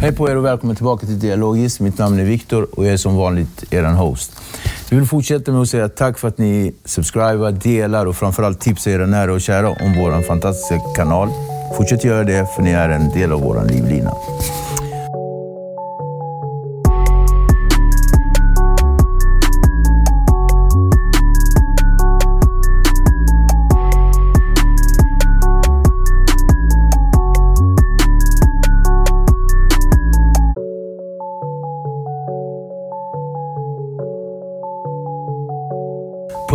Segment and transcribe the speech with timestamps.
[0.00, 1.80] Hej på er och välkommen tillbaka till Dialogis.
[1.80, 4.32] Mitt namn är Viktor och jag är som vanligt er host.
[4.90, 8.90] Vi vill fortsätta med att säga tack för att ni subscribar, delar och framförallt tipsar
[8.90, 11.28] era nära och kära om vår fantastiska kanal.
[11.76, 14.12] Fortsätt göra det för ni är en del av vår livlina.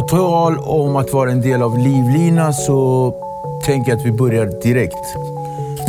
[0.10, 3.14] Tal om att vara en del av Livlina så
[3.66, 5.16] tänker jag att vi börjar direkt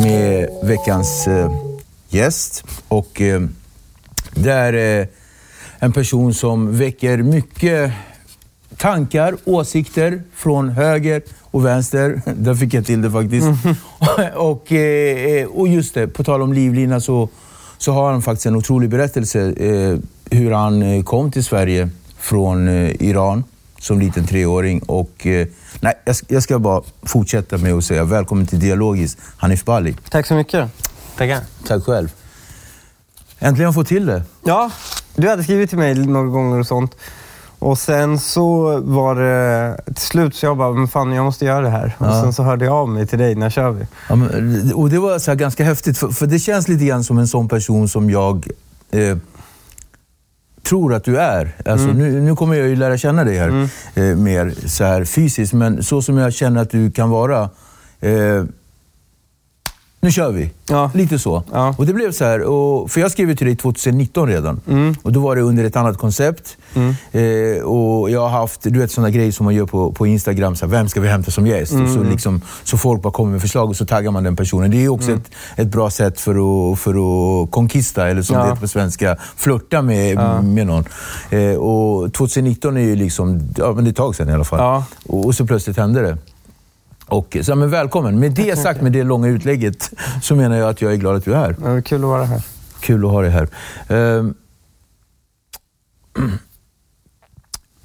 [0.01, 1.51] med veckans eh,
[2.09, 2.63] gäst.
[2.87, 3.41] Och eh,
[4.31, 5.07] det är eh,
[5.79, 7.91] en person som väcker mycket
[8.77, 12.21] tankar, åsikter från höger och vänster.
[12.35, 13.47] Där fick jag till det faktiskt.
[14.35, 14.71] och,
[15.53, 17.29] och just det, på tal om Livlina så,
[17.77, 19.53] så har han faktiskt en otrolig berättelse
[20.29, 22.67] hur han kom till Sverige från
[22.99, 23.43] Iran
[23.79, 24.79] som liten treåring.
[24.79, 25.47] Och, eh,
[25.79, 29.95] nej, jag, ska- jag ska bara fortsätta med att säga välkommen till Dialogis, Hanif Bali.
[30.09, 30.69] Tack så mycket.
[31.17, 31.39] Tackar.
[31.67, 32.09] Tack själv.
[33.39, 34.23] Äntligen har jag fått till det.
[34.45, 34.71] Ja,
[35.15, 36.95] du hade skrivit till mig några gånger och sånt.
[37.59, 41.61] Och sen så var det till slut så jag bara, men fan jag måste göra
[41.61, 41.95] det här.
[41.99, 42.21] Och Ja.
[42.23, 43.87] sen så hörde jag av mig till dig, när kör vi?
[44.09, 47.03] Ja, men, och det var så här ganska häftigt, för, för det känns lite grann
[47.03, 48.47] som en sån person som jag
[48.91, 49.17] eh,
[50.69, 51.55] tror att du är.
[51.65, 55.53] Alltså, nu, nu kommer jag ju lära känna dig här eh, mer så här fysiskt,
[55.53, 57.49] men så som jag känner att du kan vara.
[57.99, 58.43] Eh,
[59.99, 60.49] nu kör vi.
[60.69, 60.91] Ja.
[60.93, 61.43] Lite så.
[61.51, 61.75] Ja.
[61.77, 64.61] Och det blev så här, och, för jag skrev till dig 2019 redan.
[64.67, 64.95] Mm.
[65.01, 66.57] Och då var det under ett annat koncept.
[67.11, 70.55] Eh, och jag har haft du vet, sådana grejer som man gör på, på Instagram.
[70.55, 71.71] Så här, vem ska vi hämta som gäst?
[71.71, 71.93] Mm.
[71.93, 74.71] så, liksom, så folk bara kommer med förslag och så taggar man den personen.
[74.71, 76.31] Det är också ett, ett bra sätt för
[76.71, 76.91] att, för
[77.43, 78.41] att konkista, eller som Ja.
[78.41, 80.85] det heter på svenska, flörta med, med någon.
[81.29, 84.43] Eh, och 2019 är ju liksom, ja, men det är ett tag sedan i alla
[84.43, 84.83] fall.
[85.07, 86.17] Och, och så plötsligt hände det.
[87.07, 88.19] Och, så, men välkommen.
[88.19, 89.91] Med det sagt, med det långa utlägget,
[90.21, 91.55] så menar jag att jag är glad att du är här.
[91.63, 92.41] Ja, kul att vara här.
[92.79, 93.47] Kul att ha dig här.
[93.89, 94.33] Ehm,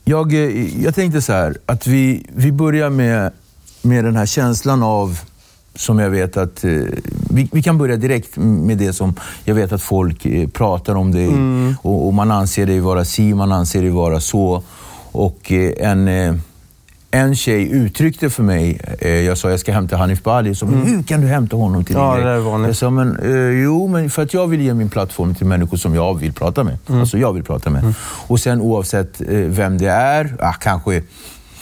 [0.04, 3.32] Jag, eh, jag tänkte så här, att vi, vi börjar med,
[3.82, 5.18] med den här känslan av,
[5.74, 6.64] som jag vet att...
[6.64, 6.70] eh,
[7.30, 11.12] Vi, vi kan börja direkt med det som jag vet att folk eh, pratar om
[11.12, 11.28] dig.
[11.82, 14.62] Och, och man anser dig vara si, man anser dig vara så.
[15.12, 16.08] Och en...
[17.14, 20.86] en tjej uttryckte för mig, eh, jag sa jag ska hämta Hanif Bali, så mm.
[20.86, 22.68] hur kan du hämta honom till din Ja, grej?" är vanligt.
[22.68, 25.76] Jag sa, men, eh, jo, men för att jag vill ge min plattform till människor
[25.76, 26.78] som jag vill prata med.
[26.88, 27.00] Mm.
[27.00, 27.94] Alltså jag vill prata med.
[28.26, 31.02] Och sen oavsett eh, vem det är, ah, kanske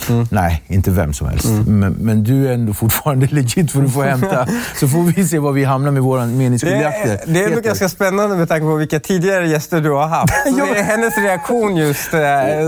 [0.08, 0.26] Mm.
[0.31, 1.47] Nej, inte vem som helst.
[1.67, 4.47] Men, men du är ändå fortfarande legit för att få hämta.
[4.81, 7.32] Så får vi se var vi hamnar med våra meningsskiljaktigheter.
[7.32, 10.32] det är ändå ganska spännande med tanke på vilka tidigare gäster du har haft.
[10.58, 10.67] Ja.
[10.73, 12.14] det är hennes reaktion just.
[12.14, 12.20] eh,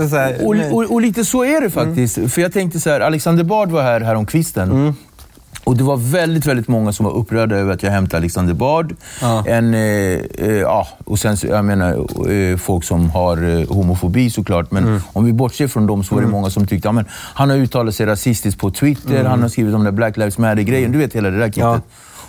[0.09, 2.31] Så här, Och, och, och lite så är det faktiskt.
[2.33, 4.71] För jag tänkte så här, Alexander Bard var här häromkvisten.
[4.71, 4.95] Mm.
[5.63, 8.95] Och det var väldigt, väldigt många som var upprörda över att jag hämtade Alexander Bard.
[9.21, 9.43] Ja.
[9.47, 11.91] En, eh, eh, ja, och sen, jag menar,
[12.31, 14.71] eh, folk som har eh, homofobi såklart.
[14.71, 15.01] Men Mm.
[15.13, 17.95] om vi bortser från dem så var det många som tyckte att han har uttalat
[17.95, 19.15] sig rasistiskt på Twitter.
[19.15, 19.25] Mm.
[19.25, 20.91] Han har skrivit om den Black Lives Matter-grejen.
[20.91, 21.61] Du vet hela det där kittet.
[21.63, 21.79] Ja.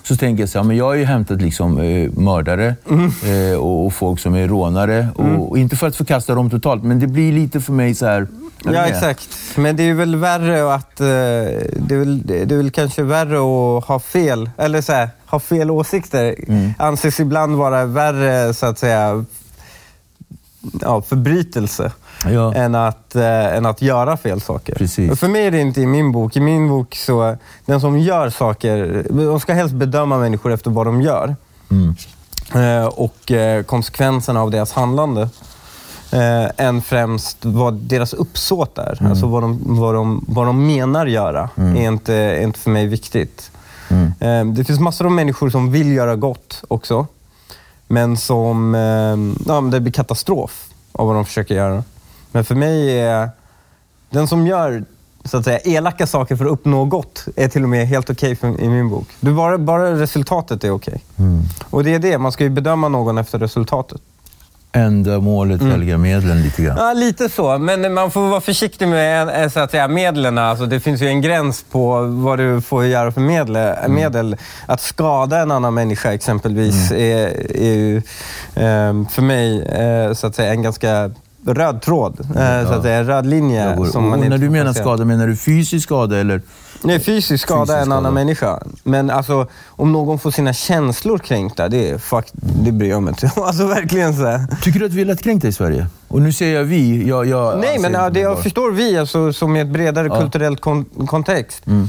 [0.06, 3.10] Så tänker jag så här, men jag har ju hämtat liksom, eh, mördare Mm.
[3.52, 5.08] eh, och, och folk som är rånare.
[5.16, 8.06] Och, och inte för att förkasta dem totalt, men det blir lite för mig så
[8.06, 8.26] här...
[8.64, 9.28] Ja, exakt.
[9.56, 11.00] Men det är väl värre att...
[11.00, 13.36] eh, Det är väl, det är väl kanske värre
[13.78, 16.34] att ha fel, eller så här, ha fel åsikter.
[16.48, 16.74] Mm.
[16.78, 19.24] Anses ibland vara värre, så att säga,
[20.80, 21.92] ja, förbrytelse.
[22.25, 22.55] Ja.
[22.55, 24.75] Än, att, eh, än att göra fel saker.
[24.75, 25.20] Precis.
[25.20, 26.37] För mig är det inte i min bok.
[26.37, 30.87] I min bok så, den som gör saker, de ska helst bedöma människor efter vad
[30.87, 31.37] de gör.
[31.70, 31.94] Mm.
[32.55, 35.28] Eh, och eh, konsekvenserna av deras handlande.
[36.12, 38.96] Eh, än främst vad deras uppsåt är.
[39.00, 39.10] Mm.
[39.10, 42.87] Alltså vad de, vad, de, vad de menar göra är, inte, är inte för mig
[42.87, 43.50] viktigt.
[43.88, 44.12] Mm.
[44.20, 47.06] Eh, det finns massor av människor som vill göra gott också.
[47.88, 51.82] Men som eh, ja, men det blir katastrof av vad de försöker göra.
[52.34, 53.28] Men för mig är
[54.10, 54.84] den som gör
[55.25, 58.36] så att säga, elaka saker för att uppnå gott är till och med helt okej
[58.36, 59.08] för- i min bok.
[59.20, 61.00] Du, bara, bara resultatet är okej.
[61.19, 61.42] Mm.
[61.70, 64.00] Och det är det, man ska ju bedöma någon efter resultatet.
[64.72, 65.72] Ändamålet Mm.
[65.72, 66.76] helgar medlen lite grann.
[66.78, 67.58] Ja, lite så.
[67.58, 70.38] Men man får vara försiktig med eh, så att säga, medlen.
[70.38, 73.75] Alltså, det finns ju en gräns på vad du får göra för medel.
[73.90, 74.36] medel.
[74.66, 77.96] Att skada en annan människa exempelvis är, är ju
[78.54, 81.10] eh, för mig eh, så att säga, en ganska
[81.46, 82.20] röd tråd.
[82.20, 83.75] Eh, så att säga, en röd linje.
[83.76, 86.43] Går- som man och när du menar skada, menar du fysisk skada eller?
[86.82, 88.11] Nej, fysisk skada Fysisk en annan skada.
[88.14, 88.58] människa.
[88.82, 93.11] Men alltså, om någon får sina känslor kränkta, det, är fuck, det bryr jag mig
[93.11, 93.32] inte.
[93.41, 94.46] Alltså verkligen så här.
[94.62, 95.87] Tycker du att vi är lättkränkta i Sverige?
[96.08, 97.08] Och nu säger jag vi.
[97.08, 100.20] Jag, jag Nej, men ja, det jag förstår vi, alltså, som i ett bredare Ja.
[100.20, 101.67] kulturellt kon- kontext.
[101.67, 101.88] Mm.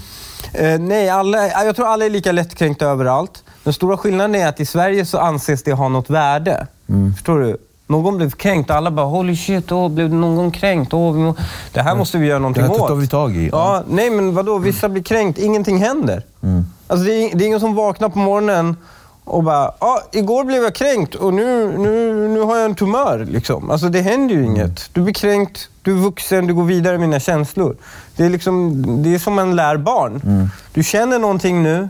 [0.54, 3.44] Eh, nej, alla, ja, jag tror alla är lika lättkränkta överallt.
[3.63, 6.68] Den stora skillnaden är att i Sverige så anses det ha något värde.
[6.90, 7.13] Mm.
[7.13, 7.57] Förstår du?
[7.87, 10.93] Någon blev kränkt och alla bara holy shit, åh, blev någon kränkt?
[10.93, 11.33] Åh.
[11.73, 12.87] Det här måste vi göra Det någonting här åt.
[12.87, 13.49] tar vi tag i.
[13.51, 16.23] Ja, nej men vadå, vissa blir kränkt, ingenting händer.
[16.43, 16.65] Mm.
[16.87, 18.75] Alltså, det, är, det är ingen som vaknar på morgonen
[19.23, 23.25] och bara, ja, igår blev jag kränkt och nu, nu, nu har jag en tumör.
[23.29, 23.71] Liksom.
[23.71, 24.51] Alltså, det händer ju Mm.
[24.55, 24.89] inget.
[24.93, 27.75] Du blir kränkt, du är vuxen, du går vidare med dina känslor.
[28.15, 30.21] Det är, liksom, det är som man lär barn.
[30.25, 30.47] Mm.
[30.73, 31.89] Du känner någonting nu,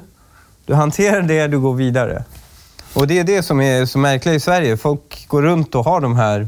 [0.66, 2.24] du hanterar det, du går vidare.
[2.96, 4.78] Och det är det som är så märkligt i Sverige.
[4.78, 6.48] Folk går runt och har de här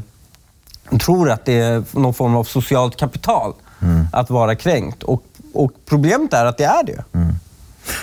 [1.00, 3.54] tror att det är någon form av socialt kapital
[4.12, 5.02] att vara kränkt.
[5.02, 5.22] Och,
[5.54, 7.04] och problemet är att det är det.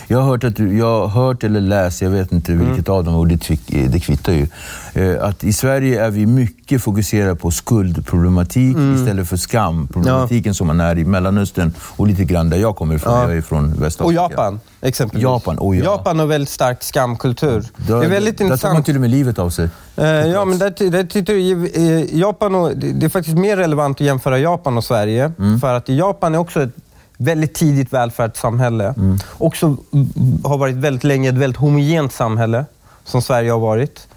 [0.08, 2.68] Jag har hört, att du, jag har hört eller läst, jag vet inte Mm.
[2.68, 4.48] vilket av dem, och det, tvick- det kvittar ju,
[4.94, 10.80] eh, att i Sverige är vi mycket fokuserade på skuldproblematik istället för skamproblematiken som man
[10.80, 13.14] är i Mellanöstern och lite grann där jag kommer ifrån.
[13.14, 13.24] Ja.
[13.30, 14.04] Jag är från Västafrika.
[14.22, 15.24] Och Japan, exempelvis.
[15.24, 15.84] Japan, oh ja.
[15.84, 17.64] Japan har väldigt stark skamkultur.
[17.78, 18.86] Där, det är väldigt där tar man intressant.
[18.86, 19.70] till och med livet av sig.
[19.98, 21.34] Eh, ja, men där, där tittar
[21.80, 25.32] eh, Japan och, det, det är faktiskt mer relevant att jämföra Japan och Sverige.
[25.40, 25.60] Mm.
[25.60, 26.76] För att i Japan är också ett
[27.18, 28.94] väldigt tidigt välfärdssamhälle.
[28.98, 29.18] Mm.
[29.38, 30.10] Också mm,
[30.44, 32.66] har varit väldigt länge ett väldigt homogent samhälle,
[33.04, 34.08] som Sverige har varit.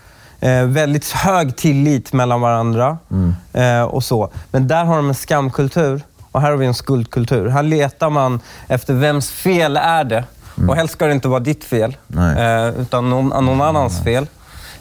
[0.40, 3.34] Eh, väldigt hög tillit mellan varandra Mm.
[3.52, 4.30] eh, och så.
[4.50, 6.02] Men där har de en skamkultur
[6.32, 7.48] och här har vi en skuldkultur.
[7.48, 10.24] Här letar man efter vems fel är det.
[10.68, 12.36] Och helst ska det inte vara ditt fel, Mm.
[12.36, 14.26] Eh, utan någon, någon annans fel.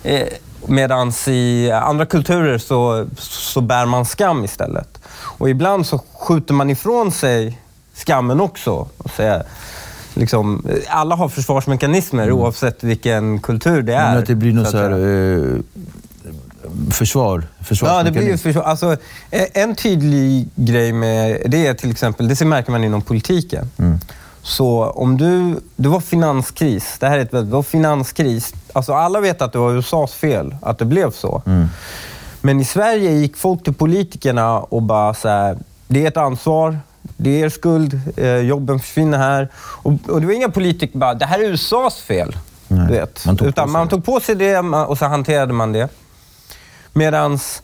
[0.04, 0.28] Eh,
[0.70, 5.00] Medan i andra kulturer så, så bär man skam istället.
[5.40, 7.60] Och ibland så skjuter man ifrån sig
[8.06, 8.88] skammen också.
[8.98, 9.44] Och säger,
[10.14, 14.00] liksom, alla har försvarsmekanismer oavsett vilken kultur det är.
[14.00, 14.12] Mm.
[14.12, 15.56] Men att det blir något så så att här, säga.
[15.56, 17.44] eh, försvar,
[17.82, 18.64] Ja, det blir ju försvar.
[18.64, 18.98] Alltså,
[19.32, 23.70] eh, en tydlig grej med det är till exempel, det märker man inom politiken.
[23.78, 24.00] Mm.
[24.42, 28.54] Så om du, det var finanskris, det här är ett det var finanskris.
[28.74, 31.42] Alltså alla vet att det var USAs fel att det blev så.
[31.46, 31.68] Mm.
[32.42, 36.80] Men i Sverige gick folk till politikerna och bara så här, det är ett ansvar,
[37.18, 39.48] det är er skuld, eh, jobben försvinner här.
[39.56, 42.36] Och, och det var inga politiker bara, det här är USAs fel.
[42.68, 43.26] Nej, Du vet.
[43.26, 43.90] man tog Utan man det.
[43.92, 45.90] tog på sig det och så hanterade man det.
[46.94, 47.64] Medans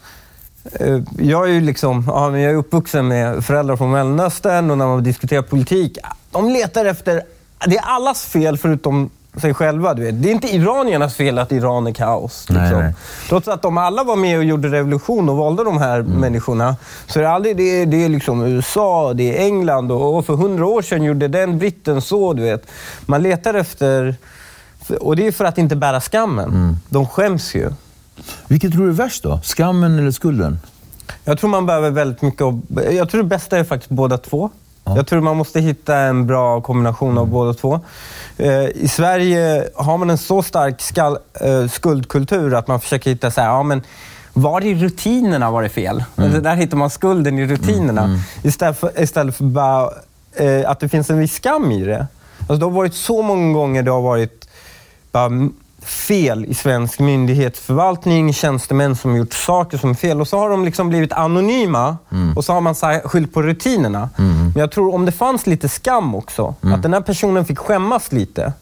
[0.80, 4.86] eh, jag är ju liksom, ja, jag är uppvuxen med föräldrar från Mellanöstern och när
[4.88, 5.98] man diskuterar politik,
[6.32, 7.22] de letar efter,
[7.68, 9.10] det är allas fel förutom
[9.42, 9.94] sig själva.
[9.94, 10.24] Du vet.
[10.24, 12.46] Det är inte iraniernas fel att Iran är kaos.
[12.50, 12.80] Liksom.
[12.80, 12.94] nej.
[13.30, 16.12] Trots att de alla var med och gjorde revolution och valde de här Mm.
[16.12, 16.76] människorna,
[17.08, 20.26] så är det aldrig det, är- det är liksom USA, det är England och, och
[20.26, 22.34] för hundra år sedan gjorde den britten så.
[22.34, 22.66] Du vet.
[23.06, 24.16] Man letar efter,
[25.00, 26.50] och det är för att inte bära skammen.
[26.50, 26.78] Mm.
[26.90, 27.70] De skäms ju.
[28.48, 29.40] Vilket tror du är värst då?
[29.44, 30.60] Skammen eller skulden?
[31.24, 32.46] Jag tror man behöver väldigt mycket
[32.92, 34.50] Jag tror det bästa är faktiskt båda två.
[34.86, 37.80] Jag tror man måste hitta en bra kombination av båda två.
[38.38, 43.32] Eh, I Sverige har man en så stark skall, eh, skuldkultur att man försöker hitta
[43.32, 43.82] så här, ja men
[44.34, 46.04] var i rutinerna var det fel?
[46.16, 48.20] Alltså, där hittar man skulden i rutinerna.
[48.44, 49.90] Istället, för, istället för bara,
[50.34, 52.08] eh, att det finns en viss skam i det.
[52.40, 54.48] Alltså, det har varit så många gånger det har varit
[55.12, 55.50] bara
[55.86, 60.22] fel i svensk myndighetsförvaltning, tjänstemän som gjort saker som är fel.
[60.22, 61.98] Och så har de liksom blivit anonyma
[62.36, 64.10] och så har man skyllt på rutinerna.
[64.18, 68.12] Men jag tror om det fanns lite skam också, att den här personen fick skämmas
[68.12, 68.54] lite,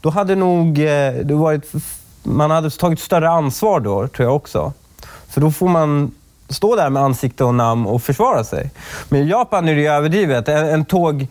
[0.00, 1.72] då hade nog eh, det varit,
[2.22, 4.72] man hade tagit större ansvar då, tror jag också.
[5.28, 6.10] För då får man
[6.48, 8.70] stå där med ansikte och namn och försvara sig.
[9.08, 10.48] Men i Japan är det ju överdrivet.
[10.48, 11.26] En, en tåg,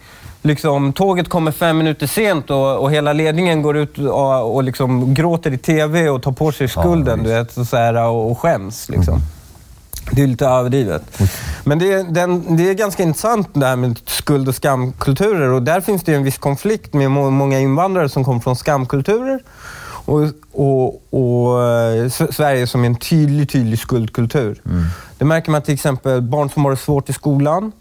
[0.45, 5.13] liksom, tåget kommer fem minuter sent och, och hela ledningen går ut och, och liksom
[5.13, 8.39] gråter i TV och tar på sig skulden du vet, och, så här, och, och
[8.39, 8.89] skäms.
[8.89, 9.19] Liksom.
[10.11, 11.21] Det är lite överdrivet.
[11.63, 15.49] Men det är, den, det är ganska intressant det här med skuld och skamkulturer.
[15.49, 19.39] Och där finns det en viss konflikt med må- många invandrare som kommer från skamkulturer.
[20.05, 20.21] Och,
[20.51, 24.61] och, och eh, Sverige som är en tydlig, tydlig skuldkultur.
[25.17, 27.71] Det märker man till exempel barn som har det svårt i skolan.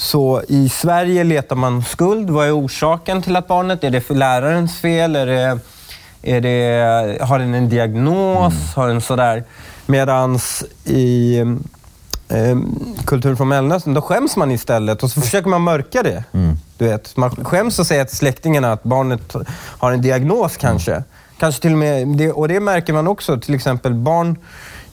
[0.00, 2.30] Så i Sverige letar man skuld.
[2.30, 3.84] Vad är orsaken till att barnet...
[3.84, 5.16] Är det för lärarens fel?
[5.16, 5.58] Är det,
[6.22, 8.74] är det, har den en diagnos?
[8.74, 9.44] Har den sådär?
[9.86, 11.38] Medans i
[12.28, 12.58] eh,
[13.04, 16.24] kulturen från Mellanöstern, då skäms man istället och så försöker man mörka det.
[16.78, 21.04] Du vet, man skäms och säger till släktingarna att barnet har en diagnos kanske.
[21.38, 24.38] Kanske till och med, det, och det märker man också, till exempel barn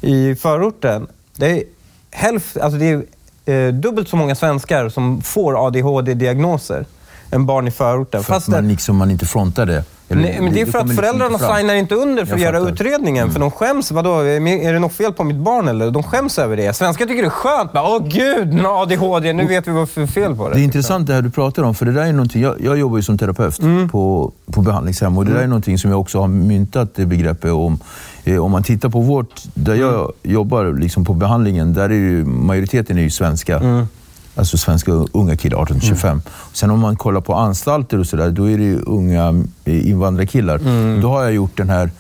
[0.02, 1.08] i förorten.
[1.36, 1.64] Det är,
[2.12, 3.04] hälft, alltså det är
[3.48, 6.86] eh, dubbelt så många svenskar som får ADHD-diagnoser
[7.32, 8.24] än barn i förorten.
[8.24, 9.84] För att man, liksom, man inte frontar det.
[10.10, 11.58] Eller Nej, men det är för att liksom föräldrarna inte fram.
[11.58, 12.74] signar inte under för att Jag göra fattar.
[12.74, 13.32] utredningen.
[13.32, 13.92] För de skäms.
[13.92, 15.92] Vadå, är det något fel på mitt barn eller?
[15.92, 16.74] De skäms över det.
[16.76, 17.74] Svenskar tycker det är skönt.
[17.74, 19.34] Bara, Åh gud, ADHD.
[19.34, 20.56] Nu vet vi vad för fel på det.
[20.56, 22.78] Det är intressant det här du pratar om, för det där är någonting, jag, jag
[22.78, 23.90] jobbar ju som terapeut Mm.
[23.90, 27.52] på, på behandlingshem och det där är någonting som jag också har myntat det begreppet
[27.52, 27.80] om.
[28.28, 30.12] Eh, om man tittar på vårt, där jag Mm.
[30.24, 33.58] jobbar liksom på behandlingen, där är ju, majoriteten är ju svenska.
[33.60, 33.88] Mm.
[34.36, 36.22] Alltså svenska unga killar, 18-25.
[36.54, 40.56] Sen om man kollar på anstalter och sådär, då är det ju unga eh, invandrarkillar.
[40.60, 41.02] Mm.
[41.02, 41.92] Då har jag gjort den här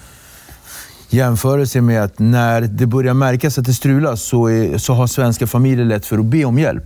[1.09, 5.47] jämförelsen med att när det börjar märkas att det strulas så, är, så har svenska
[5.47, 6.83] familjer lätt för att be om hjälp.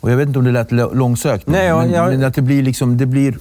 [0.00, 2.62] Och jag vet inte om det lät långsökt, Nej, men, jag- men att det blir
[2.62, 2.96] liksom...
[2.98, 3.38] Det blir,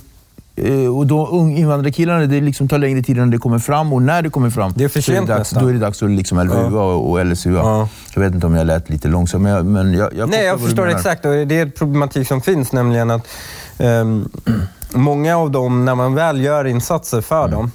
[0.97, 4.29] och då invandrarkillarna, det liksom tar längre tid innan det kommer fram och när det
[4.29, 5.63] kommer fram Det är för så är sent det dags, nästan.
[5.63, 7.53] då är det dags att liksom LVUA och LSUA.
[7.59, 7.89] Ja.
[8.13, 10.61] Jag vet inte om jag lät lite långsamt, men jag, men jag, jag Nej, jag
[10.61, 11.25] förstår exakt.
[11.25, 13.27] Och det är ett problematik som finns, nämligen att
[13.77, 14.29] ehm,
[14.93, 17.71] många av dem, när man väl gör insatser för dem,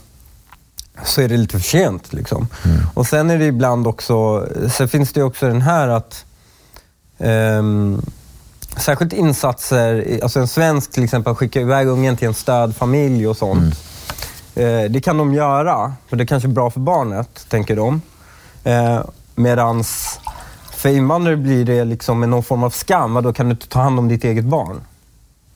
[1.05, 2.13] så är det lite för sent.
[2.13, 2.49] Liksom.
[2.95, 6.25] Och sen är det ibland också, sen finns det också den här att
[7.19, 8.03] ehm,
[8.77, 13.75] Särskilt insatser, alltså en svensk till exempel skickar iväg ungen till en stödfamilj och sånt.
[14.55, 18.03] Eh, det kan de göra, för det kanske är bra för barnet, tänker de.
[18.65, 19.01] Eh,
[19.35, 20.21] medans
[20.71, 23.15] för invandrare blir det liksom någon form av skam.
[23.15, 24.81] Då kan du inte ta hand om ditt eget barn?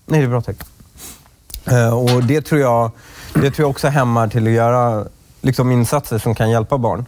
[0.07, 0.57] Nej, det är bra tack.
[1.71, 2.91] Eh, och det tror, jag,
[3.35, 5.05] det tror jag också hämmar till att göra
[5.41, 7.07] liksom, insatser som kan hjälpa barn.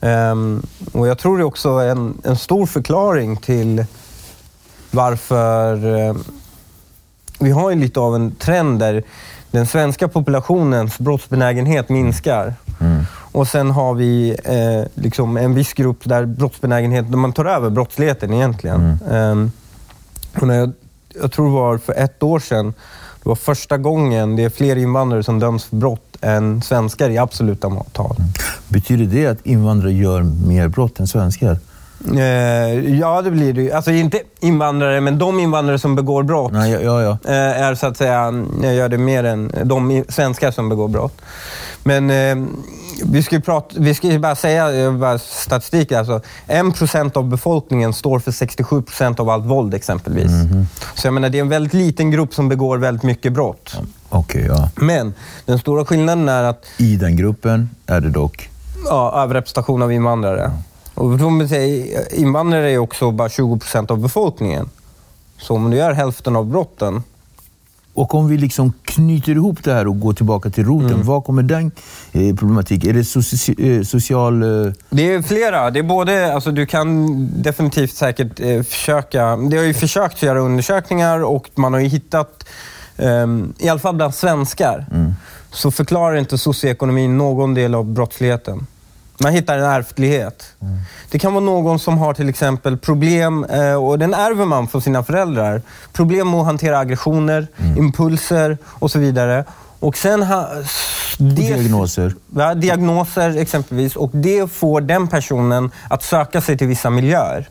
[0.00, 3.84] Ehm, och jag tror det är också en, en stor förklaring till
[4.96, 6.14] varför eh,
[7.38, 9.02] vi har ju lite av en trend där
[9.50, 12.54] den svenska populationens brottsbenägenhet minskar.
[13.32, 17.70] Och sen har vi eh, liksom en viss grupp där brottsbenägenhet, där man tar över
[17.70, 18.98] brottsligheten egentligen.
[19.10, 19.50] Ehm,
[20.40, 20.72] och när jag,
[21.20, 22.74] jag tror det var för ett år sedan,
[23.22, 27.18] det var första gången det är fler invandrare som döms för brott än svenskar i
[27.18, 28.16] absoluta tal.
[28.68, 31.58] Betyder det att invandrare gör mer brott än svenskar?
[32.14, 33.72] Eh, ja, det blir det ju.
[33.72, 36.52] Alltså inte invandrare, men de invandrare som begår brott.
[36.52, 37.30] Nej, ja, ja, ja.
[37.30, 41.22] eh, är så att säga, jag gör det mer än de svenskar som begår brott.
[41.82, 42.36] Men eh,
[43.04, 48.18] vi ska ju prata, vi ska bara säga, bara statistik, alltså 1% av befolkningen står
[48.18, 50.30] för 67% av allt våld exempelvis.
[50.94, 53.76] Så jag menar, det är en väldigt liten grupp som begår väldigt mycket brott.
[54.08, 54.70] Okej, ja.
[54.74, 58.50] Men den stora skillnaden är att I den gruppen är det dock...
[58.84, 60.50] ja, överrepresentation av invandrare.
[60.96, 64.68] Och säga, invandrare är också bara 20% av befolkningen.
[65.38, 67.02] Så om du gör hälften av brotten
[67.94, 71.06] Och om vi liksom knyter ihop det här och går tillbaka till roten, Mm.
[71.06, 71.70] var kommer den
[72.12, 72.84] eh, problematik?
[72.84, 74.42] Är det soci- eh, social...
[74.66, 75.70] Eh, Det är flera.
[75.70, 77.06] Det är både, alltså du kan
[77.42, 82.44] definitivt säkert eh, försöka, det har ju försökt göra undersökningar och man har ju hittat,
[82.96, 84.86] ehm, i alla fall bland svenskar,
[85.52, 88.66] så förklarar inte socioekonomin någon del av brottsligheten.
[89.18, 90.54] Man hittar en ärftlighet.
[91.10, 94.82] Det kan vara någon som har till exempel problem, eh, och den ärver man från
[94.82, 95.62] sina föräldrar.
[95.92, 97.46] Problem med att hantera aggressioner,
[97.78, 99.44] impulser och så vidare.
[99.80, 100.48] Och sen ha,
[101.18, 102.14] Och diagnoser.
[102.36, 103.96] Ja, diagnoser exempelvis.
[103.96, 107.48] Och det får den personen att söka sig till vissa miljöer.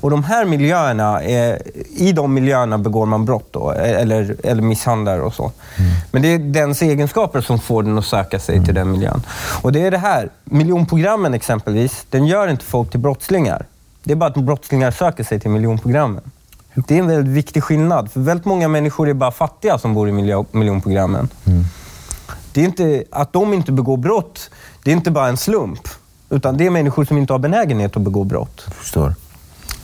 [0.00, 1.62] Och de här miljöerna, är,
[1.96, 5.52] i de miljöerna begår man brott då, eller, eller misshandlar och så.
[6.10, 9.22] Men det är dens egenskaper som får den att söka sig till den miljön.
[9.62, 13.66] Och det är det här, miljonprogrammen exempelvis, den gör inte folk till brottslingar.
[14.04, 16.22] Det är bara att brottslingar söker sig till miljonprogrammen.
[16.88, 18.10] Det är en väldigt viktig skillnad.
[18.12, 20.12] För väldigt många människor är bara fattiga som bor i
[20.52, 21.28] miljonprogrammen.
[22.52, 24.50] Det är inte, att de inte begår brott,
[24.84, 25.88] det är inte bara en slump.
[26.30, 28.62] Utan det är människor som inte har benägenhet att begå brott.
[28.66, 29.14] Jag förstår.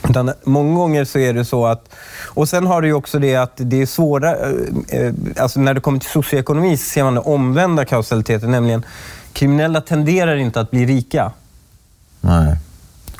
[0.09, 1.89] Utan många gånger så är det så att...
[2.25, 4.35] Och sen har du ju också det att det är svåra...
[4.35, 4.49] eh,
[4.89, 8.51] eh, Alltså när det kommer till socioekonomi så ser man den omvända kausaliteten.
[8.51, 8.85] Nämligen,
[9.33, 11.31] kriminella tenderar inte att bli rika.
[12.21, 12.57] Nej.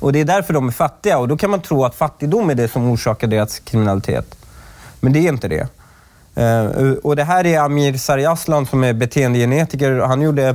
[0.03, 1.17] Och det är därför de är fattiga.
[1.17, 4.35] Och då kan man tro att fattigdom är det som orsakar deras kriminalitet.
[4.99, 5.67] Men det är inte det.
[6.35, 9.99] Eh, och det här är Amir Sariaslan som är beteendegenetiker.
[9.99, 10.47] Han gjorde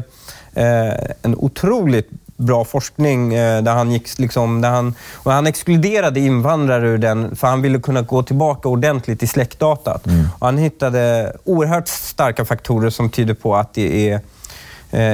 [0.55, 6.21] eh, en otroligt bra forskning eh, där han gick liksom, där han, och han exkluderade
[6.21, 10.07] invandrare ur den för han ville kunna gå tillbaka ordentligt i släktdatat.
[10.39, 14.21] Och han hittade oerhört starka faktorer som tyder på att det är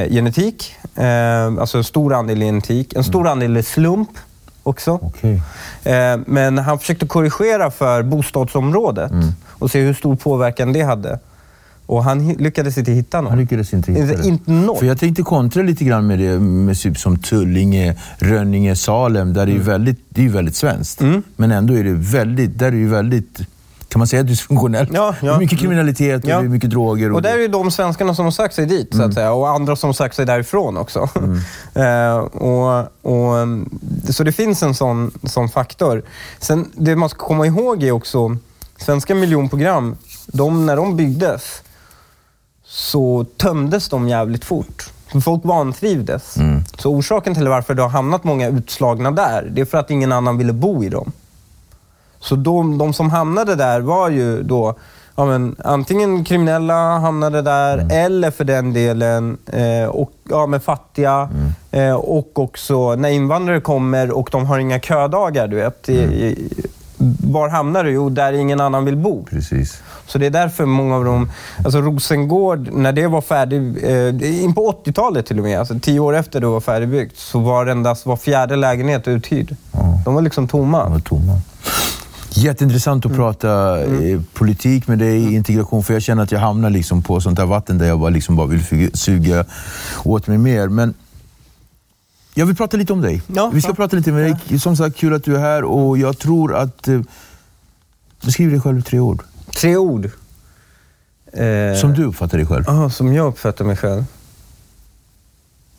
[0.09, 4.09] genetik, eh, alltså en stor andel genetik, en stor andel är slump
[4.63, 4.99] också.
[5.03, 5.43] Okej.
[5.85, 9.13] Eh, men han försökte korrigera för bostadsområdet
[9.49, 11.19] och se hur stor påverkan det hade.
[11.87, 13.31] Och han lyckades inte hitta någon.
[13.31, 14.29] Han lyckades inte hitta det.
[14.29, 14.79] inte något.
[14.79, 19.33] För jag tänkte kontra lite grann med det med typ som Tullinge, Rönninge, Salem.
[19.33, 19.67] Där det är Mm.
[19.67, 21.01] väldigt, det är ju väldigt svenskt.
[21.37, 23.41] Men ändå är det väldigt, där är det ju väldigt,
[23.95, 24.91] kan man säga dysfunktionellt?
[24.93, 25.33] Ja, ja.
[25.33, 26.43] Det mycket kriminalitet och Ja.
[26.43, 27.13] det mycket droger.
[27.13, 29.33] Och där är ju de svenskarna som har sökt sig dit, så att säga.
[29.33, 31.09] Och andra som har sökt sig därifrån också.
[31.75, 33.79] Eh, och, och, mm,
[34.11, 36.03] så det finns en sån, sån faktor.
[36.39, 38.37] Sen, det man ska komma ihåg är också,
[38.77, 39.97] svenska miljonprogram,
[40.27, 41.63] de, när de byggdes
[42.65, 44.85] så tömdes de jävligt fort.
[45.25, 46.35] Folk vantrivdes.
[46.79, 50.13] Så orsaken till varför det har hamnat många utslagna där, det är för att ingen
[50.13, 51.13] annan ville bo i dem.
[52.25, 54.75] Så de, de som hamnade där var ju då
[55.17, 61.29] ja, men, antingen kriminella hamnade där eller för den delen eh, och, ja, men fattiga.
[61.71, 65.49] Eh, och också när invandrare kommer och de har inga ködagar.
[65.49, 66.51] Du vet, i, i,
[67.25, 67.91] var hamnar du?
[67.91, 69.25] Jo, där ingen annan vill bo.
[69.25, 69.83] Precis.
[70.07, 71.31] Så det är därför många av dem...
[71.65, 76.01] Alltså Rosengård, när det var färdigt, eh, in på 80-talet till och med, alltså tio
[76.01, 79.57] år efter det var färdigbyggt, så var endast var fjärde lägenhet uthyrd.
[80.05, 80.83] De var liksom tomma.
[80.83, 81.41] De var tomma.
[82.37, 83.19] Jätteintressant att Mm.
[83.19, 87.37] prata eh, politik med dig, integration, för jag känner att jag hamnar liksom på sånt
[87.37, 89.45] där vatten där jag bara, liksom bara vill suga- suga
[90.05, 90.69] åt mig mer.
[90.69, 90.95] Men
[92.35, 93.23] jag vill prata lite om dig.
[93.27, 93.75] Ja, Vi ska ja.
[93.75, 94.59] prata lite med dig.
[94.59, 96.89] Som sagt, kul att du är här och jag tror att...
[96.89, 97.01] Eh,
[98.25, 99.23] beskriv dig själv i tre ord.
[99.61, 100.05] Tre ord.
[101.33, 102.65] Eh, Som du uppfattar dig själv.
[102.67, 104.05] Ja, som jag uppfattar mig själv.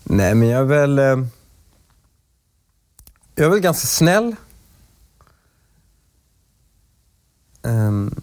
[0.03, 0.99] Nej, men jag är väl...
[0.99, 1.05] Eh,
[3.35, 4.35] jag är väl ganska snäll.
[7.65, 8.15] Ehm,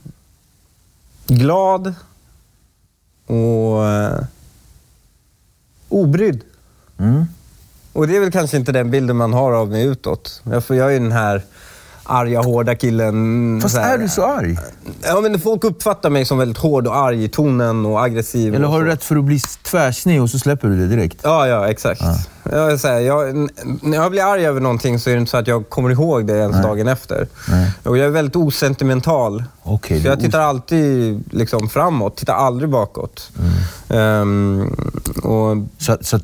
[1.26, 1.94] glad.
[3.26, 4.24] Och eh,
[5.88, 6.40] obrydd.
[6.98, 7.24] Mm.
[7.92, 10.42] Och det är väl kanske inte den bilden man har av mig utåt.
[10.44, 11.42] Jag, för jag är den här
[12.04, 13.58] arga, hårda killen.
[13.62, 14.58] Fast är du så arg?
[15.02, 18.54] Ja, men folk uppfattar mig som väldigt hård och arg i tonen och aggressiv.
[18.54, 21.18] Eller och har du rätt för att bli tvärsned och så släpper du det direkt?
[21.22, 22.02] Ja, ja, exakt.
[22.42, 23.34] Jag, är så här, jag,
[23.82, 26.26] när jag blir arg över någonting så är det inte så att jag kommer ihåg
[26.26, 27.28] det ens dagen efter.
[27.82, 29.44] Och jag är väldigt osentimental.
[29.62, 33.30] Okej, så jag tittar alltid liksom framåt, tittar aldrig bakåt.
[33.88, 34.74] Ehm,
[35.22, 36.18] och, Så, så,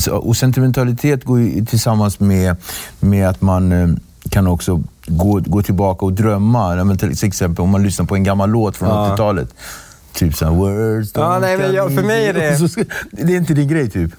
[0.00, 2.56] så, och sentimentalitet går ju tillsammans med,
[3.00, 3.88] med att man eh,
[4.30, 6.76] kan också gå, gå tillbaka och drömma.
[6.76, 9.48] Ja, men Till exempel om man lyssnar på en gammal låt från 80-talet.
[10.12, 13.54] Typ såhär words Ja, nej, men jag- för mig är det- ska- Det är inte
[13.54, 14.10] din grej typ?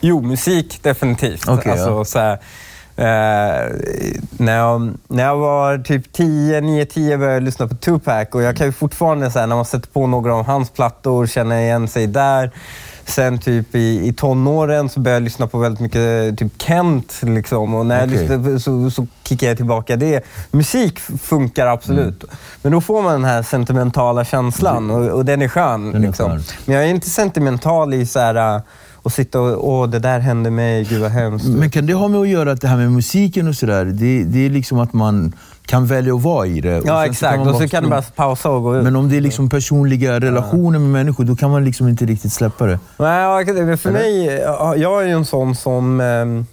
[0.00, 1.48] jo, musik definitivt.
[1.48, 2.04] Okej, alltså, ja.
[2.04, 2.32] så här,
[2.96, 3.72] eh,
[4.32, 8.42] när, jag, när jag var typ 10, 9, 10 började jag lyssna på Tupac och
[8.42, 11.60] jag kan ju fortfarande, så här, när man sätter på några av hans plattor, känna
[11.62, 12.50] igen sig där.
[13.10, 17.20] Sen typ i, i tonåren så började jag lyssna på väldigt mycket typ Kent.
[17.22, 17.74] Liksom.
[17.74, 18.18] Och när jag Okej.
[18.18, 20.24] lyssnade så, så kickar jag tillbaka det.
[20.50, 22.24] Musik funkar absolut.
[22.24, 22.36] Mm.
[22.62, 25.92] Men då får man den här sentimentala känslan och, och den är skön.
[25.92, 26.42] Den är liksom.
[26.64, 28.62] Men jag är inte sentimental i så här, äh,
[29.02, 31.46] och sitta och åh det där hände mig, gud vad hemskt.
[31.46, 34.24] Men kan det ha med att göra att det här med musiken och sådär, det,
[34.24, 35.32] det är liksom att man
[35.66, 36.82] kan välja att vara i det.
[36.84, 38.84] ja exakt, och så bara kan du bara pausa och gå ut.
[38.84, 42.32] Men om det är liksom personliga relationer med människor, då kan man liksom inte riktigt
[42.32, 42.78] släppa det.
[42.98, 43.98] Nej, för Eller?
[43.98, 46.00] mig, ja, jag är ju en sån som...
[46.00, 46.46] ehm,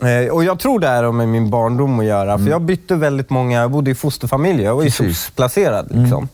[0.00, 2.38] eh, och jag tror det här med min barndom att göra.
[2.38, 4.90] För jag bytte väldigt många, jag bodde i fosterfamilj, jag var ju.
[4.90, 5.86] SOS-placerad.
[5.90, 6.28] Liksom.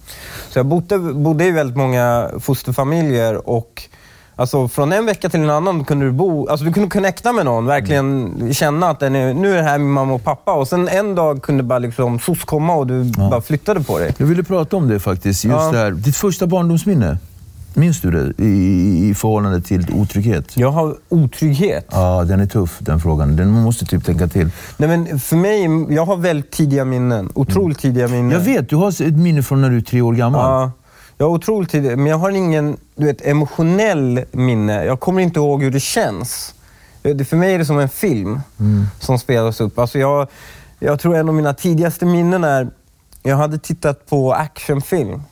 [0.48, 3.82] Så jag bodde, bodde i väldigt många fosterfamiljer och
[4.38, 7.44] Alltså från en vecka till en annan kunde du bo, alltså du kunde connecta med
[7.44, 10.52] någon, verkligen känna att den är, nu är det här min mamma och pappa.
[10.52, 14.14] Och sen en dag kunde bara liksom SOS komma och du bara flyttade på dig.
[14.18, 15.44] Jag ville prata om det faktiskt.
[15.44, 15.70] Just Ja.
[15.72, 15.90] det här.
[15.90, 17.18] Ditt första barndomsminne.
[17.74, 20.56] Minns du det i, i, i förhållande till otrygghet?
[20.56, 21.86] Jag har otrygghet.
[21.90, 23.36] Ja, den är tuff den frågan.
[23.36, 24.50] Den måste typ tänka till.
[24.76, 27.28] Nej, men för mig, jag har väldigt tidiga minnen.
[27.34, 28.30] Otroligt tidiga minnen.
[28.30, 30.40] Jag vet, du har ett minne från när du är tre år gammal.
[30.40, 30.70] Ja,
[31.18, 34.84] jag har otroligt tidiga, men jag har ingen du vet, emotionell minne.
[34.84, 36.54] Jag kommer inte ihåg hur det känns.
[37.02, 38.40] För mig är det som en film
[39.00, 39.78] som spelas upp.
[39.78, 40.28] Alltså jag,
[40.78, 42.70] jag tror en av mina tidigaste minnen är,
[43.22, 45.22] jag hade tittat på actionfilm.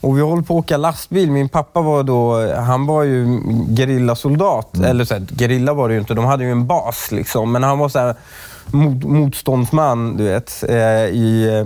[0.00, 1.30] Och vi håller på att åka lastbil.
[1.30, 3.40] Min pappa var då, han var ju
[3.76, 4.78] gerillasoldat.
[4.78, 7.52] Eller så här, gerilla var det ju inte, de hade ju en bas liksom.
[7.52, 8.14] Men han var så här,
[8.66, 11.64] mot, motståndsman, du vet, eh, i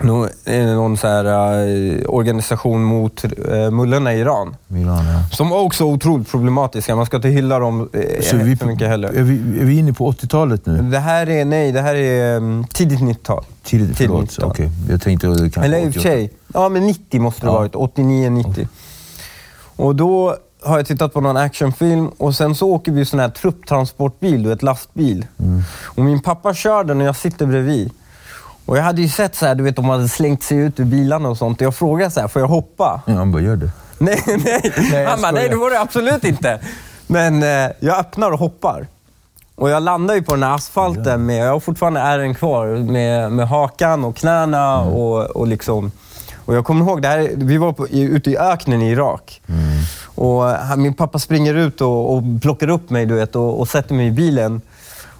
[0.00, 1.24] nå- eh, någon så här,
[1.68, 4.56] eh, organisation mot eh, mullorna i Iran.
[4.66, 5.22] Milan, ja.
[5.36, 6.96] Som också är otroligt problematiska.
[6.96, 9.08] Man ska inte hylla dem eh, Så vi, för mycket heller.
[9.08, 10.82] är, vi, är vi inne på 80-talet nu?
[10.82, 13.44] Det här är, nej, det här är um, tidigt 90-tal.
[13.62, 14.24] Tidigt, Tidigt förlåt.
[14.30, 14.50] 90-tal.
[14.50, 16.02] Okej, jag tänkte kanske Eller i och för 88.
[16.02, 17.52] sig, ja men 90 måste det Ja.
[17.52, 17.74] ha varit.
[17.74, 18.68] 89, 90.
[19.76, 23.20] Och då har jag tittat på någon actionfilm och sen så åker vi i sån
[23.20, 25.26] här trupptransportbil, du vet lastbil.
[25.38, 25.62] Mm.
[25.84, 27.90] Och min pappa kör den och jag sitter bredvid.
[28.66, 30.84] Och jag hade ju sett så här, du vet de hade slängt sig ut ur
[30.84, 31.60] bilarna och sånt.
[31.60, 33.00] Jag frågade så här, får jag hoppa?
[33.06, 33.70] Ja, han bara, gör det.
[33.98, 34.72] Nej, nej.
[34.92, 36.60] jag Han bara, nej det var det absolut inte.
[37.06, 38.86] Men eh, jag öppnar och hoppar.
[39.54, 43.32] Och jag landar ju på den här asfalten med, jag har fortfarande ärren kvar, med,
[43.32, 44.92] med hakan och knäna Mm.
[44.94, 45.92] och, och liksom...
[46.44, 49.42] Och jag kommer ihåg, det här, vi var på, i, ute i öknen i Irak.
[49.48, 49.62] Mm.
[50.14, 53.68] Och han, min pappa springer ut och, och plockar upp mig du vet, och, och
[53.68, 54.60] sätter mig i bilen.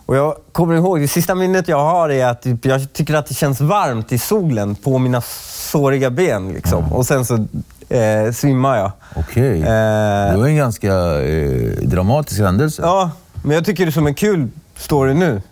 [0.07, 3.27] Och jag kommer ihåg, det sista minnet jag har är att typ, jag tycker att
[3.27, 5.21] det känns varmt i solen på mina
[5.71, 6.53] såriga ben.
[6.53, 6.92] Liksom.
[6.92, 7.35] Och sen så
[7.88, 8.92] eh, svimmar jag.
[9.16, 9.61] Okej.
[9.62, 9.66] Eh,
[10.33, 12.83] Det var en ganska eh, dramatisk händelse.
[12.85, 13.11] Ja,
[13.42, 15.42] men jag tycker det är som en kul story nu.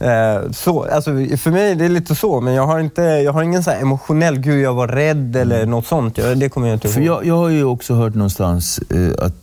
[0.00, 3.42] Eh, så, alltså, för mig det är lite så, men jag har, inte, jag har
[3.42, 6.18] ingen så emotionell, gud jag var rädd eller något sånt.
[6.18, 6.94] Jag, det kommer jag inte ihåg.
[6.94, 9.34] För jag, jag har ju också hört någonstans eh, att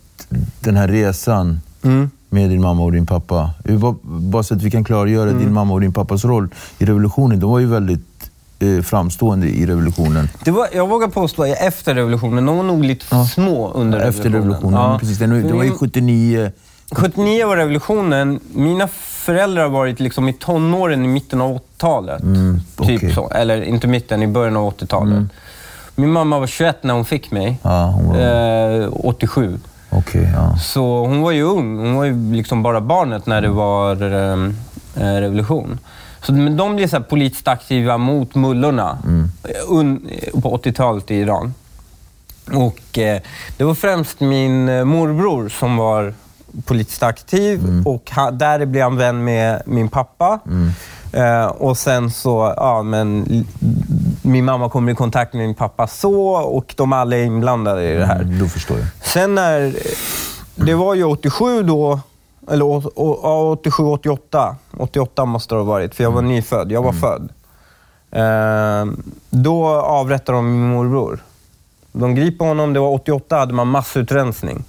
[0.60, 2.10] den här resan Mm.
[2.30, 5.42] Med din mamma och din pappa, eh, bara- så att vi kan klargöra Mm.
[5.42, 7.40] din mamma och din pappas roll i revolutionen.
[7.40, 8.00] De var ju väldigt
[8.62, 10.28] eh, framstående i revolutionen.
[10.44, 14.22] Det var, jag vågar påstå efter revolutionen, de var nog lite för små under Efter
[14.22, 14.42] revolutionen.
[14.52, 14.92] revolutionen.
[14.92, 14.98] Ja.
[14.98, 16.50] Precis, det var ju Min- 79.
[16.92, 18.40] 79 var revolutionen.
[18.54, 22.22] Mina föräldrar har varit liksom i tonåren i mitten av 80-talet.
[22.86, 23.12] typ okej.
[23.14, 23.30] så.
[23.30, 25.24] Eller inte mitten, i början av 80-talet.
[25.94, 27.58] Min mamma var 21 när hon fick mig.
[27.62, 28.80] Ja, var...
[28.82, 29.58] Eh, 87.
[29.90, 30.56] Okej, ja.
[30.56, 31.78] Så hon var ju ung.
[31.78, 34.44] Hon var ju liksom bara barnet när det var eh,
[34.96, 35.78] eh, revolution.
[36.22, 38.98] Så, men de blev så politiskt aktiva mot mullorna
[39.44, 40.08] eh, un,
[40.42, 41.54] på 80-talet i Iran.
[42.52, 43.20] Och eh,
[43.56, 46.14] Det var främst min eh, morbror som var
[46.64, 50.38] politiskt aktiv och ha, där blev han vän med min pappa.
[51.12, 53.26] Eh, och sen så, ja men
[54.22, 57.96] min mamma kommer i kontakt med min pappa så och de alla är inblandade i
[57.96, 58.20] det här.
[58.20, 58.86] Mm, då förstår jag.
[59.02, 59.76] Sen när...
[60.54, 62.00] Det var ju 87 då,
[62.50, 64.56] eller ja, 87, 88.
[64.76, 66.72] 88 måste det ha varit, för jag var nyfödd.
[66.72, 67.28] Jag var född.
[68.10, 68.92] Eh,
[69.30, 71.22] då avrättade de min morbror.
[71.92, 74.64] De griper honom, det var 88, hade man massutrensning.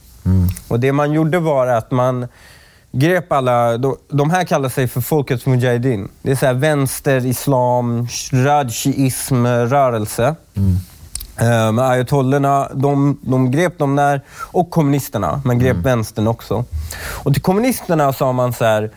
[0.67, 2.27] Och det man gjorde var att man
[2.91, 6.09] grep alla, de, de här kallar sig för Folkets Mujahedin.
[6.21, 10.35] Det är så här vänster, islam, röd shiism-rörelse.
[11.37, 15.41] Eh, Men ayatollorna, de, de grep dem där och kommunisterna.
[15.45, 16.65] Man grep vänstern också.
[17.23, 18.91] Och till kommunisterna sa man så här,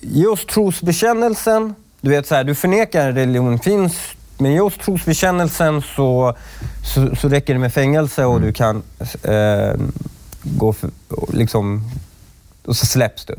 [0.00, 1.74] ge oss trosbekännelsen.
[2.00, 3.96] Du vet så här, du förnekar en religion finns,
[4.38, 6.36] men ge oss trosbekännelsen så,
[6.94, 8.82] så, så räcker det med fängelse och du kan
[9.22, 9.74] eh,
[10.42, 10.90] gå för,
[11.32, 11.84] liksom,
[12.66, 13.34] och så släpps du.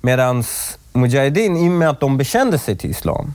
[0.00, 0.44] Medan
[0.92, 3.34] Mujahedin, i och med att de bekände sig till islam,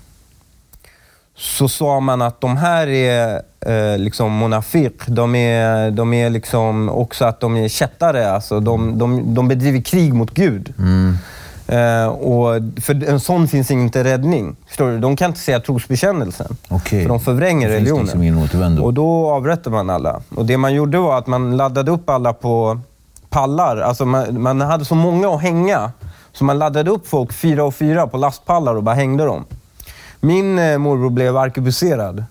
[1.35, 5.07] så sa man att de här är eh, liksom monafik.
[5.07, 8.31] De är, de är liksom också att de är kättare.
[8.31, 10.73] Alltså de, de, de bedriver krig mot Gud.
[11.67, 14.55] Eh, och för en sån finns inte räddning.
[14.67, 14.99] Förstår du?
[14.99, 16.57] De kan inte säga trosbekännelsen.
[16.69, 17.01] Okej.
[17.01, 18.05] För de förvränger Det religionen.
[18.05, 18.83] liksom återvändo.
[18.83, 20.21] Och då avrättade man alla.
[20.35, 22.79] Och det man gjorde var att man laddade upp alla på
[23.33, 23.77] pallar.
[23.77, 25.91] Alltså man, man hade så många att hänga.
[26.33, 29.45] Så man laddade upp folk fyra och fyra på lastpallar och bara hängde dem.
[30.19, 32.25] Min eh, morbror blev arkebuserad.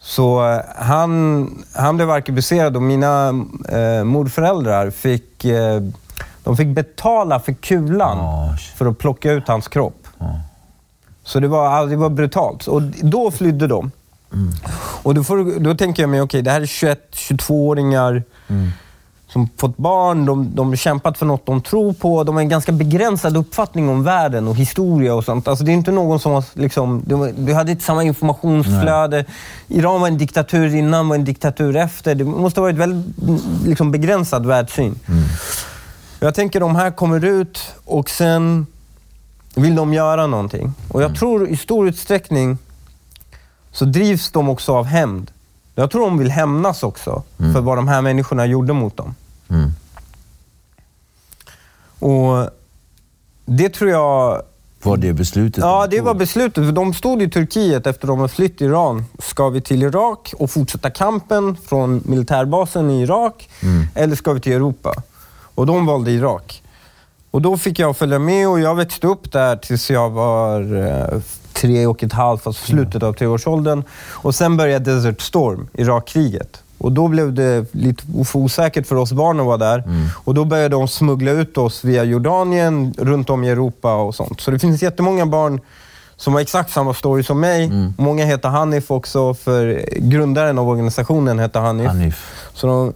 [0.00, 3.28] Så eh, han, han blev arkebuserad och mina
[3.68, 5.82] eh, morföräldrar fick, eh,
[6.44, 10.08] de fick betala för kulan Ah, för att plocka ut hans kropp.
[11.24, 12.66] Så det var, det var brutalt.
[12.66, 13.90] Och då flydde de.
[15.02, 18.22] Och då, får, då tänker jag mig, okej, det här är 21-22-åringar
[19.34, 22.48] som fått barn, de, de har kämpat för något de tror på, de har en
[22.48, 25.48] ganska begränsad uppfattning om världen och historia och sånt.
[25.48, 29.24] Alltså det är inte någon som har, liksom, du, du hade inte samma informationsflöde.
[29.68, 32.14] Iran var en diktatur innan, var en diktatur efter.
[32.14, 33.16] Det måste ha varit väldigt
[33.66, 34.98] liksom, begränsad världssyn.
[36.20, 38.66] Jag tänker de här kommer ut och sen
[39.54, 40.72] vill de göra någonting.
[40.88, 42.58] Och jag tror i stor utsträckning
[43.72, 45.30] så drivs de också av hämnd.
[45.74, 49.14] Jag tror de vill hämnas också för vad de här människorna gjorde mot dem.
[49.48, 49.72] Mm.
[51.98, 52.50] Och
[53.44, 54.42] det tror jag...
[54.82, 55.64] Var det beslutet?
[55.64, 56.64] Ja, de det var beslutet.
[56.64, 59.04] För de stod i Turkiet efter de har flytt Iran.
[59.18, 63.48] Ska vi till Irak och fortsätta kampen från militärbasen i Irak?
[63.94, 64.94] Eller ska vi till Europa?
[65.54, 66.62] Och de valde Irak.
[67.30, 71.20] Och då fick jag följa med och jag växte upp där tills jag var eh,
[71.52, 73.82] tre och ett halvt, alltså slutet av treårsåldern.
[74.10, 76.63] Och sen började Desert Storm, Irakkriget.
[76.84, 79.82] Och då blev det lite för osäkert för oss barn att vara där.
[80.24, 84.40] Och då började de smuggla ut oss via Jordanien, runt om i Europa och sånt.
[84.40, 85.60] Så det finns jättemånga barn
[86.16, 87.70] som har exakt samma story som mig.
[87.98, 91.86] Många heter Hanif också, för grundaren av organisationen heter Hanif.
[91.86, 92.32] Hanif.
[92.54, 92.92] Så, de,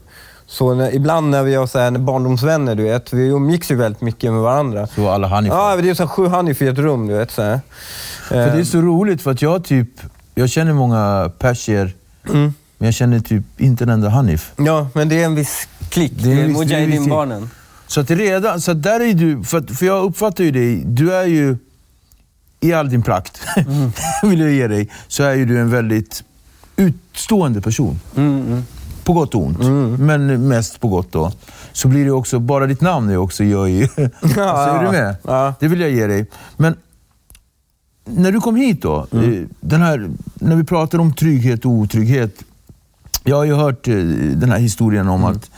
[0.47, 4.03] så när, ibland när vi har så här, barndomsvänner, du vet, vi umgicks ju väldigt
[4.03, 4.87] mycket med varandra.
[4.87, 5.53] Så alla Hanif.
[5.53, 7.31] Ja, det är så här sju Hanif i ett rum, du vet.
[7.31, 7.61] Så här.
[8.29, 9.89] För det är så roligt för att jag typ,
[10.35, 11.95] jag känner många persier,
[12.31, 12.55] Mm.
[12.79, 14.53] Men jag känner typ inte en enda Hanif.
[14.57, 16.13] Ja, men det är en viss klick.
[16.23, 16.49] Det är är.
[16.49, 17.51] Mujahedin-barnen.
[17.87, 20.83] Så att redan, så att där är du, för, att, för jag uppfattar ju dig,
[20.87, 21.57] du är ju
[22.61, 23.93] i all din prakt, Mm.
[24.31, 26.25] vill jag ge dig, så är ju du en väldigt
[26.77, 28.01] utstående person.
[28.17, 28.63] Mm,
[29.05, 29.59] På gott och ont,
[30.01, 31.33] men mest på gott då.
[31.73, 33.83] Så blir det också, bara ditt namn är också gör ju...
[34.23, 35.17] alltså, är du med?
[35.23, 35.55] Ja.
[35.61, 36.27] Det vill jag ge dig.
[36.57, 36.77] Men
[38.05, 39.35] när du kom hit då, Mm.
[39.35, 42.35] eh, den här, när vi pratar om trygghet och otrygghet.
[43.25, 43.95] Jag har ju hört eh,
[44.35, 45.31] den här historien om Mm.
[45.37, 45.51] att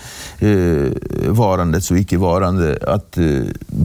[0.42, 3.24] eh, varandet och icke-varande, att eh,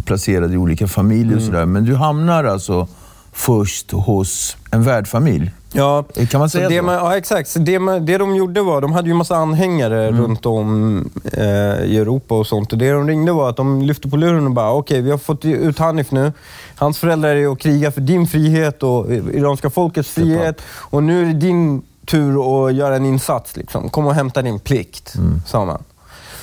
[0.06, 1.38] placerade i olika familjer Mm.
[1.38, 1.66] och sådär.
[1.66, 2.88] Men du hamnar alltså
[3.34, 5.52] först hos en värdfamilj.
[5.72, 6.84] Ja, Eh, Kan man säga det så?
[6.84, 7.50] man, ja, exakt.
[7.50, 10.22] Så det, man, det de gjorde var, de hade ju massa anhängare Mm.
[10.22, 10.98] runt om
[11.34, 11.44] eh,
[11.86, 12.72] i Europa och sånt.
[12.74, 15.18] Och det de ringde var att de lyfte på luren och bara, okej, vi har
[15.18, 16.32] fått ut Hanif nu.
[16.76, 20.62] Hans föräldrar är och krigar för din frihet och iranska folkets frihet.
[20.68, 23.56] Och nu är det din tur att göra en insats.
[23.56, 23.90] Liksom.
[23.90, 25.42] Kom och hämta din plikt, Mm.
[25.48, 25.84] sa man.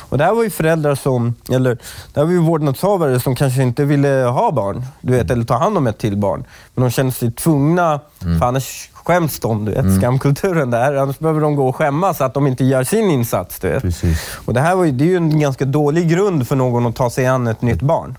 [0.09, 1.79] Och det här var ju föräldrar som, eller
[2.14, 5.59] det här var ju vårdnadshavare som kanske inte ville ha barn, du vet, eller ta
[5.59, 6.44] hand om ett till barn.
[6.75, 10.94] Men de kände sig tvungna, för annars skäms de, du vet, skamkulturen där.
[10.96, 13.83] Annars behöver de gå och skämmas att de inte gör sin insats, du vet.
[13.83, 14.18] Precis.
[14.44, 16.96] Och det här var ju, det är ju en ganska dålig grund för någon att
[16.96, 18.18] ta sig an ett nytt barn.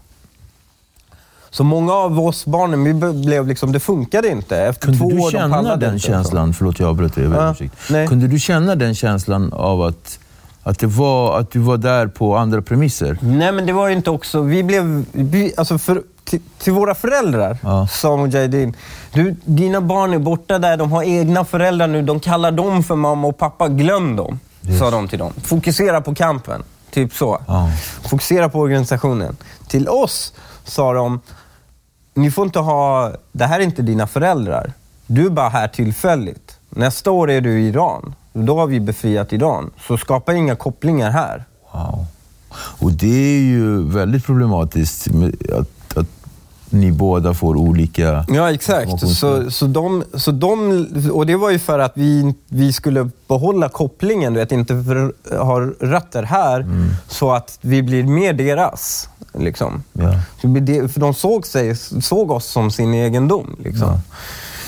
[1.54, 4.58] Så många av oss barnen, vi blev liksom, det funkade inte.
[4.58, 7.24] Efter två Kunde år, du de känna pallade den inte, känslan, förlåt jag avbröt dig,
[7.24, 7.56] Ja,
[7.90, 8.08] nej.
[8.08, 10.20] Kunde du känna den känslan av att,
[10.64, 13.18] att, det var, att du var där på andra premisser?
[13.22, 14.42] Nej, men det var ju inte också...
[14.42, 15.06] Vi blev...
[15.12, 17.88] Vi, alltså för, till, till våra föräldrar Ja.
[17.88, 18.76] sa Mujahedin,
[19.14, 22.96] du, dina barn är borta där, de har egna föräldrar nu, de kallar dem för
[22.96, 24.40] mamma och pappa, glöm dem,
[24.80, 25.34] sa de till dem.
[25.44, 26.64] Fokusera på kampen.
[26.92, 27.40] Typ så.
[27.48, 27.70] Ja.
[28.10, 29.38] Fokusera på organisationen.
[29.68, 31.20] Till oss sa de,
[32.14, 33.12] ni får inte ha...
[33.32, 34.74] Det här är inte dina föräldrar.
[35.08, 36.58] Du är bara här tillfälligt.
[36.70, 38.16] Nästa år är du i Iran.
[38.34, 39.72] Då har vi befriat Iran.
[39.88, 41.44] Så skapa inga kopplingar här.
[41.72, 42.06] Wow.
[42.80, 45.08] Och det är ju väldigt problematiskt
[45.60, 46.06] att, att
[46.70, 48.26] ni båda får olika...
[48.30, 49.00] Ja, exakt.
[49.00, 53.70] Så, så de, så de, och det var ju för att vi, vi skulle behålla
[53.70, 56.90] kopplingen, du vet, inte för, ha rötter här, Mm.
[57.08, 59.10] så att vi blir mer deras.
[59.34, 59.84] Liksom.
[59.94, 60.14] Ja.
[60.42, 63.56] För de såg, sig, såg oss som sin egendom.
[63.64, 63.98] Liksom.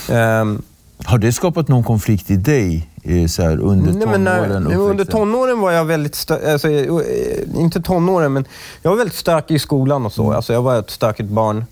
[0.10, 0.62] Ehm,
[1.06, 4.63] Har det skapat någon konflikt i dig eh, så här, under Nej, när, tonåren?
[4.63, 8.45] nej, under tonåren var jag väldigt alltså, eh, inte tonåren, men
[8.82, 10.23] jag var väldigt stökig i skolan och så.
[10.23, 10.36] Mm.
[10.36, 11.65] Alltså, jag var ett stökigt barn.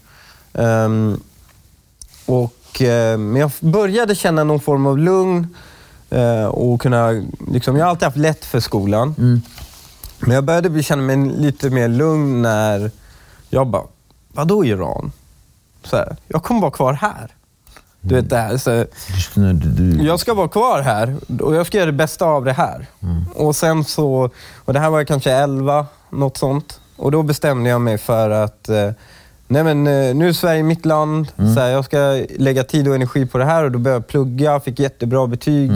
[0.53, 1.19] Ehm,
[2.25, 5.47] och, eh, men jag började känna någon form av lugn
[6.09, 9.15] eh, och kunna, liksom, jag har alltid haft lätt för skolan.
[9.17, 9.41] Mm.
[10.25, 12.91] Men jag började bli- känna mig lite mer lugn när
[13.49, 13.83] jag bara,
[14.33, 15.11] vadå Iran?
[15.83, 17.31] Så här, jag kommer vara kvar här.
[18.01, 18.57] Du vet det här.
[18.57, 18.85] Så,
[20.03, 22.85] jag ska vara kvar här och jag ska göra det bästa av det här.
[23.35, 24.29] Och sen så,
[24.65, 26.79] och det här var jag kanske 11, något sånt.
[26.95, 28.91] Och då bestämde jag mig för att eh,
[29.47, 31.27] nej men, eh, nu är Sverige mitt land.
[31.55, 34.07] Så här, jag ska lägga tid och energi på det här och då började jag
[34.07, 35.71] plugga, fick jättebra betyg.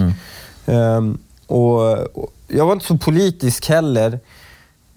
[0.65, 4.19] Ehm, och, och Jag var inte så politisk heller.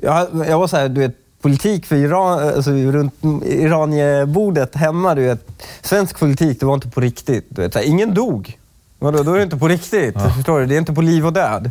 [0.03, 5.23] Jag, jag var så här, du vet, politik för Iran, alltså runt iranierbordet hemma, du
[5.23, 5.63] vet.
[5.83, 7.47] Svensk politik, det var inte på riktigt.
[7.49, 8.60] Du vet, så här, ingen dog.
[9.03, 10.17] Vadå, då är det inte på riktigt.
[10.37, 10.67] Förstår du?
[10.67, 11.71] Det är inte på liv och död.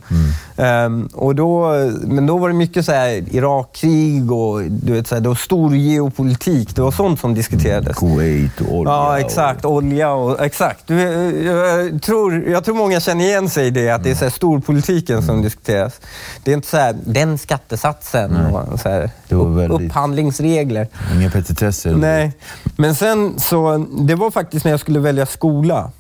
[0.57, 1.71] Ehm, och då,
[2.03, 5.35] men då var det mycket så här Irakkrig och du vet, så här, det var
[5.35, 6.75] stor geopolitik.
[6.75, 7.97] Det var sånt som diskuterades.
[7.97, 8.91] Kuwait och olja.
[8.93, 9.65] Ja, exakt.
[9.65, 10.45] Olja och...
[10.45, 10.87] Exakt.
[10.87, 14.15] Du, eh, jag, tror, jag tror många känner igen sig i det, att det är
[14.15, 16.01] så här storpolitiken som diskuteras.
[16.43, 19.09] Det är inte så här, den skattesatsen och så här,
[19.55, 20.87] väldigt- upphandlingsregler.
[21.09, 21.95] Och inga petitesser.
[21.95, 22.31] Nej,
[22.77, 25.91] men sen så, det var faktiskt när jag skulle välja skola.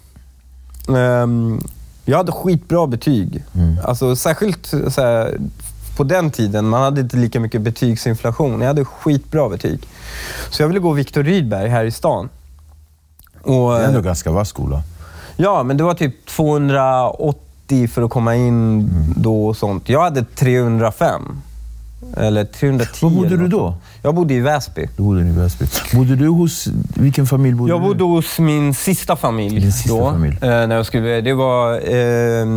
[0.97, 1.59] Ehm,
[2.05, 3.43] jag hade skitbra betyg.
[3.83, 5.37] Alltså särskilt här,
[5.97, 8.61] på den tiden, man hade inte lika mycket betygsinflation.
[8.61, 9.79] Jag hade skitbra betyg.
[10.49, 12.29] Så jag ville gå Viktor Rydberg här i stan.
[13.41, 14.83] Och, Det är ändå ganska vass skola.
[15.37, 19.89] Ja, men det var typ 280 för att komma in då och sånt.
[19.89, 21.21] Jag hade 305.
[22.17, 23.05] Eller 310.
[23.05, 23.75] Var bodde du då?
[24.01, 24.89] Jag bodde i Väsby.
[24.97, 25.65] Du bodde i Väsby.
[25.93, 26.67] Bodde du hos...
[26.95, 30.11] Vilken familj bodde Jag du bodde hos min sista familj Din sista då.
[30.11, 30.37] familj.
[30.41, 32.47] Eh, när jag skulle, det var eh, eh,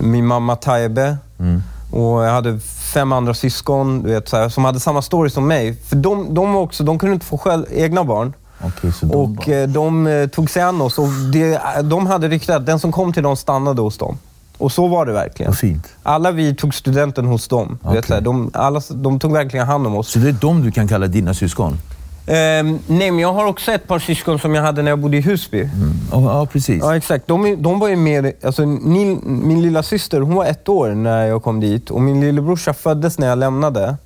[0.00, 1.62] min mamma Taibe Mm.
[1.92, 2.58] och jag hade
[2.94, 5.74] fem andra syskon du vet, så här, som hade samma story som mig.
[5.88, 8.32] För de, de, var också, de kunde inte få själv, egna barn.
[8.60, 12.06] Okej, så de Och bara- eh, de eh, tog sig an oss och det, de
[12.06, 14.18] hade rykte att den som kom till dem stannade hos dem.
[14.58, 15.50] Och så var det verkligen.
[15.50, 15.88] Vad fint.
[16.02, 17.78] Alla vi tog studenten hos dem.
[17.82, 18.08] Du Vet, Okej.
[18.08, 20.08] så här, de, alla, de tog verkligen hand om oss.
[20.08, 21.78] Så det är de du kan kalla dina syskon?
[22.26, 25.16] Ehm, nej, men jag har också ett par syskon som jag hade när jag bodde
[25.16, 25.60] i Husby.
[25.60, 25.92] Mm.
[26.12, 26.78] Ja, ja, precis.
[26.80, 27.26] Ja, exakt.
[27.26, 28.32] De, de var ju mer...
[28.42, 32.20] Alltså, min, min lilla syster hon var ett år när jag kom dit och min
[32.20, 33.96] lillebrorsa föddes när jag lämnade.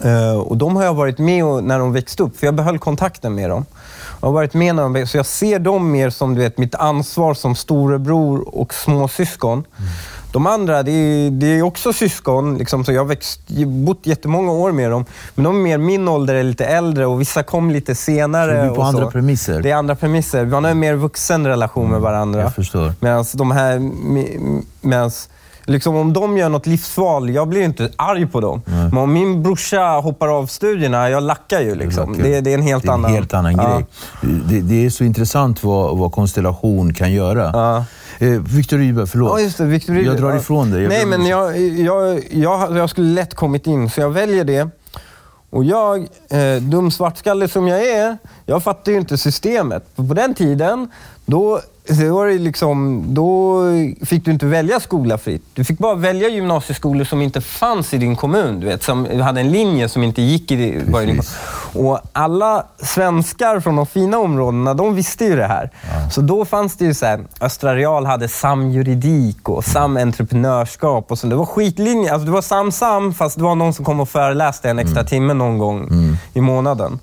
[0.00, 2.78] Eh, och de har jag varit med och, när de växte upp, för jag behöll
[2.78, 3.64] kontakten med dem.
[4.22, 7.34] Jag har varit med växte, så jag ser dem mer som du vet, mitt ansvar
[7.34, 9.64] som storebror och småsyskon.
[10.32, 14.52] De andra, det är, det är också syskon, liksom, så jag har växt, bott jättemånga
[14.52, 15.04] år med dem.
[15.34, 18.50] Men de är mer min ålder, är lite äldre och vissa kom lite senare.
[18.50, 19.10] Så det blir på andra så.
[19.10, 19.62] premisser?
[19.62, 20.46] Det är andra premisser.
[20.46, 22.40] Man har en mer vuxen relation med varandra.
[22.40, 22.92] jag förstår.
[23.00, 23.78] Medan de här...
[23.78, 25.28] me- Medans,
[25.66, 28.62] liksom om de gör något livsval, jag blir inte arg på dem.
[28.64, 31.74] Men om min brorsa hoppar av studierna, jag lackar ju.
[31.74, 32.18] Liksom.
[32.22, 33.12] Det, det är en helt det är en annan...
[33.12, 33.74] helt annan Ja.
[33.76, 33.86] grej.
[34.48, 37.50] Det, det är så intressant vad, vad konstellation kan göra.
[37.52, 37.84] Ja.
[38.26, 39.40] Eh, Victor Rydberg, förlåt.
[39.40, 39.64] Ja, det.
[39.64, 40.20] Victor Jag Rydberg.
[40.20, 40.36] drar Ja.
[40.36, 40.82] ifrån dig.
[40.82, 44.68] Jag Nej, men jag, jag, jag, jag skulle lätt kommit in, så jag väljer det.
[45.50, 45.98] Och jag,
[46.30, 49.96] eh, dum svartskalle som jag är, jag fattar ju inte systemet.
[49.96, 50.88] På den tiden,
[51.26, 51.60] då,
[52.26, 53.62] det liksom, då
[54.06, 55.44] fick du inte välja skola fritt.
[55.54, 58.60] Du fick bara välja gymnasieskolor som inte fanns i din kommun.
[58.60, 61.36] Du vet, som hade en linje som inte gick i, din Precis.
[61.74, 65.70] Och alla svenskar från de fina områdena, de visste ju det här.
[66.10, 71.26] Så då fanns det ju så här, Östra Real hade samjuridik och samentreprenörskap och så.
[71.26, 72.12] Det var skitlinje.
[72.12, 75.34] Alltså det var sam-sam, fast det var någon som kom och föreläste en extra timme
[75.34, 75.88] någon gång
[76.34, 76.98] i månaden.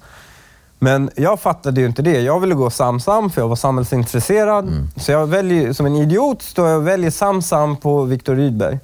[0.80, 2.22] Men jag fattade ju inte det.
[2.22, 4.66] Jag ville gå sam-sam för jag var samhällsintresserad.
[4.96, 8.80] Så jag väljer, som en idiot står jag och väljer sam-sam på Viktor Rydberg.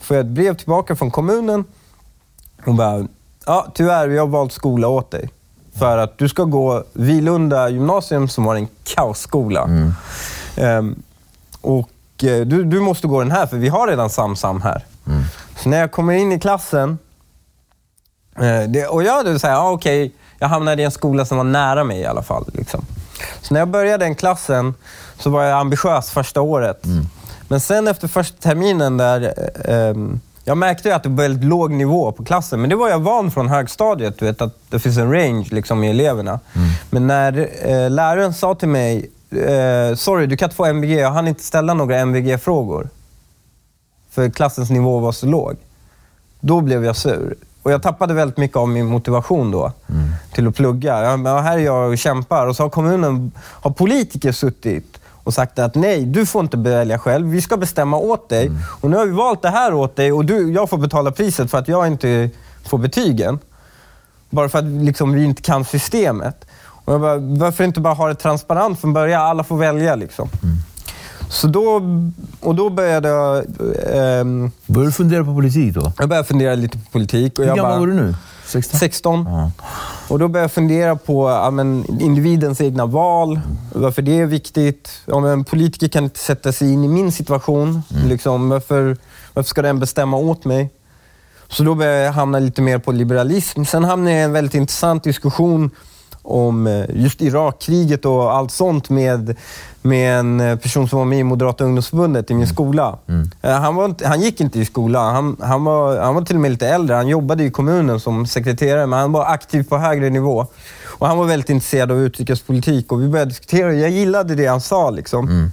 [0.00, 1.64] Får jag ett brev tillbaka från kommunen
[2.66, 3.06] och bara,
[3.46, 5.28] ja tyvärr, vi har valt skola åt dig.
[5.78, 9.68] För att du ska gå Vilunda gymnasium som var en kaosskola.
[10.56, 11.02] Ehm,
[11.60, 11.90] och
[12.24, 14.84] eh, du, du måste gå den här för vi har redan Samsam här.
[15.56, 16.98] Så när jag kommer in i klassen
[18.38, 21.84] eh, det, och jag hade såhär, okej, jag hamnade i en skola som var nära
[21.84, 22.44] mig i alla fall.
[22.52, 22.84] Liksom.
[23.40, 24.74] Så när jag började den klassen
[25.18, 26.84] så var jag ambitiös första året.
[27.48, 31.70] Men sen efter första terminen där, eh, ehm, jag märkte att det var väldigt låg
[31.70, 32.60] nivå på klassen.
[32.60, 35.84] Men det var jag van från högstadiet, du vet att det finns en range liksom,
[35.84, 36.40] i eleverna.
[36.90, 41.10] Men när eh, läraren sa till mig, eh, sorry du kan inte få MVG, jag
[41.10, 42.88] hann inte ställa några MVG-frågor.
[44.10, 45.56] För klassens nivå var så låg.
[46.40, 47.34] Då blev jag sur.
[47.62, 49.72] Och jag tappade väldigt mycket av min motivation då
[50.32, 51.02] till att plugga.
[51.02, 55.34] Jag, bara, här är jag och kämpar och så har kommunen, har politiker suttit och
[55.34, 57.28] sagt att nej, du får inte välja själv.
[57.28, 58.50] Vi ska bestämma åt dig.
[58.80, 61.50] Och nu har vi valt det här åt dig och du, jag får betala priset
[61.50, 62.30] för att jag inte
[62.64, 63.38] får betygen.
[64.30, 66.44] Bara för att liksom, vi inte kan systemet.
[66.84, 69.22] Och jag bara, varför inte bara ha det transparent från början?
[69.22, 70.28] Alla får välja liksom.
[71.30, 71.82] Så då,
[72.40, 73.44] och då började jag...
[73.92, 75.92] ehm, Började du fundera på politik då?
[75.98, 77.38] jag började fundera lite på politik.
[77.38, 78.14] Och Hur jag gammal var du nu?
[78.46, 78.78] 16?
[78.80, 79.24] 16.
[79.28, 79.50] Ja.
[80.08, 83.40] Och då började jag fundera på ja, men, individens egna val,
[83.74, 84.90] varför det är viktigt.
[85.06, 87.82] Ja, men, politiker kan inte sätta sig in i min situation.
[88.06, 88.96] Liksom, varför,
[89.34, 90.70] varför ska den bestämma åt mig?
[91.48, 93.64] Så då började jag hamna lite mer på liberalism.
[93.64, 95.70] Sen hamnade jag i en väldigt intressant diskussion
[96.22, 99.36] om eh, just Irakkriget och allt sånt med,
[99.82, 102.98] med en eh, person som var med i Moderata ungdomsförbundet i min skola.
[103.42, 105.14] Eh, Han, var han gick inte i skolan.
[105.14, 106.94] Han, han, var, han var till och med lite äldre.
[106.94, 110.46] Han jobbade i kommunen som sekreterare, men han var aktiv på högre nivå.
[110.98, 113.72] Och han var väldigt intresserad av utrikespolitik och vi började diskutera.
[113.74, 114.90] Jag gillade det han sa.
[114.90, 115.52] Liksom.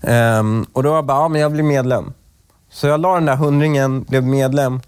[0.00, 2.12] Ehm, och då var jag bara, ja men jag blir medlem.
[2.70, 4.80] Så jag la den där hundringen, blev medlem.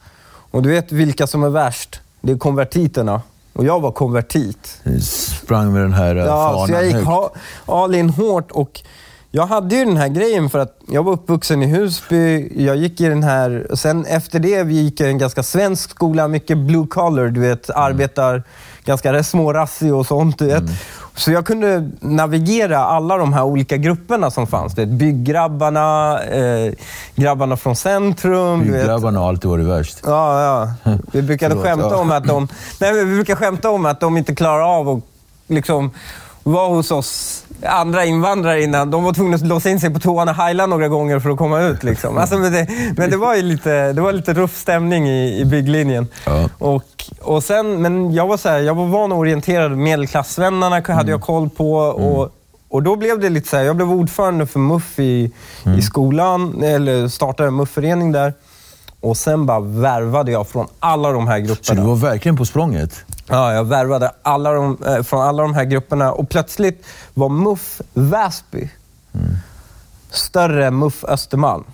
[0.51, 2.01] Och du vet vilka som är värst?
[2.21, 3.23] Det är konvertiterna.
[3.53, 4.81] Och jag var konvertit.
[5.03, 7.37] Sprang med den här eh, Ja, fanan så jag gick högt.
[7.67, 8.81] all in hårt och
[9.31, 12.53] jag hade ju den här grejen för att jag var uppvuxen i Husby.
[12.65, 13.67] Jag gick i den här...
[13.71, 17.29] och Sen efter det vi gick jag i en ganska svensk skola, mycket blue collar,
[17.29, 17.71] du vet.
[17.71, 18.43] Mm.
[18.85, 20.65] Ganska små razzior och sånt, vet.
[21.15, 24.79] Så jag kunde navigera alla de här olika grupperna som fanns.
[24.79, 26.73] Vet, bygggrabbarna, eh,
[27.15, 28.61] grabbarna från centrum.
[28.61, 29.99] Bygggrabbarna har alltid varit värst.
[30.05, 30.43] Ja,
[30.85, 30.93] ja.
[31.13, 32.49] Vi brukade skämta om att de,
[32.81, 33.05] nej, vi
[33.37, 35.05] skämta om att de inte klarar av att
[35.47, 35.91] liksom
[36.43, 38.91] vara hos oss andra invandrare innan.
[38.91, 41.39] De var tvungna att låsa in sig på toan och heila några gånger för att
[41.39, 41.83] komma ut.
[41.83, 42.19] Liksom.
[42.19, 46.07] Alltså, men, det, men det var lite, det var lite ruff stämning i, i bygglinjen.
[46.27, 46.49] Ja.
[46.59, 46.85] Och,
[47.21, 49.73] och sen, men jag var, så här, jag var van och orienterad.
[49.79, 51.09] Medelklassvännerna hade Mm.
[51.09, 51.73] jag koll på.
[51.77, 52.29] Och,
[52.69, 55.33] och då blev det lite så här, jag blev ordförande för MUF i,
[55.65, 55.79] Mm.
[55.79, 58.35] i skolan, eller startade en MUF-förening där.
[59.01, 61.81] Och sen bara värvade jag från alla de här Så grupperna.
[61.81, 63.05] du var verkligen på språnget?
[63.29, 67.81] Ja, jag värvade alla de, eh, från alla de här grupperna och plötsligt var MUF
[67.95, 68.71] Väsby
[70.11, 71.65] större än MUF Östermalm.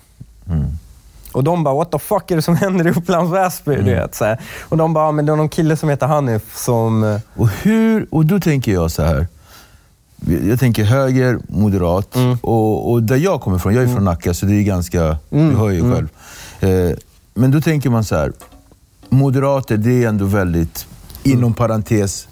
[1.31, 3.75] Och de bara, what the fuck är det som händer i Upplands Väsby?
[3.75, 4.41] Du vet, så här.
[4.61, 7.03] Och de bara, men det är någon kille som heter Hanif som...
[7.03, 9.27] eh, Och, hur, och då tänker jag så här.
[10.47, 12.15] Jag tänker höger, moderat.
[12.15, 12.37] Mm.
[12.41, 15.17] Och, och där jag kommer ifrån, jag är från Nacka, så det är ganska...
[15.31, 15.49] Mm.
[15.49, 16.09] Du hör ju själv.
[16.59, 16.97] Eh,
[17.33, 18.31] men då tänker man så här.
[19.09, 20.98] Moderater, det är ändå väldigt, Mm.
[21.23, 22.27] Inom parentes,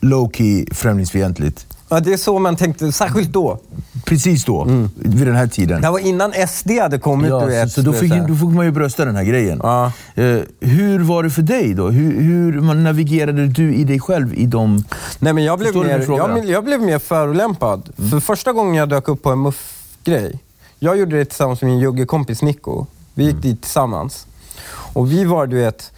[0.00, 1.66] low key främlingsfientligt.
[1.88, 3.58] Ja, det är så man tänkte, särskilt då.
[4.04, 4.64] Precis då,
[4.94, 5.82] vid den här tiden.
[5.82, 7.30] Det var innan SD hade kommit.
[7.30, 9.60] Ja, du så, då, fick, då fick man ju brösta den här grejen.
[9.62, 9.92] Ja.
[10.14, 11.88] Eh, hur var det för dig då?
[11.88, 14.84] Hur, hur navigerade du i dig själv i de...
[15.18, 16.10] Nej, men jag, blev mer?
[16.10, 16.16] Mm.
[16.16, 17.90] jag, jag blev mer förolämpad.
[18.10, 20.38] För första gången jag dök upp på en muff-grej,
[20.78, 22.86] jag gjorde det tillsammans med min juggekompis Nico.
[23.14, 23.34] Vi Mm.
[23.36, 24.26] gick dit tillsammans.
[24.68, 25.92] Och vi var, du vet,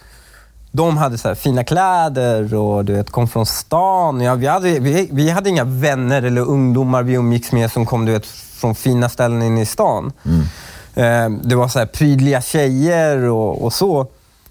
[0.71, 4.21] de hade så fina kläder och du vet, kom från stan.
[4.21, 8.05] Ja, vi, hade, vi, vi hade inga vänner eller ungdomar vi umgicks med som kom
[8.05, 10.11] du vet, från fina ställen inne i stan.
[10.95, 14.07] Eh, det var så här prydliga tjejer och, och så.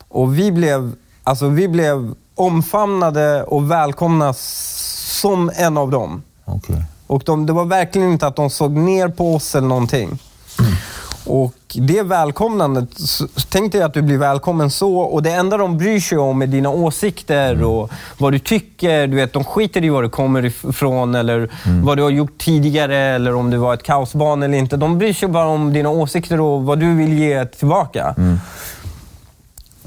[0.08, 0.92] Och vi blev,
[1.24, 6.22] alltså, vi blev omfamnade och välkomna som en av dem.
[6.44, 6.84] Okej.
[7.06, 10.18] Och de, det var verkligen inte att de såg ner på oss eller någonting.
[11.28, 12.88] Och det välkomnandet,
[13.48, 16.46] tänk dig att du blir välkommen så och det enda de bryr sig om är
[16.46, 19.06] dina åsikter och vad du tycker.
[19.06, 21.50] Du vet, de skiter i var du kommer ifrån eller
[21.84, 24.76] vad du har gjort tidigare eller om du var ett kaosbarn eller inte.
[24.76, 28.14] De bryr sig bara om dina åsikter och vad du vill ge tillbaka.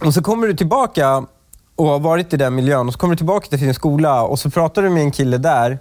[0.06, 1.24] Och så kommer du tillbaka
[1.76, 4.40] och har varit i den miljön och så kommer du tillbaka till din skola och
[4.40, 5.80] så pratar du med en kille där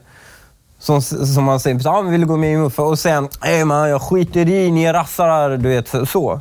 [0.80, 2.78] som, som man säger, ah, vill du gå med i MUF?
[2.78, 6.40] Och sen, nej man, jag skiter i, ni är rassar, du vet så.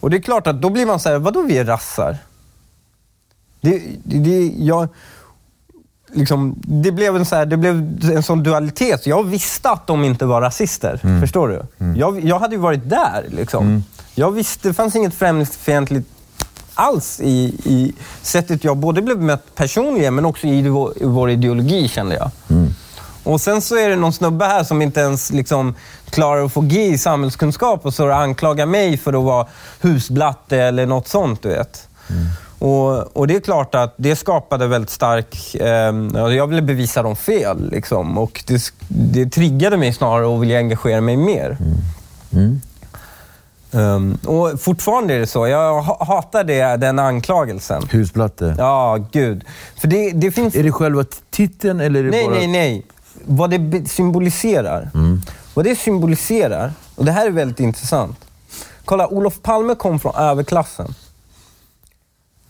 [0.00, 2.16] Och det är klart att då blir man så här, vadå vi är rassar?
[3.60, 4.88] Det, det, det, jag,
[6.12, 9.06] liksom, det, blev en så här, det blev en sån dualitet.
[9.06, 11.20] Jag visste att de inte var rasister.
[11.20, 11.62] Förstår du?
[12.00, 13.24] Jag, jag hade ju varit där.
[13.28, 13.84] Liksom.
[14.14, 16.08] Jag visste, det fanns inget främlingsfientligt
[16.74, 21.30] alls i, i sättet jag både blev mött personligen men också i vår, i vår
[21.30, 22.30] ideologi kände jag.
[23.24, 25.74] Och sen så är det någon snubbe här som inte ens liksom
[26.10, 29.46] klarar att få G i samhällskunskap och så anklagar mig för att vara
[29.80, 31.88] husblatte eller något sånt, du vet.
[32.58, 35.54] Och, och det är klart att det skapade väldigt stark...
[35.54, 35.94] Eh,
[36.34, 37.70] jag ville bevisa dem fel.
[37.70, 38.18] Liksom.
[38.18, 41.56] Och det, det triggade mig snarare att vilja engagera mig mer.
[43.70, 45.46] Um, och fortfarande är det så.
[45.48, 47.82] Jag ha- hatar det, den anklagelsen.
[47.90, 48.54] Husplatte.
[48.58, 49.44] Ja, gud.
[49.80, 50.54] För det, det finns...
[50.54, 52.34] Är det själva titeln eller är det Nej, bara...
[52.34, 52.86] nej, nej.
[53.24, 54.90] Vad det symboliserar.
[55.54, 58.16] Vad det symboliserar, och det här är väldigt intressant.
[58.84, 60.94] Kolla, Olof Palme kom från överklassen.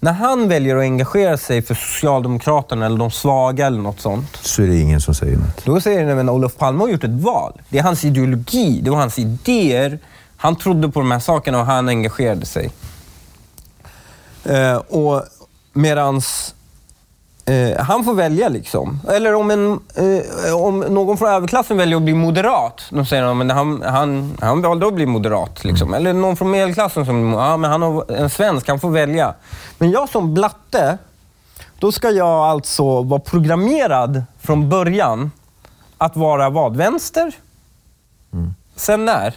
[0.01, 4.37] När han väljer att engagera sig för Socialdemokraterna eller de svaga eller något sånt.
[4.37, 5.65] Så är det ingen som säger något.
[5.65, 7.61] Då säger de att Olof Palme har gjort ett val.
[7.69, 9.99] Det är hans ideologi, det var hans idéer.
[10.37, 12.71] Han trodde på de här sakerna och han engagerade sig.
[14.45, 15.23] Eh, och
[15.73, 16.54] medans
[17.47, 19.01] eh, han får välja liksom.
[19.09, 22.83] Eller om, en, eh, om någon från överklassen väljer att bli moderat.
[22.91, 25.65] Då säger de att han, han, han valde att bli moderat.
[25.65, 25.95] Liksom.
[25.95, 29.35] Eller någon från medelklassen som ja, men han har en svensk, han får välja.
[29.79, 30.99] Men jag som blatte,
[31.79, 35.31] då ska jag alltså vara programmerad från början
[35.99, 36.77] att vara vad?
[36.77, 37.33] Vänster?
[38.77, 39.35] Sen när?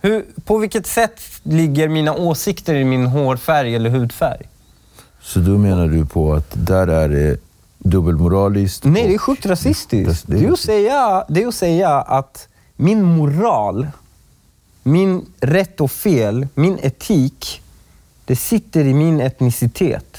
[0.00, 4.48] Hur, på vilket sätt ligger mina åsikter i min hårfärg eller hudfärg?
[5.24, 7.36] Så då menar du på att där är det
[7.78, 8.84] dubbelmoraliskt?
[8.84, 10.24] Nej, det är sjukt rasistiskt.
[10.26, 13.86] Det- är att säga, det är att säga att min moral
[14.86, 17.62] min rätt och fel, min etik,
[18.24, 20.18] det sitter i min etnicitet.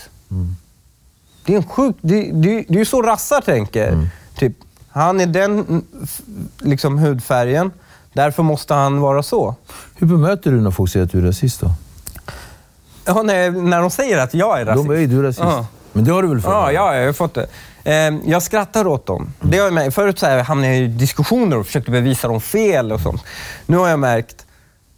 [1.46, 1.96] Det är en sjuk...
[2.02, 4.10] Det, det, det är ju så rassar tänker.
[4.38, 4.54] Typ,
[4.90, 5.84] han är den mm,
[6.60, 7.72] liksom, hudfärgen,
[8.14, 9.56] därför måste han vara så.
[9.96, 11.72] Hur bemöter du när folk säger att du är rasist då?
[13.06, 14.88] Ja, när, när de säger att jag är rasist.
[14.88, 15.40] De är du rasist.
[15.40, 15.66] Ja.
[15.94, 17.48] Men det har du väl för Ja, ja, jag har fått det.
[17.84, 19.34] Eh, jag skrattar åt dem.
[19.42, 19.96] Det har jag märkt.
[19.96, 23.24] Förut så här, hamnade jag i diskussioner och försökte bevisa dem fel och sånt.
[23.66, 24.46] Nu har jag märkt,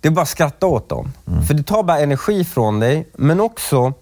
[0.01, 1.13] det är bara att skratta åt dem.
[1.47, 3.93] För det tar bara energi från dig, men också,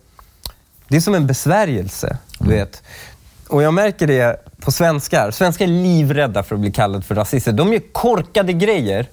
[0.88, 2.18] det är som en besvärjelse.
[2.39, 2.84] Du vet.
[3.49, 5.32] Och jag märker det på svenskar.
[5.32, 7.51] Svenskar är livrädda för att bli kallade för rasister.
[7.51, 9.06] De gör korkade grejer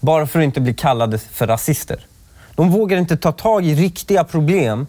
[0.00, 2.06] bara för att inte bli kallade för rasister.
[2.56, 4.86] De vågar inte ta tag i riktiga problem.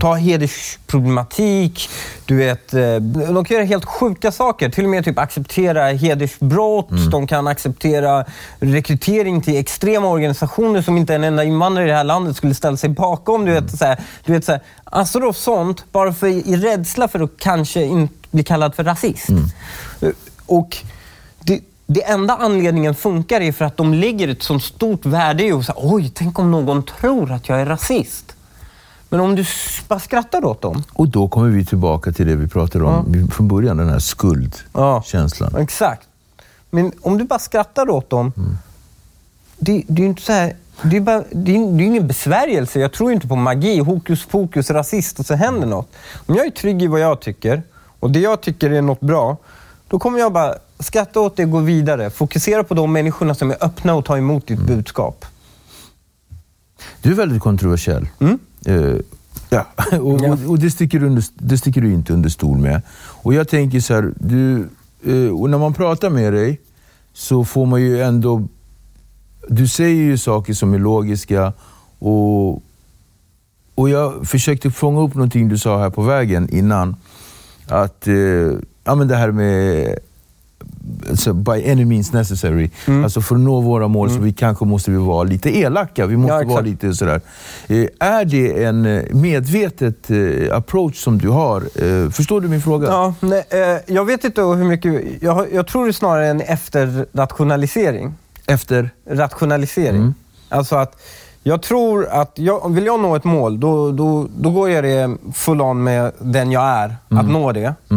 [0.00, 1.88] Ta hedersproblematik.
[2.26, 4.68] Du vet, eh, de kan göra helt sjuka saker.
[4.70, 6.88] Till och med typ acceptera hedersbrott.
[7.10, 8.24] De kan acceptera
[8.60, 12.76] rekrytering till extrema organisationer som inte en enda invandrare i det här landet skulle ställa
[12.76, 13.44] sig bakom.
[13.44, 17.08] Du vet, så här, du vet, så här, alltså då sånt, bara för, i rädsla
[17.08, 19.28] för att kanske inte bli kallad för rasist.
[20.00, 20.08] Eh,
[20.46, 20.76] Och
[21.40, 25.50] det, det enda anledningen funkar är för att de lägger ett så stort värde i
[25.50, 28.32] säger oj, tänk om någon tror att jag är rasist.
[29.08, 29.44] Men om du
[29.88, 30.82] bara skrattar åt dem.
[30.92, 35.56] Och då kommer vi tillbaka till det vi pratade om från början, den här skuldkänslan.
[35.56, 36.08] Exakt.
[36.70, 38.32] Men om du bara skrattar åt dem,
[39.58, 42.06] det, det är ju inte så här, det är, bara, det, är, det är ingen
[42.06, 42.80] besvärjelse.
[42.80, 45.88] Jag tror inte på magi, hokus pokus, rasist och så händer något.
[46.26, 47.62] Om jag är trygg i vad jag tycker
[48.00, 49.36] och det jag tycker är något bra,
[49.88, 52.10] då kommer jag bara skratta åt det och gå vidare.
[52.10, 55.24] Fokusera på de människorna som är öppna och tar emot ditt budskap.
[57.02, 58.08] Du är väldigt kontroversiell.
[58.66, 58.96] Eh,
[59.48, 59.66] ja.
[59.98, 62.82] och, och, och det, sticker under, det sticker du inte under stol med.
[63.22, 64.68] Och jag tänker så här, du,
[65.04, 66.60] eh, och när man pratar med dig
[67.12, 68.48] så får man ju ändå...
[69.48, 71.52] Du säger ju saker som är logiska
[71.98, 72.62] och,
[73.74, 76.96] och jag försökte fånga upp någonting du sa här på vägen innan.
[77.68, 78.14] Att, eh,
[78.86, 79.98] ja men det här med
[81.10, 82.70] alltså, by any means necessary.
[82.86, 83.04] Mm.
[83.04, 86.06] Alltså för att nå våra mål så vi kanske måste vi vara lite elaka.
[86.06, 87.20] Vi måste Ja, vara lite sådär.
[87.66, 91.60] Eh, är det en eh, medvetet eh, approach som du har?
[91.60, 92.88] Eh, förstår du min fråga?
[92.88, 93.44] Ja, nej,
[93.86, 95.22] jag vet inte hur mycket...
[95.22, 98.14] Jag, jag tror det är snarare en efterrationalisering.
[98.46, 98.90] Efter?
[99.10, 100.00] rationalisering.
[100.00, 100.14] Mm.
[100.48, 100.96] Alltså att
[101.42, 105.16] jag tror att jag, vill jag nå ett mål, då, då, då går jag det
[105.34, 107.74] full on med den jag är, att nå det.
[107.90, 107.96] Eh,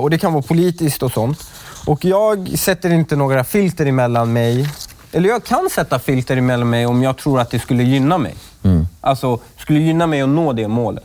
[0.00, 1.50] och Det kan vara politiskt och sånt.
[1.86, 4.68] Och jag sätter inte några filter emellan mig.
[5.12, 8.34] Eller jag kan sätta filter emellan mig om jag tror att det skulle gynna mig.
[9.00, 11.04] Alltså, skulle gynna mig att nå det målet.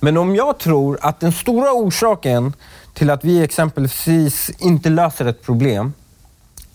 [0.00, 2.52] Men om jag tror att den stora orsaken
[2.94, 5.92] till att vi exempelvis inte löser ett problem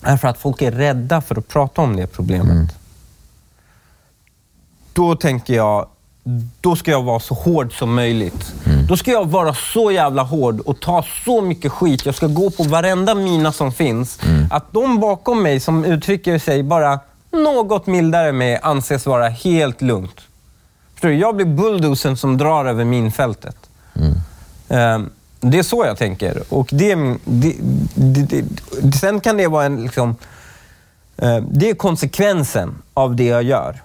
[0.02, 2.72] är för att folk är rädda för att prata om det problemet.
[4.94, 5.88] Då tänker jag,
[6.62, 8.54] då ska jag vara så hård som möjligt.
[8.90, 12.06] Då ska jag vara så jävla hård och ta så mycket skit.
[12.06, 14.20] Jag ska gå på varenda mina som finns.
[14.52, 17.00] Att de bakom mig som uttrycker sig bara
[17.32, 20.22] något mildare mig anses vara helt lugnt.
[20.94, 21.16] Förstår du?
[21.16, 23.58] Jag blir bulldozen som drar över minfältet.
[24.70, 25.10] Ehm,
[25.40, 26.44] det är så jag tänker.
[26.50, 26.96] Och det,
[27.26, 27.56] det,
[27.96, 28.44] det,
[28.82, 29.84] det, sen kan det vara en...
[29.84, 30.16] Liksom,
[31.18, 33.82] eh, det är konsekvensen av det jag gör.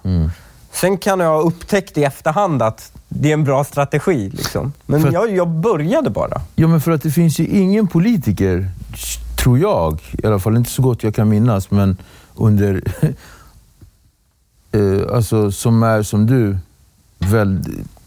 [0.71, 4.29] Sen kan jag ha upptäckt i efterhand att det är en bra strategi.
[4.29, 4.73] Liksom.
[4.85, 6.41] Men För- jag, jag började bara.
[6.55, 8.69] Ja, men för att det finns ju ingen politiker,
[9.43, 11.97] tror jag, i alla fall inte så gott jag kan minnas, men
[12.35, 12.83] under...
[14.71, 16.57] eh, alltså som är som du,
[17.19, 17.63] väl,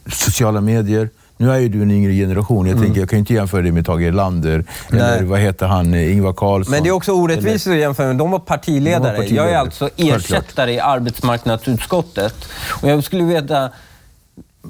[0.06, 1.10] sociala medier.
[1.36, 2.66] Nu är ju du en yngre generation.
[2.66, 5.24] Jag, tänker, jag kan ju inte jämföra dig med Tage Erlander, eller Nej.
[5.24, 6.70] vad heter han, eh, Ingvar Carlsson.
[6.70, 8.16] Men det är också orättvist att jämföra med.
[8.16, 9.02] De var partiledare.
[9.02, 9.46] De var partiledare.
[9.46, 12.34] Jag är alltså ersättare i arbetsmarknadsutskottet.
[12.82, 13.70] Och jag skulle veta,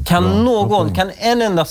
[0.05, 1.67] kan någon, kan en enda,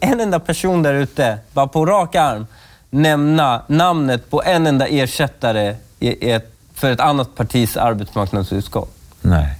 [0.00, 2.46] en enda person där ute, bara på rak arm,
[2.90, 8.94] nämna namnet på en enda ersättare i ett, för ett annat partis arbetsmarknadsutskott?
[9.20, 9.58] Nej,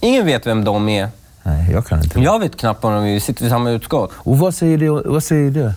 [0.00, 1.08] Ingen vet vem de är.
[1.46, 2.20] Nej, jag kan inte.
[2.20, 3.14] Jag vet knappt om de är.
[3.14, 4.10] Vi sitter i samma utskott.
[4.14, 4.90] Och vad säger det?
[4.90, 5.74] Vad säger det?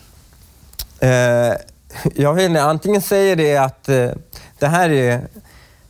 [0.99, 1.55] Eh,
[2.15, 4.09] jag vet inte, antingen säger det att eh,
[4.59, 5.21] det här är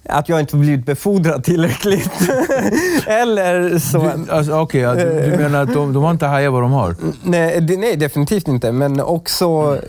[0.09, 2.11] att jag inte blivit befordrad tillräckligt.
[3.07, 3.97] Eller så...
[3.97, 6.71] Du, alltså, okej, ja, du, du menar att de, de har inte hajat vad de
[6.71, 6.95] har?
[7.23, 8.71] Nej, det, nej, definitivt inte.
[8.71, 9.47] Men också...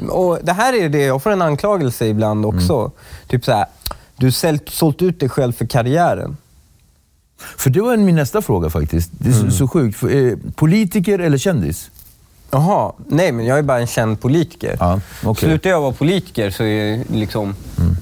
[0.09, 2.91] Och det här är det, jag får en anklagelse ibland också.
[3.27, 3.67] Typ så här,
[4.17, 6.37] du har sålt ut dig själv för karriären.
[7.57, 9.11] För det var min nästa fråga faktiskt.
[9.19, 10.03] Det är så, så sjukt.
[10.03, 11.91] Eh, politiker eller kändis?
[12.51, 14.77] Jaha, nej men jag är bara en känd politiker.
[14.81, 15.49] Ja, okej.
[15.49, 17.55] Slutar jag vara politiker så är jag liksom,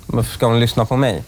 [0.07, 1.22] varför ska de lyssna på mig?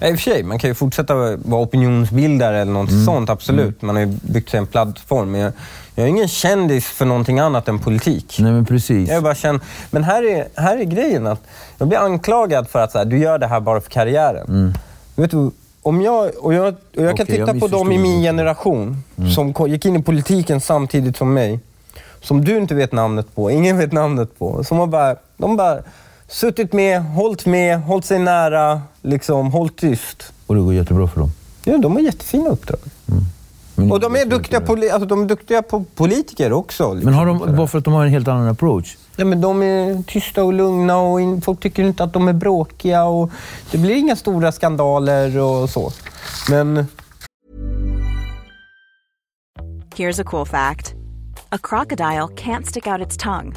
[0.00, 3.04] I och för sig, man kan ju fortsätta vara opinionsbildare eller något Mm.
[3.04, 3.82] sånt, absolut.
[3.82, 5.30] Man har ju byggt sig en plattform.
[5.30, 5.52] Men jag,
[5.94, 8.36] jag är ingen kändis för någonting annat än politik.
[8.40, 9.08] Nej, men precis.
[9.08, 9.60] Jag är bara känd...
[9.90, 11.42] Men här är, här är grejen att
[11.78, 14.74] jag blir anklagad för att så här, du gör det här bara för karriären.
[15.16, 15.50] Vet du,
[15.84, 16.66] om jag, och jag,
[16.96, 18.96] och jag kan Okej, jag titta på dem i min generation
[19.34, 21.60] som ko- gick in i politiken samtidigt som mig.
[22.20, 24.64] Som du inte vet namnet på, ingen vet namnet på.
[24.64, 25.78] Som har bara, de bara
[26.28, 30.32] suttit med, hållit med, hållit sig nära, liksom, hållit tyst.
[30.46, 31.30] Och det går jättebra för dem.
[31.64, 32.80] Ja, de har jättefina uppdrag.
[33.06, 33.24] Men
[33.76, 36.94] Och de är, duktiga poli- alltså, de är duktiga på politiker också.
[36.94, 37.10] Liksom.
[37.10, 38.96] Men har de, bara för att de har en helt annan approach?
[39.16, 42.32] Ja, men de är tysta och lugna och in, folk tycker inte att de är
[42.32, 43.04] bråkiga.
[43.04, 43.30] Och
[43.70, 45.92] det blir inga stora skandaler och så.
[46.50, 46.86] Men
[49.96, 50.94] Here's a cool fact
[51.50, 53.52] a crocodile can't stick out its tongue.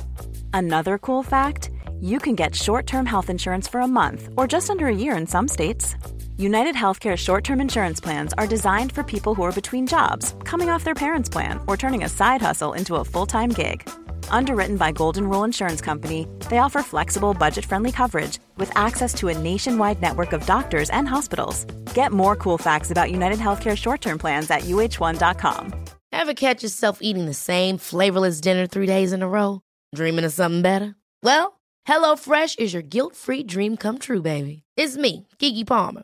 [0.54, 1.70] Another cool fact
[2.02, 5.18] you can get short term health insurance for a month or just under a year
[5.18, 5.96] in some states.
[6.40, 10.70] United Healthcare short term insurance plans are designed for people who are between jobs, coming
[10.70, 13.90] off their parents' plan, or turning a side hustle into a full time gig.
[14.30, 19.30] Underwritten by Golden Rule Insurance Company, they offer flexible, budget friendly coverage with access to
[19.30, 21.66] a nationwide network of doctors and hospitals.
[21.96, 25.74] Get more cool facts about United Healthcare short term plans at uh1.com.
[26.12, 29.62] Ever catch yourself eating the same flavorless dinner three days in a row?
[29.96, 30.96] Dreaming of something better?
[31.24, 34.64] Well, HelloFresh is your guilt free dream come true, baby.
[34.76, 36.04] It's me, Gigi Palmer.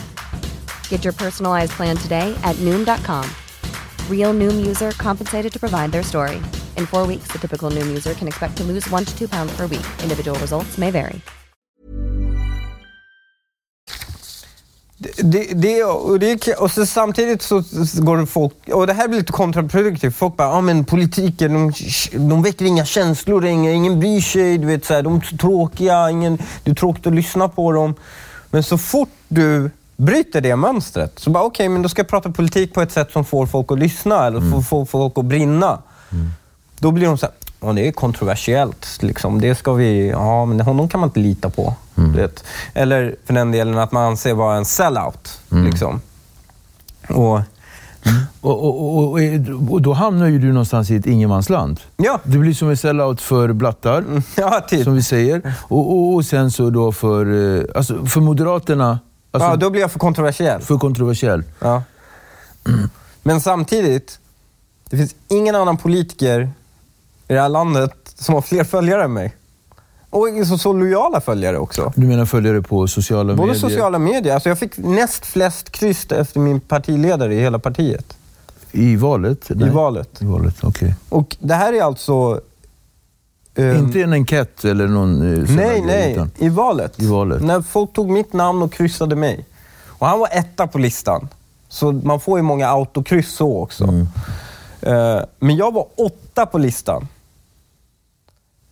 [0.91, 3.23] Get your personalized plan today at Noom.com.
[4.09, 6.35] Real Noom user compensated to provide their story.
[6.77, 9.55] In four weeks, the typical Noom user can expect to lose one to two pounds
[9.57, 9.87] per week.
[10.03, 11.21] Individual results may vary.
[15.23, 17.63] det, det, och, det, och så samtidigt så
[17.95, 20.15] går folk, och det här blir lite kontraproduktivt.
[20.15, 21.73] Folk bara, ja men politiken, de,
[22.11, 26.09] de väcker inga känslor ingen, ingen bryr sig, du vet, så här, de är tråkiga,
[26.09, 27.95] ingen, det är tråkigt att lyssna på dem.
[28.49, 29.71] Men så fort du
[30.05, 33.11] bryter det mönstret, så bara okej, men då ska jag prata politik på ett sätt
[33.11, 35.79] som får folk att lyssna, eller får, får folk att brinna.
[36.79, 38.97] Då blir de så här, ja, det är kontroversiellt.
[39.01, 39.41] Liksom.
[39.41, 41.73] Det ska vi, ja, men honom kan man inte lita på.
[41.95, 42.43] Vet.
[42.73, 45.39] Eller för den delen att man anser vara en sellout.
[45.49, 46.01] Liksom.
[47.09, 47.39] Och,
[48.41, 49.19] Och, och, och, och,
[49.71, 51.79] och då hamnar ju du någonstans i ett ingenmansland.
[51.97, 54.03] ja, Du blir som en sellout för blattar,
[54.37, 54.83] ja, typ.
[54.83, 55.41] som vi säger.
[55.61, 58.99] Och, och, och sen så då för, eh, alltså för Moderaterna,
[59.31, 60.61] alltså ja, då blir jag för kontroversiell.
[60.61, 61.43] för kontroversiell.
[61.59, 61.83] Ja.
[63.23, 64.19] Men samtidigt,
[64.89, 66.41] det finns ingen annan politiker
[67.27, 69.35] i det här landet som har fler följare än mig.
[70.09, 71.93] Och så, så lojala följare också.
[71.95, 73.69] Du menar följare på sociala Både medier?
[73.69, 74.33] sociala medier.
[74.33, 78.17] Alltså jag fick näst flest kryss efter min partiledare i hela partiet.
[78.71, 79.51] I valet?
[79.51, 80.21] I valet.
[80.21, 80.95] I valet, okej.
[81.09, 82.41] Och det här är alltså...
[83.55, 86.11] ehm, Inte en enkät eller någon eh, Nej, nej.
[86.13, 87.01] utan- I valet.
[87.01, 87.41] I valet.
[87.43, 89.45] När folk tog mitt namn och kryssade mig.
[89.87, 91.27] Och han var etta på listan.
[91.69, 93.83] Så man får ju många autokryss så också.
[93.83, 94.07] Mm.
[94.81, 97.07] Eh, men jag var åtta på listan.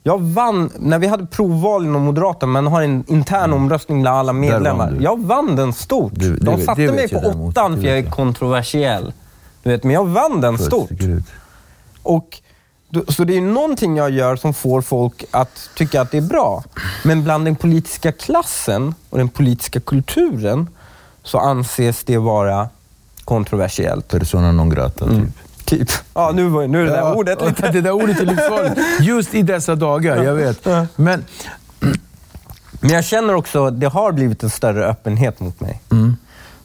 [0.03, 4.33] Jag vann, när vi hade provval inom Moderaterna, man har en intern omröstning bland alla
[4.33, 4.91] medlemmar.
[4.91, 5.03] du.
[5.03, 6.11] Jag vann den stort.
[6.15, 9.13] Det- det De satte det mig på åttan för jag är kontroversiell.
[9.63, 10.89] Du vet, men jag vann den Först, stort.
[12.03, 12.37] Och,
[13.07, 16.63] så det är någonting jag gör som får folk att tycka att det är bra.
[17.03, 20.69] Men bland den politiska klassen och den politiska kulturen
[21.23, 22.69] så anses det vara
[23.23, 24.07] kontroversiellt.
[24.07, 25.23] Persona non grata, typ.
[25.65, 25.89] Typ.
[26.13, 27.71] Ja, nu, nu är det där ordet lite...
[27.71, 28.81] Det där ordet är livsfarligt.
[29.01, 30.65] Just i dessa dagar, jag vet.
[30.95, 31.25] Men
[32.79, 35.81] Men jag känner också att det har blivit en större öppenhet mot mig.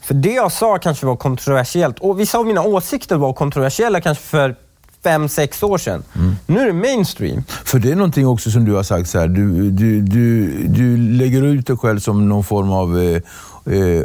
[0.01, 1.99] För det jag sa kanske var kontroversiellt.
[1.99, 4.57] Och vissa av mina åsikter var kontroversiella kanske för
[5.05, 6.03] fem, sex år sedan.
[6.47, 7.45] Nu är det mainstream.
[7.65, 10.97] För det är någonting också som du har sagt, så här, du, du, du, du
[10.97, 14.05] lägger ut dig själv som någon form av eh, eh,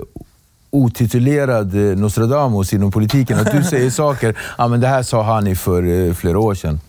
[0.71, 3.39] otitulerad eh, Nostradamus inom politiken.
[3.39, 6.79] Att du säger saker, ja men det här sa han för eh, flera år sedan.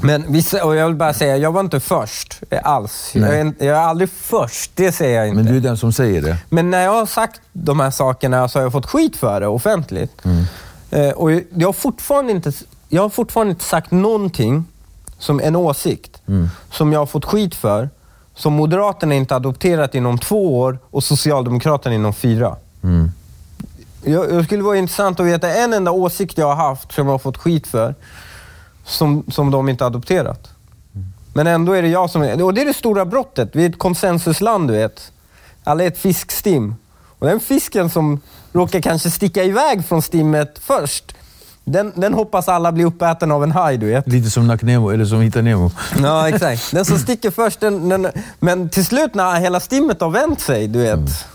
[0.00, 3.10] Men vissa, och jag vill bara säga, jag var inte först eh, alls.
[3.14, 5.42] Jag är, jag är aldrig först, det säger jag inte.
[5.42, 6.36] Men du är den som säger det.
[6.48, 9.46] Men när jag har sagt de här sakerna så har jag fått skit för det
[9.46, 10.22] offentligt.
[10.90, 12.52] Eh, och jag har, fortfarande inte,
[12.88, 14.64] jag har fortfarande inte sagt någonting
[15.18, 16.22] som en åsikt
[16.70, 17.88] som jag har fått skit för,
[18.34, 22.56] som Moderaterna inte adopterat inom två år och Socialdemokraterna inom fyra.
[24.04, 27.14] Jag, jag skulle vara intressant att veta en enda åsikt jag har haft som jag
[27.14, 27.94] har fått skit för,
[28.84, 30.50] som, som de inte adopterat.
[31.34, 32.22] Men ändå är det jag som.
[32.22, 33.50] Och det är det stora brottet.
[33.52, 35.12] Vi är ett konsensusland, du vet.
[35.64, 36.74] Alla är ett fiskstim.
[37.18, 38.20] Och den fisken som
[38.52, 41.14] råkar kanske sticka iväg från stimmet först,
[41.64, 44.08] den, den hoppas alla blir uppäten av en haj, du vet.
[44.08, 45.70] Lite som Nack Nemo, eller som Hitta Nemo.
[46.02, 46.70] Ja, exakt.
[46.70, 48.08] Den som sticker först, den, den,
[48.40, 51.26] men till slut när hela stimmet har vänt sig, du vet.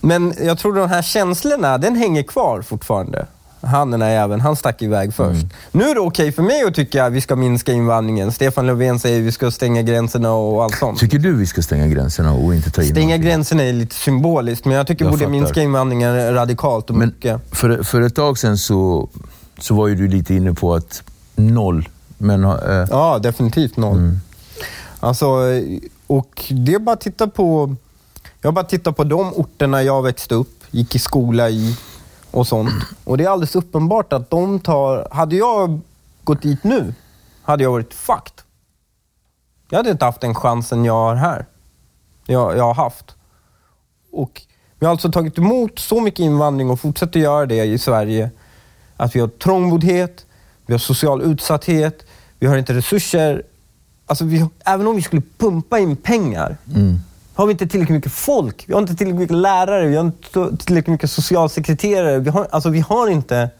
[0.00, 3.26] Men jag tror de här känslorna, den hänger kvar fortfarande.
[3.62, 5.46] Han den här jäveln, han stack iväg först.
[5.72, 8.32] Nu är det okej för mig att tycka att vi ska minska invandringen.
[8.32, 10.98] Stefan Löfven säger att vi ska stänga gränserna och allt sånt.
[10.98, 14.64] Tycker du vi ska stänga gränserna och inte ta in Stänga gränserna är lite symboliskt,
[14.64, 15.30] men jag tycker vi Jag borde fattar.
[15.30, 17.40] minska invandringen radikalt och Men mycket.
[17.50, 19.08] för, för ett tag sedan så,
[19.58, 21.02] så var ju du lite inne på att
[21.36, 21.88] noll.
[22.18, 24.18] Men, eh, Ja, definitivt noll.
[25.00, 25.26] Alltså,
[26.06, 27.76] och det är bara att titta på...
[28.42, 31.76] Jag bara tittar på de orterna jag växte upp, gick i skola i
[32.32, 32.84] och sånt.
[33.04, 35.08] Och det är alldeles uppenbart att de tar...
[35.10, 35.80] Hade jag
[36.24, 36.94] gått dit nu,
[37.42, 38.42] hade jag varit fucked.
[39.68, 41.46] Jag hade inte haft den chansen jag har här.
[42.26, 43.14] Jag, jag har haft.
[44.12, 44.42] Och
[44.78, 48.30] vi har alltså tagit emot så mycket invandring och fortsätter göra det i Sverige.
[48.96, 50.26] Att vi har trångboddhet,
[50.66, 52.06] vi har social utsatthet,
[52.38, 53.42] vi har inte resurser.
[54.06, 56.98] Alltså vi, även om vi skulle pumpa in pengar mm
[57.34, 58.64] har vi inte tillräckligt mycket folk.
[58.66, 62.18] Vi har inte tillräckligt mycket lärare, vi har inte tillräckligt mycket socialsekreterare.
[62.18, 63.50] Vi har, alltså vi har inte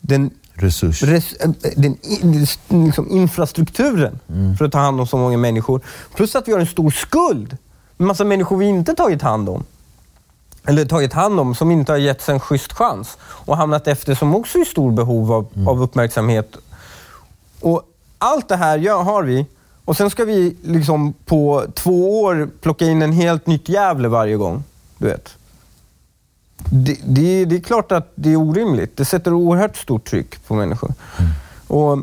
[0.00, 1.02] den, resurs.
[1.02, 4.18] res, äh, den i- liksom infrastrukturen
[4.58, 5.80] för att ta hand om så många människor.
[6.14, 7.56] Plus att vi har en stor skuld
[7.96, 9.64] med massa människor vi inte tagit hand om.
[10.66, 13.18] Eller tagit hand om, som inte har getts en schysst chans.
[13.22, 16.56] Och hamnat efter, som också är i stor behov av, av uppmärksamhet.
[17.60, 17.82] Och
[18.18, 19.46] allt det här gör, har vi.
[19.90, 24.36] Och sen ska vi liksom på två år plocka in en helt nytt Gävle varje
[24.36, 24.64] gång.
[24.98, 25.36] Du vet.
[26.72, 28.96] Det, det, det är klart att det är orimligt.
[28.96, 30.94] Det sätter oerhört stort tryck på människor.
[31.66, 31.98] Och,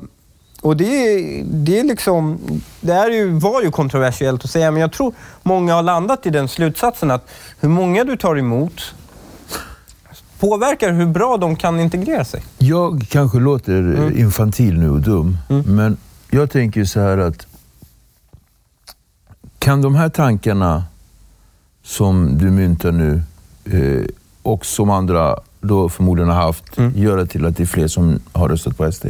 [0.62, 2.38] och det, är- det, är liksom,
[2.82, 5.14] det här är ju, var ju kontroversiellt att säga, men jag tror
[5.44, 7.30] många har landat i den slutsatsen att
[7.60, 8.82] hur många du tar emot
[10.40, 12.44] påverkar hur bra de kan integrera sig.
[12.58, 14.18] Jag kanske låter Mm.
[14.20, 15.98] infantil nu och dum, men
[16.32, 17.48] jag tänker så här att
[19.68, 20.84] kan de här tankarna
[21.84, 23.22] som du myntar nu
[23.66, 24.06] eh,
[24.44, 26.92] och som andra då förmodligen har haft Mm.
[26.96, 29.06] göra till att det är fler som har röstat på SD?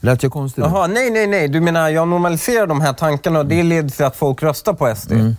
[0.00, 0.62] Lät jag konstig?
[0.62, 0.68] nu?
[0.68, 1.48] Jaha, nej, nej, nej.
[1.48, 4.94] Du menar jag normaliserar de här tankarna och det leder till att folk röstar på
[4.96, 5.12] SD?
[5.12, 5.34] Nej,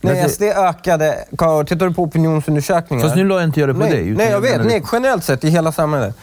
[0.00, 1.24] Men det- SD ökade...
[1.66, 3.04] Tittar du på opinionsundersökningar?
[3.04, 4.10] Fast nu la jag inte göra det på nej, dig.
[4.10, 4.52] Nej, jag vet.
[4.52, 6.16] menar- Nej, generellt sett i hela samhället.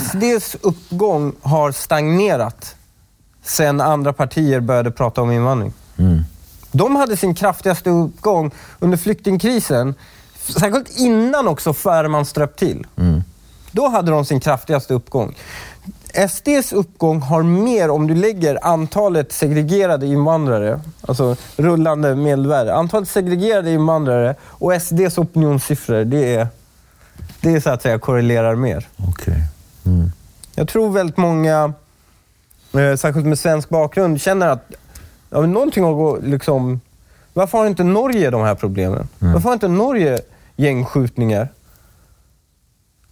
[0.00, 2.74] SDs uppgång har stagnerat
[3.42, 5.72] sen andra partier började prata om invandring.
[5.98, 6.24] Mm.
[6.72, 9.94] De hade sin kraftigaste uppgång under flyktingkrisen,
[10.38, 12.86] särskilt innan också före man ströp till.
[12.96, 13.22] Mm.
[13.72, 15.34] Då hade de sin kraftigaste uppgång.
[16.28, 23.70] SDs uppgång har mer om du lägger antalet segregerade invandrare, alltså rullande medelvärde, antalet segregerade
[23.70, 26.48] invandrare och SDs opinionssiffror, det är,
[27.40, 28.88] det så att säga korrelerar mer.
[29.08, 29.42] Okej.
[29.86, 30.12] Mm.
[30.54, 31.72] Jag tror väldigt många,
[32.72, 34.72] eh, särskilt med svensk bakgrund, känner att
[35.30, 36.80] ja, men någonting har gått liksom...
[37.34, 39.08] Varför har inte Norge de här problemen?
[39.20, 39.32] Mm.
[39.32, 40.18] Varför har inte Norge
[40.56, 41.48] gängskjutningar?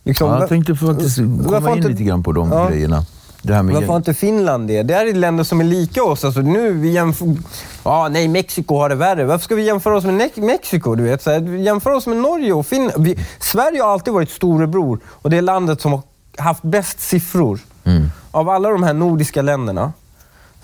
[0.04, 2.68] Liksom, Ja, jag tänkte faktiskt komma in inte- lite grann på de Ja.
[2.68, 3.04] grejerna.
[3.42, 4.82] Det här med Varför har inte Finland det?
[4.82, 6.24] Det här är länder som är lika oss.
[6.24, 7.36] Alltså nu vi jämför...
[7.84, 9.24] Ja, nej, Mexiko har det värre.
[9.24, 10.94] Varför ska vi jämföra oss med Ne- Mexiko?
[10.94, 11.22] Du vet?
[11.22, 13.04] Så här, jämför oss med Norge och Finland.
[13.04, 16.02] Vi, Sverige har alltid varit storebror och det är landet som har
[16.38, 18.06] haft bäst siffror Mm.
[18.30, 19.92] av alla de här nordiska länderna.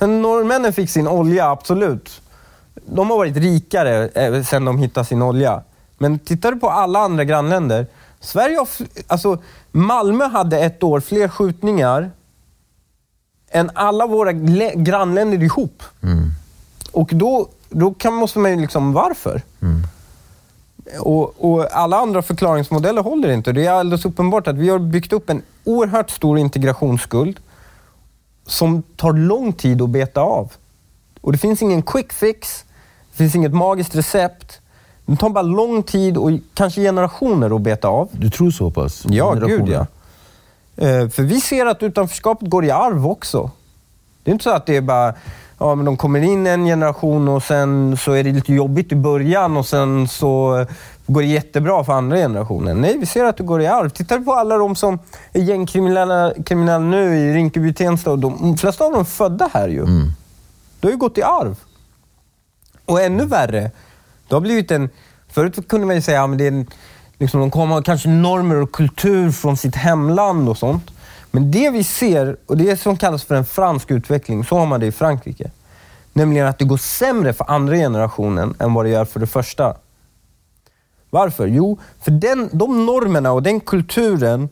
[0.06, 2.22] Norrmännen fick sin olja, absolut.
[2.86, 5.62] De har varit rikare eh, sen de hittade sin olja.
[5.98, 7.86] Men tittar du på alla andra grannländer.
[8.20, 8.68] Sverige har,
[9.06, 9.38] alltså,
[9.70, 12.10] Malmö hade ett år fler skjutningar
[13.50, 15.82] än alla våra lä- grannländer ihop.
[16.02, 16.30] Mm.
[16.92, 19.42] Och då, då kan, måste man ju liksom, varför?
[19.62, 19.82] Mm.
[21.00, 23.52] Och, och alla andra förklaringsmodeller håller inte.
[23.52, 27.40] Det är alldeles uppenbart att vi har byggt upp en oerhört stor integrationsskuld
[28.46, 30.52] som tar lång tid att beta av.
[31.20, 32.64] Och det finns ingen quick fix,
[33.10, 34.60] det finns inget magiskt recept.
[35.06, 38.08] Det tar bara lång tid och kanske generationer att beta av.
[38.12, 39.04] Du tror så pass?
[39.08, 39.86] Ja, gud ja.
[40.76, 43.50] Eh, för vi ser att utanförskapet går i arv också.
[44.22, 45.14] Det är inte så att det är bara,
[45.58, 48.96] ja men de kommer in en generation och sen så är det lite jobbigt i
[48.96, 50.66] början och sen så
[51.12, 52.80] går det jättebra för andra generationen.
[52.80, 53.88] Nej, vi ser att det går i arv.
[53.88, 54.98] Tittar på alla de som
[55.32, 59.68] är gängkriminella kriminella nu i Rinkeby, Tensta, och de flesta av dem är födda här
[59.68, 59.82] ju.
[59.82, 60.12] Mm.
[60.80, 61.56] Det har ju gått i arv.
[62.84, 63.70] Och ännu värre,
[64.28, 64.90] det har blivit en...
[65.28, 66.66] Förut kunde man ju säga att en,
[67.18, 70.90] liksom, de kommer kanske normer och kultur från sitt hemland och sånt.
[71.30, 74.80] Men det vi ser, och det som kallas för en fransk utveckling, så har man
[74.80, 75.50] det i Frankrike.
[76.12, 79.76] Nämligen att det går sämre för andra generationen än vad det gör för det första.
[81.14, 81.46] Varför?
[81.46, 84.48] Jo, för den, de normerna och den kulturen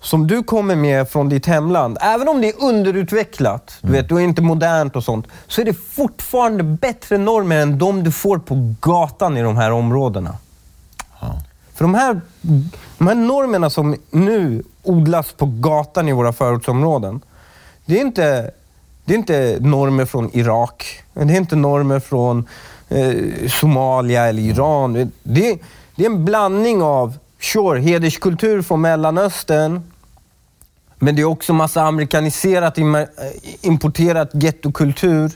[0.00, 4.16] som du kommer med från ditt hemland, även om det är underutvecklat, du vet, du
[4.16, 8.38] är inte modernt och sånt, så är det fortfarande bättre normer än de du får
[8.38, 10.36] på gatan i de här områdena.
[11.74, 12.20] För de här,
[12.98, 17.20] de här normerna som nu odlas på gatan i våra förortsområden,
[17.86, 18.50] det är inte,
[19.04, 22.48] det är inte normer från Irak, det är inte normer från
[22.96, 24.92] eh, Somalia eller Iran.
[25.22, 25.58] Det,
[25.96, 29.82] det är en blandning av, sure, hederskultur från Mellanöstern,
[30.98, 32.84] men det är också massa amerikaniserat, eh,
[33.60, 35.30] importerat gettokultur.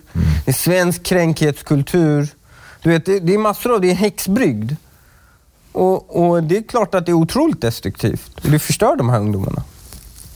[0.44, 2.28] Det är svensk kränkhetskultur.
[2.82, 3.90] Du vet, det, det är massor av det.
[3.90, 4.72] är häxbrygd.
[5.72, 8.30] Och, och det är klart att det är otroligt destruktivt.
[8.42, 9.62] Det förstör de här ungdomarna.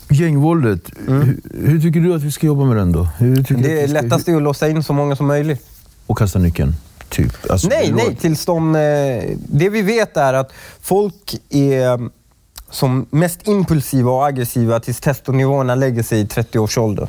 [0.09, 3.07] Gängvåldet, hur, hur tycker du att vi ska jobba med den då?
[3.19, 3.43] Mm.
[3.43, 5.65] Det ska- lättaste är att låsa in så många som möjligt.
[6.07, 6.75] Och kasta nyckeln,
[7.11, 7.51] typ?
[7.51, 8.15] Alltså, nej, det nej.
[8.15, 10.51] Tills de, eh, det vi vet är att
[10.81, 12.09] folk är
[12.69, 17.07] som mest impulsiva och aggressiva tills testonivåerna lägger sig i 30 års ålder.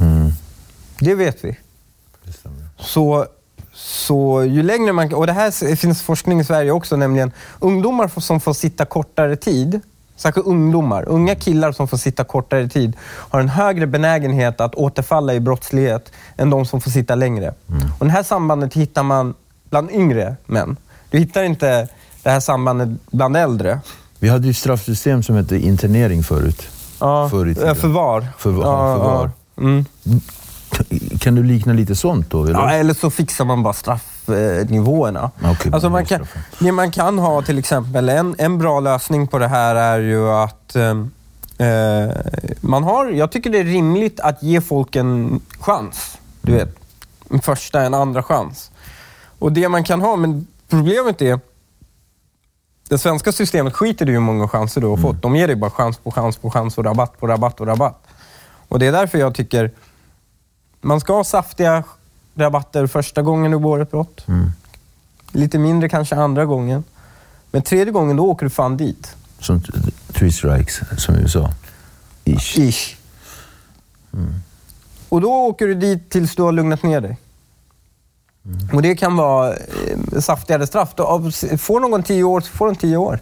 [0.00, 0.30] Mm.
[0.98, 1.56] Det vet vi.
[2.78, 3.26] Så,
[3.72, 5.14] så ju längre man...
[5.14, 9.80] Och det här finns forskning i Sverige också, nämligen ungdomar som får sitta kortare tid,
[10.18, 15.34] särskilt ungdomar, unga killar som får sitta kortare tid, har en högre benägenhet att återfalla
[15.34, 17.54] i brottslighet än de som får sitta längre.
[17.98, 19.34] Och det här sambandet hittar man
[19.70, 20.76] bland yngre män.
[21.10, 21.88] Du hittar inte
[22.22, 23.80] det här sambandet bland äldre.
[24.18, 26.68] Vi hade ju straffsystem som hette internering förut.
[27.00, 27.76] Ja, Förr i tiden.
[27.76, 28.26] förvar.
[28.38, 29.30] Förvar, Ja, förvar.
[29.56, 29.62] ja.
[29.62, 29.84] Mm.
[31.20, 32.42] Kan du likna lite sånt då?
[32.44, 32.52] Eller?
[32.52, 33.74] Ja, eller så fixar man bara
[34.28, 35.30] straffnivåerna.
[35.42, 36.26] Ja, okej, alltså man kan,
[36.58, 40.30] det man kan ha till exempel, en, en bra lösning på det här är ju
[40.30, 41.10] att ehm,
[41.58, 42.16] eh,
[42.60, 46.18] man har, jag tycker det är rimligt att ge folk en chans.
[46.42, 46.76] Du vet,
[47.30, 48.70] en första, en andra chans.
[49.38, 51.40] Och det man kan ha, men problemet är
[52.88, 55.22] det svenska systemet skiter i hur många chanser du har fått.
[55.22, 58.06] De ger dig bara chans på chans på chans och rabatt på rabatt och rabatt.
[58.68, 59.70] Och det är därför jag tycker
[60.80, 61.84] man ska ha saftiga
[62.38, 64.26] rabatter första gången du begår ett brott.
[65.32, 66.84] Lite mindre kanske andra gången.
[67.50, 69.16] Men tredje gången, då åker du fan dit.
[69.40, 69.62] Som
[70.12, 71.50] three strikes, som USA.
[72.24, 72.58] Ish.
[72.58, 72.96] Ish.
[75.08, 77.18] Och då åker du dit tills du har lugnat ner dig.
[78.72, 80.90] Och det kan vara eh, saftigare straff.
[80.96, 83.20] Då, får någon tio år, så får de tio år.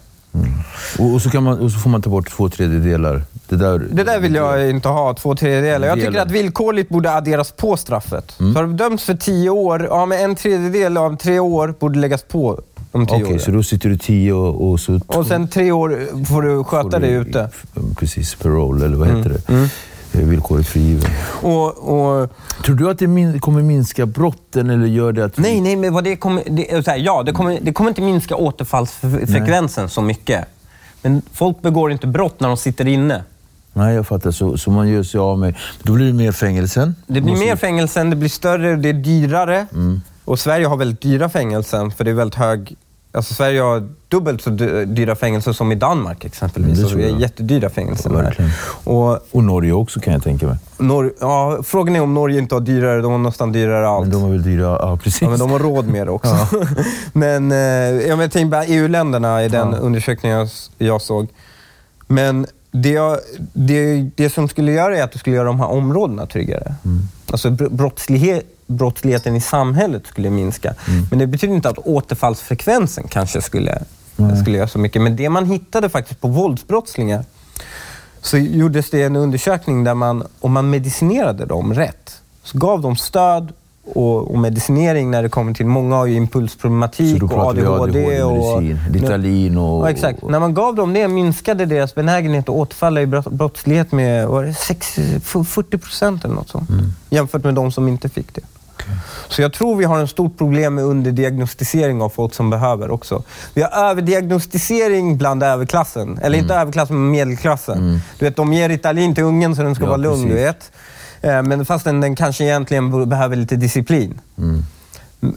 [0.98, 3.22] Och, och, så kan man, och så får man ta bort två tredjedelar.
[3.48, 5.88] Det där, Det där vill jag inte ha, två tredjedelar.
[5.88, 8.40] Jag tycker att villkorligt borde adderas på straffet.
[8.40, 8.52] Mm.
[8.54, 11.98] Så har du dömts för tio år, ja men en tredjedel av tre år borde
[11.98, 12.60] läggas på
[12.92, 15.00] de tio Okej, så då sitter du tio och, och så...
[15.06, 17.50] Och sen tre år får du sköta får dig du- ute.
[17.98, 19.48] Precis, parole eller vad heter det?
[19.52, 19.68] mm.
[20.12, 21.10] Eh, Villkorligt frigiven.
[21.42, 22.30] Och, och,
[22.64, 25.38] Tror du att det min, kommer minska brotten eller gör det att...
[25.38, 26.42] vi- nej, nej, men vad det kommer...
[26.46, 30.44] Det, här, ja, det kommer, det kommer inte minska återfallsfrekvensen så mycket.
[31.02, 33.22] Men folk begår inte brott när de sitter inne.
[33.76, 34.30] Nej, jag fattar.
[34.30, 35.54] Så, så man gör sig av med...
[35.82, 36.94] Då blir det mer fängelsen.
[37.06, 39.66] Det blir mer fängelsen, det blir större, det är dyrare.
[40.24, 42.76] Och Sverige har väldigt dyra fängelsen för det är väldigt hög...
[43.12, 46.78] Alltså Sverige har dubbelt så dy- dyra fängelser som i Danmark exempelvis.
[46.78, 47.20] Mm, det det är jag.
[47.20, 48.10] jättedyra fängelser.
[48.12, 48.50] Ja, här.
[48.84, 50.56] Och Och Norge också kan jag tänka mig.
[50.78, 54.08] Nor- ja, frågan är om Norge inte har dyrare, de har nästan dyrare allt.
[54.08, 54.78] Men de är väl dyra?
[54.80, 55.22] Ja, precis.
[55.22, 56.36] Ja, men de har råd med det också.
[57.12, 57.58] men eh,
[58.08, 59.78] jag men, tänk bara EU-länderna i den Ja.
[59.78, 60.48] undersökningen jag,
[60.88, 61.28] jag såg.
[62.06, 62.46] Men
[62.82, 63.18] det, jag,
[63.52, 66.74] det, det som skulle göra är att det skulle göra de här områdena tryggare.
[66.84, 67.08] Mm.
[67.30, 70.74] Alltså br- brottslighet, brottsligheten i samhället skulle minska.
[70.88, 71.06] Mm.
[71.10, 73.82] Men det betyder inte att återfallsfrekvensen kanske skulle,
[74.40, 75.02] skulle göra så mycket.
[75.02, 77.24] Men det man hittade faktiskt på våldsbrottslingar
[78.20, 82.96] så gjordes det en undersökning där man, om man medicinerade dem rätt, så gav de
[82.96, 83.52] stöd
[83.94, 87.54] och, och medicinering när det kommer till, många har ju Så impulsproblematik då och pratar
[87.54, 88.22] vi ADHD.
[88.22, 89.84] och, ADHD-medicin, Ritalin och...
[89.86, 90.22] Ja, exakt.
[90.22, 94.44] När man gav dem det minskade deras benägenhet att återfalla i brott, brottslighet med var
[94.44, 94.98] det 6,
[95.44, 96.70] 40 procent eller något sånt.
[96.70, 96.92] Mm.
[97.10, 98.40] Jämfört med de som inte fick det.
[99.28, 103.22] Så jag tror vi har en stort problem med underdiagnostisering av folk som behöver också.
[103.54, 106.18] Vi har överdiagnostisering bland överklassen.
[106.22, 108.00] Eller inte överklassen, men medelklassen.
[108.18, 110.02] Du vet, de ger Ritalin till ungen så den ska Mm.
[110.02, 110.28] Ja, vara lugn.
[110.28, 110.46] Du precis.
[110.48, 110.72] vet.
[111.20, 114.20] Eh, Men fastän den kanske egentligen behöver lite disciplin.
[114.38, 114.62] Mm.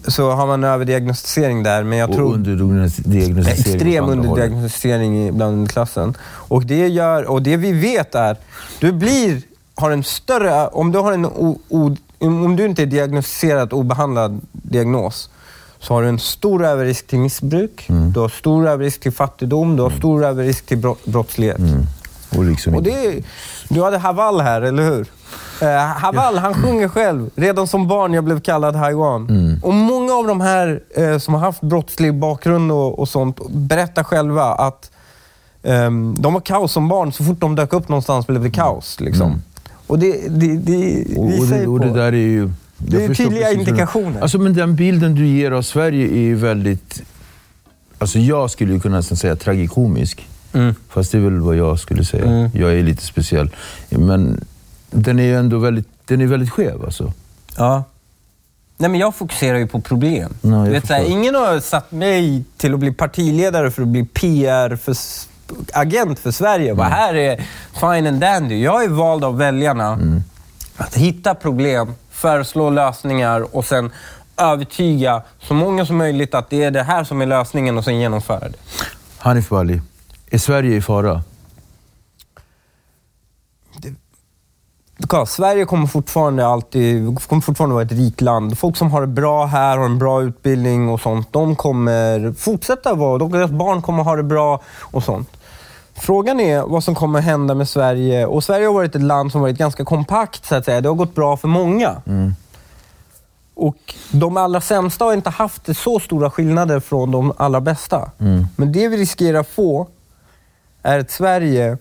[0.07, 1.83] Så har man överdiagnostisering där.
[1.83, 2.33] Men jag Och tror...
[2.33, 4.29] underdiagnostisering Extrem andra hållet.
[4.29, 6.17] underdiagnostisering bland klassen.
[6.23, 8.37] Och det, gör, och det vi vet är,
[8.79, 9.41] du blir,
[9.75, 14.41] har en större, om du har en o, o, om du inte är diagnostiserad obehandlad
[14.51, 15.29] diagnos,
[15.79, 18.11] så har du en stor överrisk till missbruk, Mm.
[18.11, 21.57] du har stor överrisk till fattigdom, du har stor överrisk till brott, brottslighet.
[21.59, 21.85] Mm.
[22.37, 23.23] Och liksom Och det,
[23.69, 25.05] du hade Haval här, eller hur?
[25.61, 27.29] Eh, Haval, han sjunger själv.
[27.35, 29.29] Redan som barn jag blev kallad Haiwan.
[29.29, 29.59] Mm.
[29.63, 34.03] Och många av de här eh, som har haft brottslig bakgrund och, och sånt berättar
[34.03, 34.91] själva att
[35.63, 37.13] ehm, de var kaos som barn.
[37.13, 38.99] Så fort de dök upp någonstans blev det kaos.
[38.99, 39.27] Liksom.
[39.27, 39.41] Mm.
[39.87, 41.85] Och det, det, det Och, och, visar det, ju och på...
[41.85, 42.51] det där är ju...
[42.77, 44.21] Det är tydliga indikationer.
[44.21, 47.03] Alltså, men den bilden du ger av Sverige är ju väldigt...
[47.97, 50.27] Alltså jag skulle ju kunna säga tragikomisk.
[50.53, 50.75] Mm.
[50.89, 52.25] Fast det är väl vad jag skulle säga.
[52.25, 52.49] Mm.
[52.53, 53.49] Jag är lite speciell.
[53.89, 54.45] Men
[54.91, 57.13] den är ju ändå väldigt, den är väldigt skev alltså.
[57.57, 57.83] Ja.
[58.77, 60.33] Nej, men jag fokuserar ju på problem.
[60.41, 61.17] Ja, vet, så här, förstår.
[61.17, 64.95] ingen har satt mig till att bli partiledare för att bli PR för,
[65.73, 66.75] agent för Sverige.
[66.75, 68.63] Bara, här är fine and dandy.
[68.63, 69.99] Jag är vald av väljarna
[70.77, 73.91] att hitta problem, föreslå lösningar och sen
[74.37, 77.99] övertyga så många som möjligt att det är det här som är lösningen och sen
[77.99, 78.57] genomföra det.
[79.17, 79.81] Hanif Bali,
[80.29, 81.23] är Sverige i fara?
[83.81, 83.95] Kolla,
[85.27, 88.57] Sverige kommer fortfarande, alltid, kommer fortfarande vara ett rikt land.
[88.57, 92.93] Folk som har det bra här, har en bra utbildning och sånt, de kommer fortsätta
[92.93, 95.29] vara, de, deras barn kommer ha det bra och sånt.
[95.93, 98.25] Frågan är vad som kommer hända med Sverige.
[98.25, 100.81] Och Sverige har varit ett land som varit ganska kompakt, så att säga.
[100.81, 102.01] Det har gått bra för många.
[103.55, 108.11] Och de allra sämsta har inte haft så stora skillnader från de allra bästa.
[108.55, 109.87] Men det vi riskerar få
[110.83, 111.77] är ett Sverige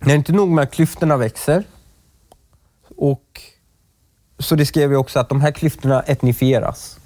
[0.00, 1.64] när inte nog med att klyftorna växer,
[2.96, 3.42] och
[4.38, 6.98] så riskerar vi också att de här klyftorna etnifieras.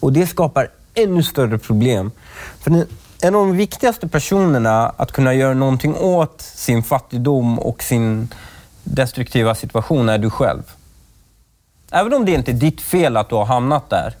[0.00, 2.10] Och det skapar ännu större problem.
[2.58, 2.86] För
[3.22, 8.28] en av de viktigaste personerna att kunna göra någonting åt sin fattigdom och sin
[8.84, 10.62] destruktiva situation är du själv.
[11.90, 14.14] Även om det inte är ditt fel att du har hamnat där.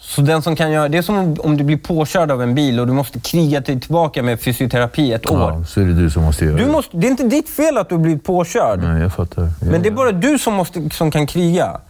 [0.00, 2.80] Så den som kan göra, det är som om- du blir påkörd av en bil
[2.80, 5.38] och du måste kriga dig tillbaka med fysioterapi ett år.
[5.52, 6.70] Ja, så är det du som måste göra Du det.
[6.72, 8.82] måste, det är inte ditt fel att du blivit påkörd.
[8.82, 9.50] Nej, jag fattar.
[9.60, 11.80] Men det är bara du som, måste, som kan kriga.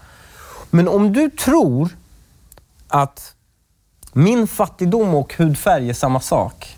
[0.70, 1.88] Men om du tror
[2.88, 3.34] att
[4.12, 6.76] min fattigdom och hudfärg är samma sak.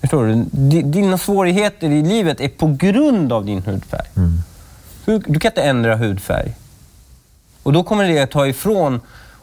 [0.00, 0.44] Förstår du?
[0.50, 4.08] Di- Dina svårigheter i livet är på grund av din hudfärg.
[5.04, 6.54] Du, du kan inte ändra hudfärg.
[7.62, 9.00] Och då kommer det att ta ifrån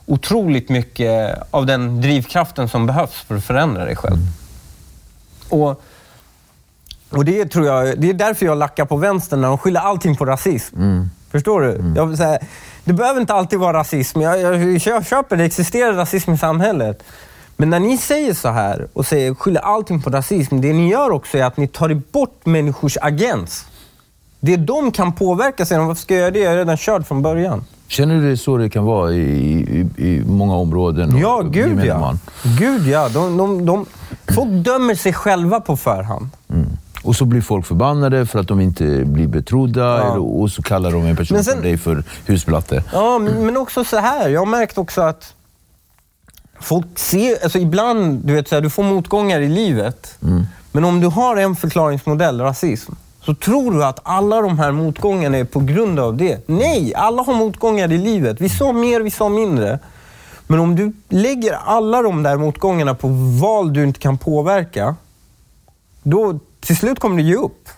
[0.09, 4.17] otroligt mycket av den drivkraften som behövs för att förändra dig själv.
[5.49, 5.81] Och
[7.09, 10.15] och det tror jag, det är därför jag lackar på vänstern när de skyller allting
[10.15, 10.75] på rasism.
[11.31, 11.93] Förstår du?
[11.95, 12.39] Jag vill säga,
[12.83, 14.21] det behöver inte alltid vara rasism.
[14.21, 17.03] Jag, jag, jag köper det, existerar rasism i samhället.
[17.57, 21.11] Men när ni säger så här och säger, skyller allting på rasism, det ni gör
[21.11, 23.65] också är att ni tar bort människors agens.
[24.39, 26.39] Det de kan påverka sig, varför ska jag göra det?
[26.39, 27.65] Jag är redan körd från början.
[27.87, 31.13] Känner du det så det kan vara i, i, i många områden?
[31.13, 31.99] och Ja, gud ja.
[31.99, 32.19] man?
[32.59, 33.09] Gud ja.
[33.09, 33.85] De, de, de,
[34.35, 36.29] folk dömer sig själva på förhand.
[37.03, 40.11] Och så blir folk förbannade för att de inte blir betrodda Ja.
[40.19, 42.83] och så kallar de en person Men sen- som dig för husblatte.
[42.93, 44.29] Ja, men, men också så här.
[44.29, 45.33] Jag har märkt också att
[46.59, 47.43] folk ser...
[47.43, 50.17] Alltså ibland, du vet, så här, du får motgångar i livet.
[50.71, 52.91] Men om du har en förklaringsmodell, rasism,
[53.29, 56.47] så tror du att alla de här motgångarna är på grund av det.
[56.47, 58.41] Nej, alla har motgångar i livet.
[58.41, 59.79] Vissa har mer, vissa har mindre.
[60.47, 63.07] Men om du lägger alla de där motgångarna på
[63.41, 64.95] val du inte kan påverka,
[66.03, 67.69] då till slut kommer du ge upp.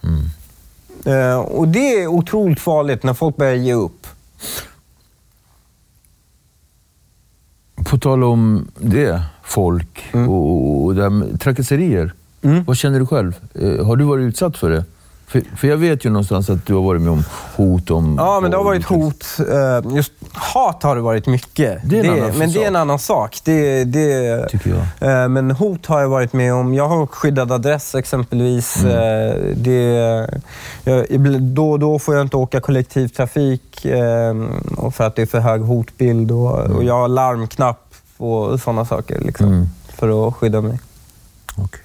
[1.05, 4.07] Eh, och det är otroligt farligt när folk börjar ge upp.
[7.85, 10.29] På tal om det, folk Mm.
[10.29, 12.13] och, och med trakasserier.
[12.65, 13.35] Vad känner du själv?
[13.53, 14.85] Eh, har du varit utsatt för det?
[15.31, 17.23] För, för jag vet ju någonstans att du har varit med om
[17.55, 18.15] hot om...
[18.19, 19.25] Ja, men det har varit hot.
[19.39, 21.79] Eh, Just hat har det varit mycket.
[21.83, 22.63] Det är en annan men det sak.
[22.63, 23.37] är en anannan sak.
[23.43, 24.69] Det, det, Tycker
[24.99, 25.23] jag.
[25.23, 26.73] Eh, Men hot har jag varit med om.
[26.73, 28.77] Jag har skyddad adress exempelvis.
[28.83, 28.91] Mm.
[28.97, 30.27] Eh, Det,
[30.83, 31.05] jag,
[31.41, 33.79] då och då får jag inte åka kollektivtrafik
[34.93, 36.31] för att det är för hög hotbild.
[36.31, 39.67] Och, och jag har larmknapp och sådana saker liksom, Mm.
[39.97, 40.79] för att skydda mig.
[41.55, 41.81] Okej.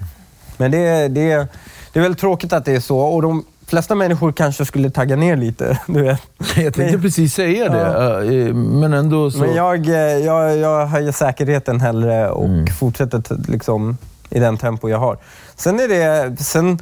[0.57, 1.49] Men det, det,
[1.97, 2.99] det är väldigt tråkigt att det är så.
[2.99, 5.81] Och de flesta människor kanske skulle tagga ner lite.
[5.87, 6.21] Du vet.
[6.57, 9.39] Jag tänkte precis säga det, eh, men ändå så...
[9.39, 12.67] Men jag, eh, jag, jag höjer säkerheten hellre och Mm.
[12.67, 13.97] fortsätter liksom,
[14.31, 15.19] i den tempo jag har.
[15.55, 16.37] Sen är det...
[16.45, 16.79] Sen,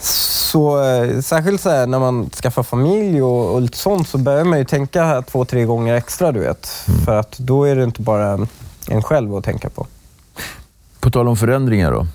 [0.00, 4.44] så, eh, särskilt så här, när man skaffar familj och, och lite sånt så börjar
[4.44, 6.32] man ju tänka två, tre gånger extra.
[6.32, 6.68] du vet.
[6.88, 7.00] Mm.
[7.04, 8.46] För att då är det inte bara
[8.88, 9.86] en själv att tänka på.
[11.00, 12.06] På tal om förändringar då.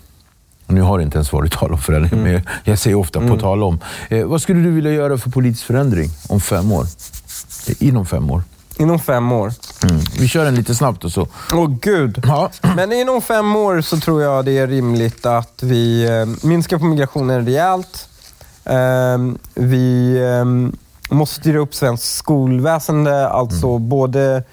[0.67, 2.33] Nu har det inte ens varit tal om förändring, Mm.
[2.33, 3.79] men jag säger ofta på tal om.
[4.09, 6.85] Eh, vad skulle du vilja göra för politisk förändring om fem år?
[7.67, 8.43] Eh, Inom fem år.
[8.77, 9.51] Inom fem år.
[9.83, 10.01] Mm.
[10.19, 11.27] Vi kör en lite snabbt och så.
[11.53, 12.21] Åh gud.
[12.27, 12.49] Ja.
[12.75, 16.85] Men inom fem år så tror jag det är rimligt att vi eh, minskar på
[16.85, 18.09] migrationen rejält.
[18.65, 19.17] Eh,
[19.53, 20.45] vi eh,
[21.15, 24.43] måste styra upp svenskt skolväsende, alltså både,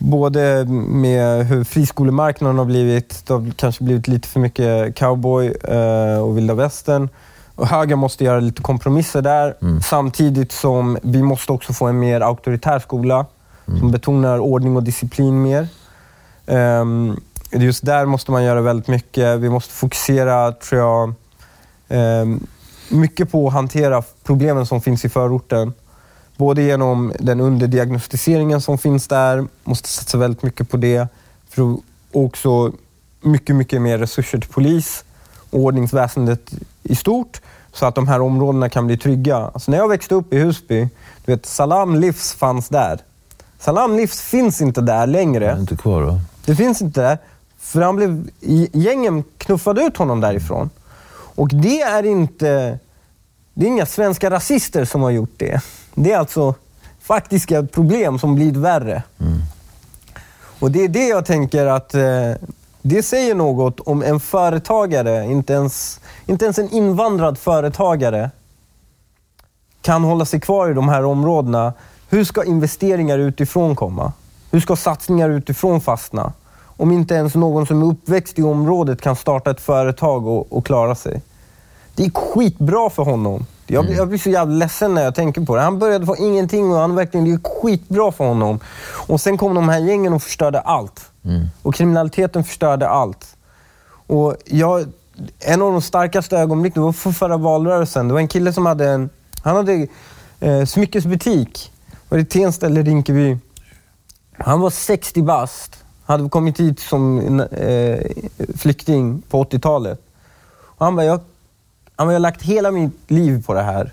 [0.00, 3.26] både med hur friskolemarknaden har blivit.
[3.26, 7.08] Det har kanske blivit lite för mycket cowboy eh, och vilda västern.
[7.54, 9.54] Och högern måste göra lite kompromisser där.
[9.80, 13.26] Samtidigt som vi måste också få en mer auktoritär skola
[13.78, 15.68] som betonar ordning och disciplin mer.
[16.46, 17.20] Um,
[17.50, 19.40] just där måste man göra väldigt mycket.
[19.40, 21.14] Vi måste fokusera, tror jag,
[21.88, 22.46] ehm,
[22.88, 25.72] mycket på att hantera problemen som finns i förorten.
[26.40, 31.08] Både genom den underdiagnostiseringen som finns där, måste satsa väldigt mycket på det.
[31.48, 31.76] För
[32.12, 32.72] också
[33.20, 35.04] mycket, mycket mer resurser till polis
[35.50, 36.50] och ordningsväsendet
[36.82, 37.40] i stort
[37.72, 39.36] så att de här områdena kan bli trygga.
[39.36, 40.88] Alltså när jag växte upp i Husby,
[41.24, 43.00] du vet, Salam Livs fanns där.
[43.58, 45.44] Salam Livs finns inte där längre.
[45.44, 46.20] Jag är inte kvar då.
[46.44, 47.18] Det finns inte där.
[47.58, 48.30] För han blev,
[48.72, 50.70] gängen knuffade ut honom därifrån.
[51.34, 52.78] Och det är inte...
[53.54, 55.60] Det är inga svenska rasister som har gjort det.
[55.94, 56.54] Det är alltså
[57.00, 59.02] faktiska problem som blir värre.
[60.60, 62.32] Och det är det jag tänker att eh,
[62.82, 68.30] det säger något om en företagare, inte ens, inte ens en invandrad företagare
[69.82, 71.72] kan hålla sig kvar i de här områdena.
[72.08, 74.12] Hur ska investeringar utifrån komma?
[74.50, 76.32] Hur ska satsningar utifrån fastna?
[76.62, 80.66] Om inte ens någon som är uppväxt i området kan starta ett företag och, och
[80.66, 81.22] klara sig.
[81.94, 83.46] Det är skitbra för honom.
[83.72, 85.62] Jag, blir- jag blir så jävla ledsen när jag tänker på det.
[85.62, 88.60] Han började få ingenting och han verkligen, det är skitbra för honom.
[89.08, 91.10] Och sen kom de här gängen och förstörde allt.
[91.62, 93.36] Och kriminaliteten förstörde allt.
[94.06, 94.84] Och jag,
[95.38, 98.08] en av de starkaste ögonblicken var för förra valrörelsen.
[98.08, 99.10] Det var en kille som hade en
[99.42, 99.86] han hade,
[100.40, 101.72] eh, smyckesbutik.
[102.08, 103.38] Var det Tensta eller Rinkeby?
[104.38, 105.76] Han var 60 bast.
[106.04, 107.98] Hade kommit hit som eh,
[108.56, 110.00] flykting på 80-talet.
[110.60, 111.20] Och han bara, jag,
[112.08, 113.92] jag har lagt hela mitt liv på det här.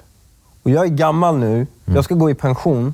[0.63, 1.67] Och jag är gammal nu.
[1.85, 2.93] Jag ska gå i pension.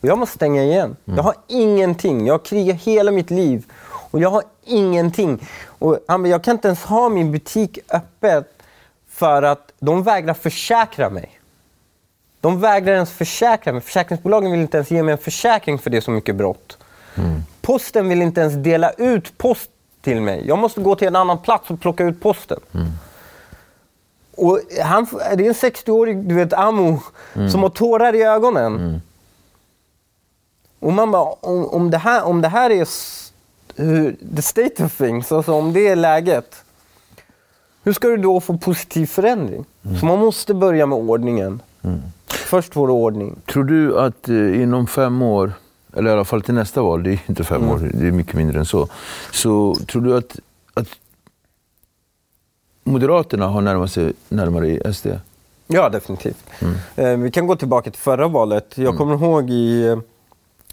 [0.00, 0.96] Och jag måste stänga igen.
[1.04, 2.26] Jag har ingenting.
[2.26, 3.64] Jag har krigat hela mitt liv.
[4.10, 5.48] Och jag har ingenting.
[5.66, 8.62] Och han jag kan inte ens ha min butik öppet
[9.08, 11.38] för att de vägrar försäkra mig.
[12.40, 13.82] De vägrar ens försäkra mig.
[13.82, 16.78] Försäkringsbolagen vill inte ens ge mig en försäkring för det är så mycket brott.
[17.60, 19.70] Posten vill inte ens dela ut post
[20.00, 20.46] till mig.
[20.46, 22.60] Jag måste gå till en annan plats och plocka ut posten.
[24.42, 27.00] Och han, det är en 60-årig du vet, Amo
[27.50, 29.00] som har tårar i ögonen.
[30.78, 32.88] Och man bara, om, om, det här, om det här är
[33.76, 36.64] hur, the state of things, alltså om det är läget.
[37.84, 39.64] Hur ska du då få positiv förändring?
[40.00, 41.62] Så man måste börja med ordningen.
[42.26, 43.36] Först får du ordning.
[43.52, 45.52] Tror du att eh, inom fem år,
[45.96, 48.34] eller i alla fall till nästa val, det är inte fem år, det är mycket
[48.34, 48.88] mindre än så.
[49.32, 50.38] Så tror du att,
[50.74, 50.88] att
[52.84, 55.06] Moderaterna har närmat sig närmare SD?
[55.66, 56.44] Ja, definitivt.
[56.96, 58.78] Eh, vi kan gå tillbaka till förra valet.
[58.78, 59.96] Jag kommer ihåg i,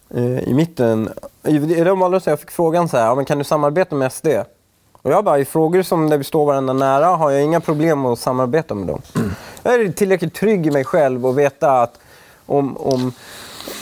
[0.09, 1.09] eh, i mitten,
[1.43, 4.11] i, i den valrörelsen jag fick frågan så här, ja, men kan du samarbeta med
[4.13, 4.27] SD?
[5.01, 8.05] Och jag bara, i frågor som där vi står varandra nära har jag inga problem
[8.05, 9.01] att samarbeta med dem.
[9.63, 11.99] Jag är tillräckligt trygg i mig själv och veta att
[12.45, 12.77] om...
[12.77, 13.11] om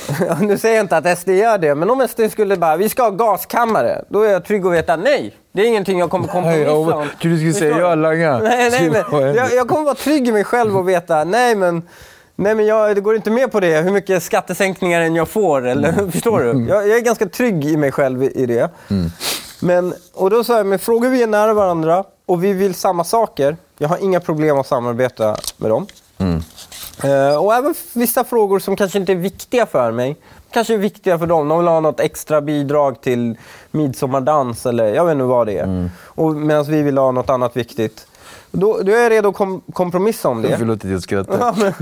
[0.42, 3.04] nu säger jag inte att SD gör det, men om SD skulle bara, vi ska
[3.04, 5.36] ha gaskammare, då är jag trygg att veta nej.
[5.58, 7.08] Det är ingenting jag kommer kompromissa jag om.
[7.22, 8.02] tror du skulle säga Förstår ja, du?
[8.02, 8.38] langa.
[8.38, 11.82] Nej, nej, men jag, jag kommer vara trygg i mig själv och veta, nej men,
[12.36, 15.68] nej, men jag, det går inte med på det, hur mycket skattesänkningar än jag får.
[15.68, 16.66] Eller, förstår du?
[16.70, 18.70] Jag, jag är ganska trygg i mig själv i, i det.
[19.60, 23.04] Men, och då sa jag, men frågor vi är nära varandra och vi vill samma
[23.04, 25.88] saker, jag har inga problem att samarbeta med dem.
[27.04, 30.18] Eh, och även vissa frågor som kanske inte är viktiga för mig,
[30.58, 31.48] kanske är viktiga för dem.
[31.48, 33.38] De vill ha något extra bidrag till
[33.72, 35.90] midsommardans eller jag vet inte vad det är.
[36.06, 38.08] Och Medan vi vill ha något annat viktigt.
[38.60, 40.58] Då, då är jag redo att kom, kompromissa om det.
[40.58, 41.38] Förlåt att jag skrattar.
[41.40, 41.74] Ja, men-.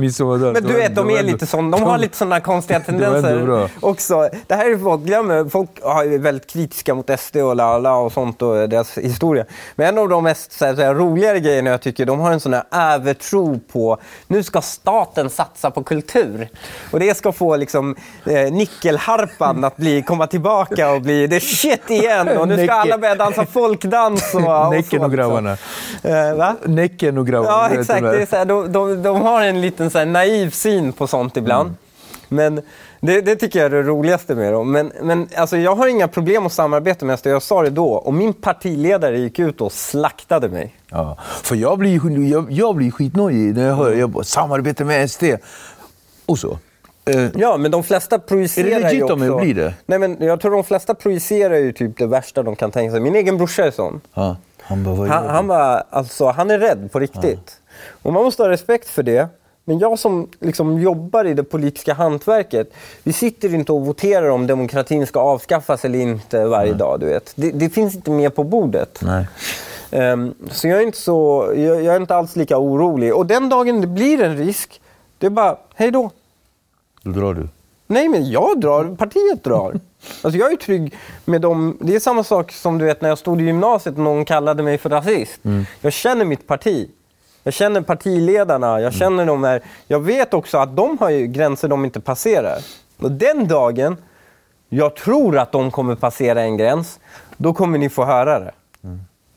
[0.54, 2.80] Men du det vet, de det är ändå- lite sån, de har lite sådana konstiga
[2.86, 3.70] tendenser bra.
[3.80, 4.30] också.
[4.48, 8.42] Det här är folk glömmer, folk är väldigt kritiska mot SD och Lala och sånt
[8.42, 9.46] och deras historia.
[9.76, 12.32] Men en av de mest så här, så här, roligare grejerna jag tycker, de har
[12.32, 13.98] en sån här övertro på,
[14.28, 16.50] nu ska staten satsa på kultur.
[16.92, 17.96] Och det ska få liksom
[18.26, 22.38] eh, nickelharpan att bli, komma tillbaka och bli the shit igen.
[22.38, 25.58] Och nu ska alla börja dansa folkdans och, och Näcken och grabbarna.
[26.04, 26.56] Eh, va?
[26.66, 27.52] Näcken och grabbarna.
[27.74, 28.02] Ja, exakt.
[28.02, 31.38] Det är så här, de, de, de har en liten så naiv syn på sånt
[31.38, 31.68] ibland.
[31.70, 31.76] Mm.
[32.30, 32.62] Men
[33.00, 34.72] det, det tycker jag är det roligaste med dem.
[34.72, 37.28] Men, men alltså, jag har inga problem att samarbeta med SD.
[37.28, 37.88] Jag sa det då.
[37.94, 40.76] Och min partiledare gick ut och slaktade mig.
[40.92, 44.86] Ja, för jag blir, ju- jag, jag blir skitnojig när jag hör jag bara, samarbete
[44.86, 45.24] med SD.
[46.26, 46.58] Och så.
[47.06, 49.74] Eh, Ja, men de flesta projicerar Är det legit ju om det blir det?
[49.86, 53.00] Nej, men jag tror de flesta projicerar ju typ det värsta de kan tänka sig.
[53.02, 54.02] Min egen brorsa är sån.
[54.14, 54.38] ja.
[54.68, 57.60] Han bara, Han, han, var, alltså, han är rädd på riktigt.
[58.02, 59.28] Och man måste ha respekt för det.
[59.68, 62.74] Men jag som liksom jobbar i det politiska hantverket,
[63.04, 67.00] vi sitter inte och voterar om demokratin ska avskaffas eller inte varje dag.
[67.00, 67.32] Du vet.
[67.36, 69.00] Det, det finns inte med på bordet.
[69.02, 69.28] Nej.
[69.92, 73.16] Ehm, så jag är, inte så, jag, jag är inte alls lika orolig.
[73.16, 74.82] Och den dagen det blir en risk,
[75.18, 76.12] det är bara, hej då.
[77.02, 77.48] Då drar du.
[77.88, 78.96] Nej, men jag drar.
[78.96, 79.80] Partiet drar.
[80.22, 80.94] Alltså jag är trygg
[81.26, 81.78] med dem.
[81.82, 84.64] Det är samma sak som du vet när jag stod i gymnasiet och någon kallade
[84.64, 85.40] mig för rasist.
[85.82, 86.90] Jag känner mitt parti.
[87.44, 88.82] Jag känner partiledarna.
[88.82, 89.62] Jag känner de här.
[89.88, 92.58] Jag vet också att de har gränser de inte passerar.
[92.98, 93.98] Och den dagen
[94.70, 97.00] jag tror att de kommer passera en gräns,
[97.38, 98.52] då kommer ni få höra det.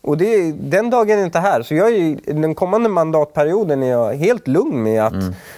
[0.00, 1.62] Och det, den dagen är inte här.
[1.62, 5.14] Så jag är, den kommande mandatperioden är jag helt lugn med att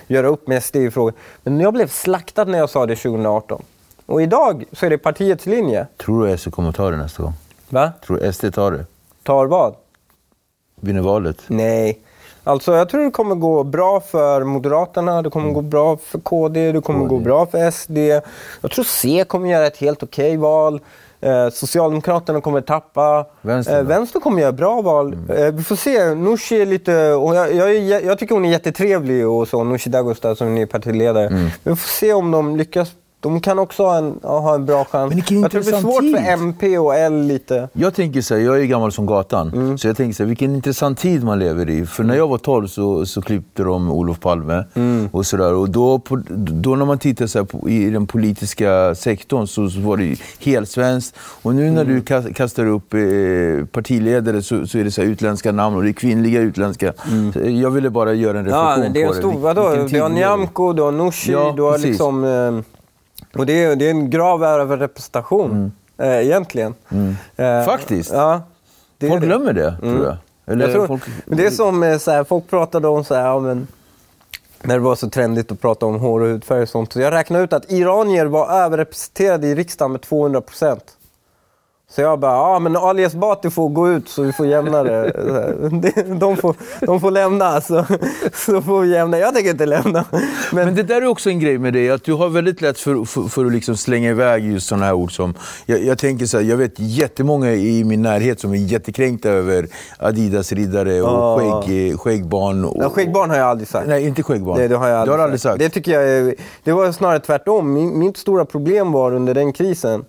[0.07, 1.15] göra upp med SD i frågor.
[1.43, 3.63] Men jag blev slaktad när jag sa det 2018.
[4.07, 5.87] Och idag så är det partiets linje.
[5.97, 7.33] Tror du SD kommer ta det nästa gång?
[7.69, 7.93] Va?
[8.07, 8.87] Tror du SD tar det?
[9.23, 9.75] Tar vad?
[10.81, 11.37] Vinner valet?
[11.47, 11.99] Nej.
[12.45, 16.73] Alltså jag tror det kommer gå bra för Moderaterna, det kommer gå bra för KD,
[16.73, 17.99] det kommer gå bra för SD.
[18.61, 20.81] Jag tror C kommer göra ett helt okej val.
[21.21, 23.27] Eh, Socialdemokraterna kommer tappa.
[23.43, 23.89] Vänstern eh, då?
[23.89, 25.17] Vänstern kommer göra bra val.
[25.29, 26.15] Eh, vi får se.
[26.15, 27.13] Nooshi är lite...
[27.13, 29.65] Och jag, jag, jag tycker hon är jättetrevlig och så.
[29.65, 31.51] Nooshi Dadgostar som är ny partiledare.
[31.63, 32.91] Vi får se om de lyckas.
[33.23, 35.09] De kan också ha en, ha en bra chans.
[35.09, 36.17] Men vilken jag tror det blir svårt tid.
[36.17, 37.69] för MP och L lite.
[37.73, 39.79] Jag tänker så här, jag är gammal som gatan, Mm.
[39.79, 41.87] så jag tänker så här, vilken intressant tid man lever i.
[41.87, 45.09] För när jag var 12 så, så klippte de Olof Palme Mm.
[45.13, 45.55] och sådär.
[45.55, 49.69] Och då, på, då när man tittar så här på, i den politiska sektorn så,
[49.71, 51.17] så var det ju helt svenskt.
[51.43, 51.95] Och nu när Mm.
[51.95, 53.01] du kas- kastar upp eh,
[53.73, 56.93] partiledare så, så är det så här utländska namn och det är kvinnliga utländska.
[57.33, 58.83] Så Jag ville bara göra en reflektion Mm.
[58.85, 59.33] Ja, det är en på stor...
[59.33, 59.39] det.
[59.39, 59.87] Vadå?
[59.91, 60.09] Du har.
[60.09, 61.87] Nyamko, du har Nooshi, Ja, du har precis.
[61.89, 62.25] liksom...
[62.25, 62.65] Eh,
[63.35, 66.75] och det är, det är en grav överrepresentation, eh, egentligen.
[67.37, 68.13] Eh, Faktiskt.
[68.13, 68.43] Ja.
[69.01, 69.27] Folk det.
[69.27, 70.17] glömmer det, tror jag.
[70.47, 71.03] Eller Jag tror, folk...
[71.25, 73.67] men det är som eh, så här, folk pratade om så här, ja, men,
[74.63, 76.93] när det var så trendigt att prata om hår och hudfärg och sånt.
[76.93, 80.97] Så jag räknade ut att iranier var överrepresenterade i riksdagen med 200 procent.
[81.95, 85.13] Så jag bara, ja men Ali Esbati får gå ut så vi får jämna det.
[86.21, 86.55] De får,
[86.87, 87.85] de får lämna så,
[88.35, 89.19] så får vi jämna.
[89.19, 90.05] Jag tänker inte lämna.
[90.53, 92.79] Men, Men det där är också en grej med dig, att du har väldigt lätt
[92.79, 95.35] för, för, för att liksom slänga iväg just sådana här ord som...
[95.67, 99.67] Jag, jag tänker så här, jag vet jättemånga i min närhet som är jättekränkta över
[99.99, 101.09] Adidas-riddare och
[101.43, 101.63] Ja.
[101.67, 102.65] skägg, skäggbarn.
[102.65, 103.89] Och, ja, skäggbarn har jag aldrig sagt.
[103.89, 104.59] Nej, inte skäggbarn.
[104.59, 105.59] Det, det har jag aldrig, har aldrig sagt.
[105.59, 106.35] Det tycker jag är,
[106.65, 107.73] Det var snarare tvärtom.
[107.73, 110.05] Min, mitt stora problem var under den krisen.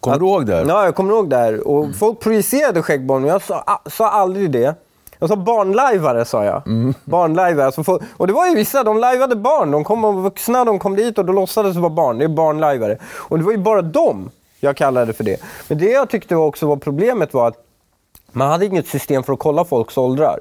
[0.00, 0.54] Kommer att- du ihåg det?
[0.54, 0.64] här?
[0.68, 1.68] Ja, jag kommer ihåg det här.
[1.68, 4.74] Och Folk projicerade skäggbarn och jag sa, sa aldrig det.
[5.18, 6.62] Jag sa barnlajvare, sa jag.
[7.04, 7.66] Barnlajvare.
[7.66, 9.70] Alltså folk, och det var ju vissa, de lajvade barn.
[9.70, 12.18] De kom och vuxna, de kom dit och då låtsades vara barn.
[12.18, 12.98] Det är barnlajvare.
[13.16, 14.30] Och det var ju bara dem
[14.60, 15.40] jag kallade för det.
[15.68, 17.64] Men det jag tyckte också var problemet var att
[18.32, 20.38] man hade inget system för att kolla folks åldrar.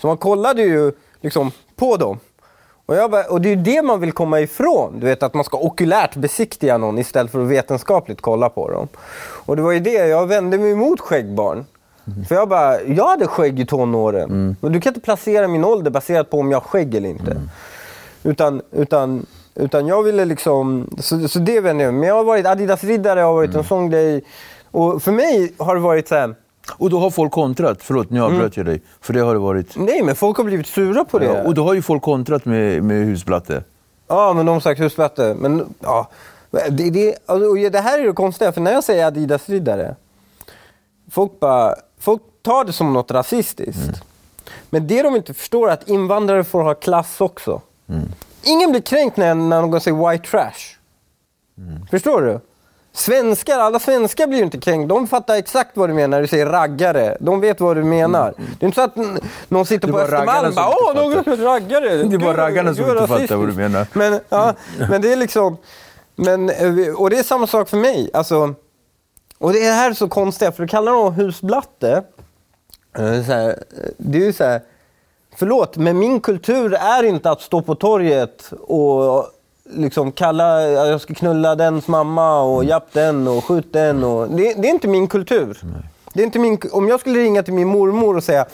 [0.00, 2.18] Så man kollade ju liksom på dem.
[2.88, 5.00] Och, jag bara, och det är ju det man vill komma ifrån.
[5.00, 8.88] Du vet att man ska okulärt besiktiga någon istället för att vetenskapligt kolla på dem.
[9.46, 11.64] Och det var ju det, jag vände mig emot skäggbarn.
[12.28, 14.56] För jag bara, jag hade skägg i tonåren.
[14.60, 17.40] Men du kan inte placera min ålder baserat på om jag har skägg eller inte.
[18.22, 21.94] Utan, utan, utan jag ville liksom, så, så det vände jag.
[21.94, 24.24] Men jag har varit Adidas-riddare, jag har varit en sån grej.
[24.70, 26.34] Och för mig har det varit så här,
[26.72, 27.78] Och då har folk kontrat.
[27.82, 28.82] Förlåt, nu avbröt jag dig.
[29.00, 29.76] För det har det varit.
[29.76, 31.26] nej men folk har blivit sura på det.
[31.26, 33.62] Ja, och då har ju folk kontrat med, med husplatte.
[34.08, 35.36] Ja, men de har sagt husplatte.
[35.38, 36.08] Men ja,
[36.50, 39.94] det, det, och det här är det konstiga, för när jag säger Adidas-riddare,
[41.10, 44.02] folk, bara, folk tar det som något rasistiskt.
[44.70, 47.60] Men det de inte förstår är att invandrare får ha klass också.
[48.42, 50.76] Ingen blir kränkt när, när någon säger white trash.
[51.90, 52.40] Förstår du?
[52.98, 54.94] Svenskar, alla svenskar blir ju inte kränkta.
[54.94, 57.16] De fattar exakt vad du menar när du säger raggare.
[57.20, 58.34] De vet vad du menar.
[58.36, 58.96] Det är inte så att
[59.48, 62.02] någon sitter på Östermalm och bara “Åh, någon är raggare”.
[62.02, 63.86] Det är bara raggarna som inte fattar vad du menar.
[63.92, 64.54] Men, ja,
[64.90, 65.56] men det är liksom...
[66.16, 68.10] Men, eh, och det är samma sak för mig.
[68.12, 68.54] Alltså,
[69.38, 72.02] och det här är så konstigt, för du kallar dem husblatte.
[72.98, 73.54] eh, här, eh,
[73.98, 74.60] det är ju så här,
[75.36, 79.26] förlåt, men min kultur är inte att stå på torget och
[79.70, 84.04] liksom kalla, jag ska knulla dens mamma och japp den och skjut den.
[84.04, 85.58] Och, det, det är inte min kultur.
[86.12, 88.46] Det är inte min, om jag skulle ringa till min mormor och säga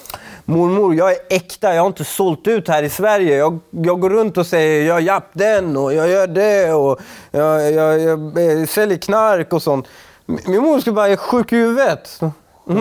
[0.45, 3.37] Mormor, jag är äkta, jag har inte sålt ut här i Sverige.
[3.37, 7.01] Jag, jag går runt och säger jag japp den och jag gör det och
[7.31, 9.87] jag, jag, jag, eh, säljer knark och sånt.
[10.27, 12.21] Min mor skulle bara, jag är sjuk i huvudet.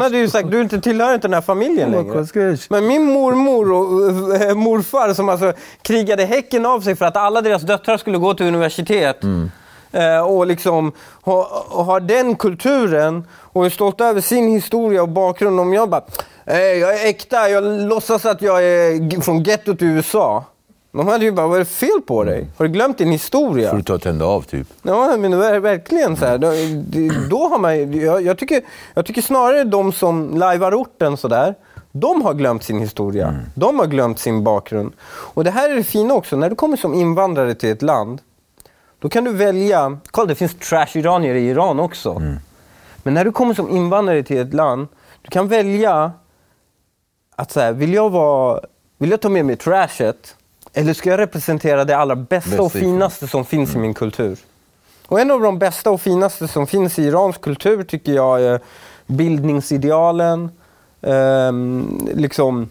[0.02, 2.14] Hade ju sagt, du inte tillhör inte den här familjen längre.
[2.70, 7.42] Men min mormor och eh, morfar som alltså krigade häcken av sig för att alla
[7.42, 9.24] deras döttrar skulle gå till universitet.
[9.92, 10.92] Eh, och liksom
[11.22, 15.60] ha, har den kulturen och är stolta över sin historia och bakgrund.
[15.60, 16.02] Om jag bara,
[16.46, 20.46] jag är äkta, jag låtsas att jag är från gettot i USA.
[20.94, 22.48] De hade ju bara, vad är det fel på dig?
[22.58, 23.70] Har du glömt din historia?
[23.70, 24.68] Får du ta och tända av typ.
[24.82, 26.38] Ja, men verkligen så här.
[26.38, 26.48] Då,
[27.30, 28.62] då har man, jag, jag, tycker,
[28.94, 31.56] jag tycker snarare de som lajvar orten sådär,
[31.92, 33.40] de har glömt sin historia.
[33.56, 34.94] De har glömt sin bakgrund.
[35.06, 38.22] Och det här är det fina också, när du kommer som invandrare till ett land,
[39.00, 42.22] då kan du välja, kolla det finns trash-iranier i Iran också.
[43.04, 44.88] Men när du kommer som invandrare till ett land,
[45.22, 46.12] du kan välja
[47.36, 48.60] att så här, vill jag, vara,
[48.98, 50.36] vill jag ta med mig trashet
[50.74, 54.38] eller ska jag representera det allra bästa Bästa och finaste som finns i min kultur?
[55.08, 58.60] Och en av de bästa och finaste som finns i Irans kultur tycker jag är
[59.08, 60.52] bildningsidealen,
[61.02, 62.70] ehm, liksom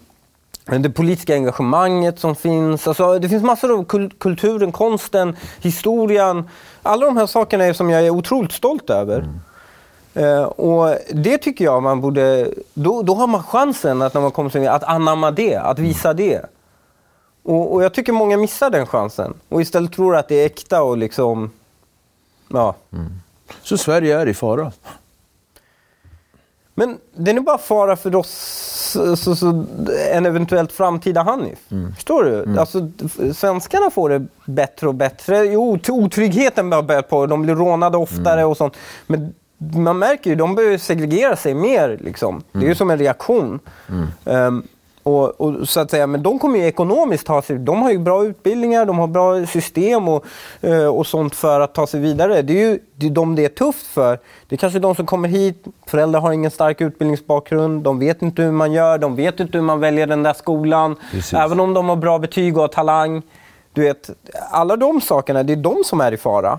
[0.67, 2.89] det politiska engagemanget som finns.
[2.89, 6.49] Alltså, det finns massor av kul- kulturen, konsten, historien.
[6.83, 9.29] Alla de här sakerna är som jag är otroligt stolt över.
[10.15, 12.49] Eh, och det tycker jag man borde...
[12.75, 16.15] Då, då har man chansen att när man kommer till att anamma det, att visa
[16.15, 16.41] det.
[17.43, 19.35] Och, och jag tycker många missar den chansen.
[19.49, 21.51] Och istället tror att det är äkta och liksom...
[22.49, 22.75] Ja.
[23.63, 24.73] Så Sverige är i fara.
[26.75, 28.31] Men den är bara fara för oss,
[29.17, 29.65] så, så,
[30.13, 31.59] en eventuellt framtida Hanif.
[31.95, 32.61] Förstår du?
[32.61, 35.45] Alltså, f- svenskarna får det bättre och bättre.
[35.45, 37.27] Jo, otryggheten har börjat på.
[37.27, 38.75] De blir rånade oftare och sånt.
[39.07, 41.99] Men man märker ju, de börjar segregera sig mer.
[42.01, 42.43] Liksom.
[42.53, 43.59] Det är ju som en reaktion.
[44.25, 44.63] Ehm,
[45.03, 47.59] och, och, så att säga, men de kommer ju ekonomiskt ta sig...
[47.59, 50.25] De har ju bra utbildningar, de har bra system och,
[50.61, 52.43] eh, och sånt för att ta sig vidare.
[52.43, 54.19] Det är ju det är de det är tufft för.
[54.49, 58.43] Det är kanske de som kommer hit, föräldrar har ingen stark utbildningsbakgrund, de vet inte
[58.43, 60.97] hur man gör, de vet inte hur man väljer den där skolan.
[61.11, 61.33] Precis.
[61.33, 63.23] Även om de har bra betyg och talang.
[63.73, 64.11] Du vet,
[64.51, 66.59] alla de sakerna, det är de som är i fara.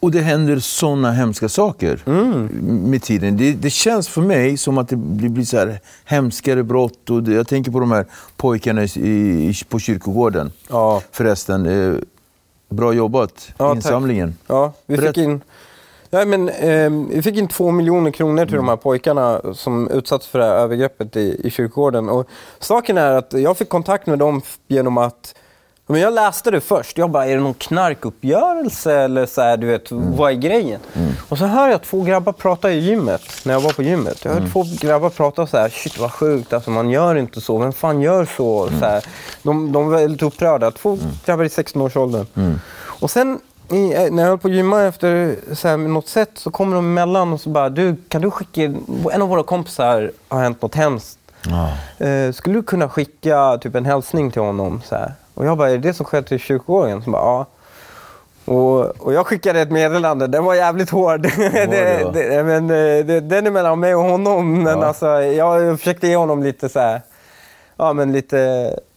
[0.00, 2.00] Och det händer såna hemska saker
[2.88, 3.36] med tiden.
[3.36, 7.10] Det, det känns för mig som att det blir, blir så här hemskare brott.
[7.10, 8.06] Och det, jag tänker på de här
[8.36, 10.52] pojkarna i, i, på kyrkogården.
[10.68, 11.02] Ja.
[11.12, 12.00] Förresten, eh,
[12.68, 13.48] bra jobbat.
[13.58, 13.76] Ja, tack.
[13.76, 14.36] Insamlingen.
[14.46, 15.12] Ja, vi Berätta.
[15.12, 15.40] fick in...
[16.10, 20.26] Ja, men, ehm, vi fick in två miljoner kronor till de här pojkarna som utsatts
[20.26, 22.08] för det här övergreppet i, i kyrkogården.
[22.08, 22.26] Och
[22.58, 25.34] saken är att jag fick kontakt med dem genom att
[25.86, 26.98] men jag läste det först.
[26.98, 30.80] Jag bara, är det någon knarkuppgörelse eller så här, du vet, vad är grejen?
[31.28, 34.24] Och så hör jag två grabbar prata i gymmet, när jag var på gymmet.
[34.24, 37.58] Jag hörde två grabbar prata så här, shit vad sjukt, alltså, man gör inte så,
[37.58, 38.68] vem fan gör så?
[38.68, 39.04] så här.
[39.42, 42.26] De, de var väldigt upprörda, två grabbar i 16-årsåldern.
[43.00, 43.40] Och sen
[43.70, 46.76] i, eh, när jag höll på att gymma efter så här, något sätt så kommer
[46.76, 48.62] de emellan och så bara, du kan du skicka,
[49.12, 51.18] en av våra kompisar har hänt något hemskt.
[52.06, 54.82] Eh, skulle du kunna skicka typ en hälsning till honom?
[54.84, 55.12] Så här?
[55.36, 57.02] Och jag bara, är det det som skedde till kyrkogården?
[57.02, 57.46] Så bara, ja.
[58.44, 61.22] Och, och jag skickade ett meddelande, den var jävligt hård.
[61.36, 64.62] det, det, men, eh, det, den är mellan mig och honom.
[64.62, 64.86] Men Ja.
[64.86, 67.00] alltså, jag försökte ge honom lite så här,
[67.76, 68.38] ja men lite,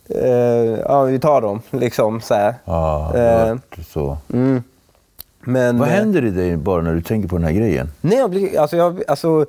[0.10, 2.54] eh, ja vi tar dem liksom så här.
[2.66, 3.56] Ja, Eh,
[3.88, 4.18] så.
[5.42, 7.92] Men, Vad eh, händer i dig bara när du tänker på den här grejen?
[8.02, 9.46] Nej, jag blir, alltså, jag, alltså,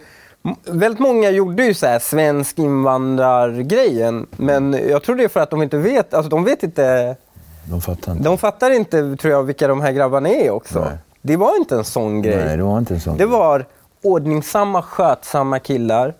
[0.64, 4.26] väldigt många gjorde ju så här svensk invandrargrejen.
[4.30, 7.16] Men jag tror det är för att de inte vet, alltså de vet inte,
[7.64, 8.24] De fattar inte.
[8.24, 10.80] de fattar inte tror jag vilka de här grabbarna är också.
[10.80, 10.98] Nej.
[11.22, 12.44] Det var inte en sån grej.
[12.44, 13.16] Nej, det var inte en sån.
[13.16, 13.66] Det var
[14.02, 16.14] ordningsamma, skötsamma killar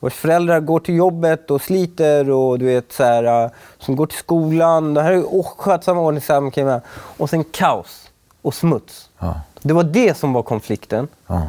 [0.00, 4.06] vars föräldrar går till jobbet och sliter och du vet så här, äh, som går
[4.06, 4.94] till skolan.
[4.94, 6.80] Det här är å- skötsamma, ordningsamma killar.
[6.90, 8.10] Och sen kaos
[8.42, 9.10] och smuts.
[9.18, 9.40] Ja.
[9.62, 11.08] Det var det som var konflikten.
[11.26, 11.42] Ja.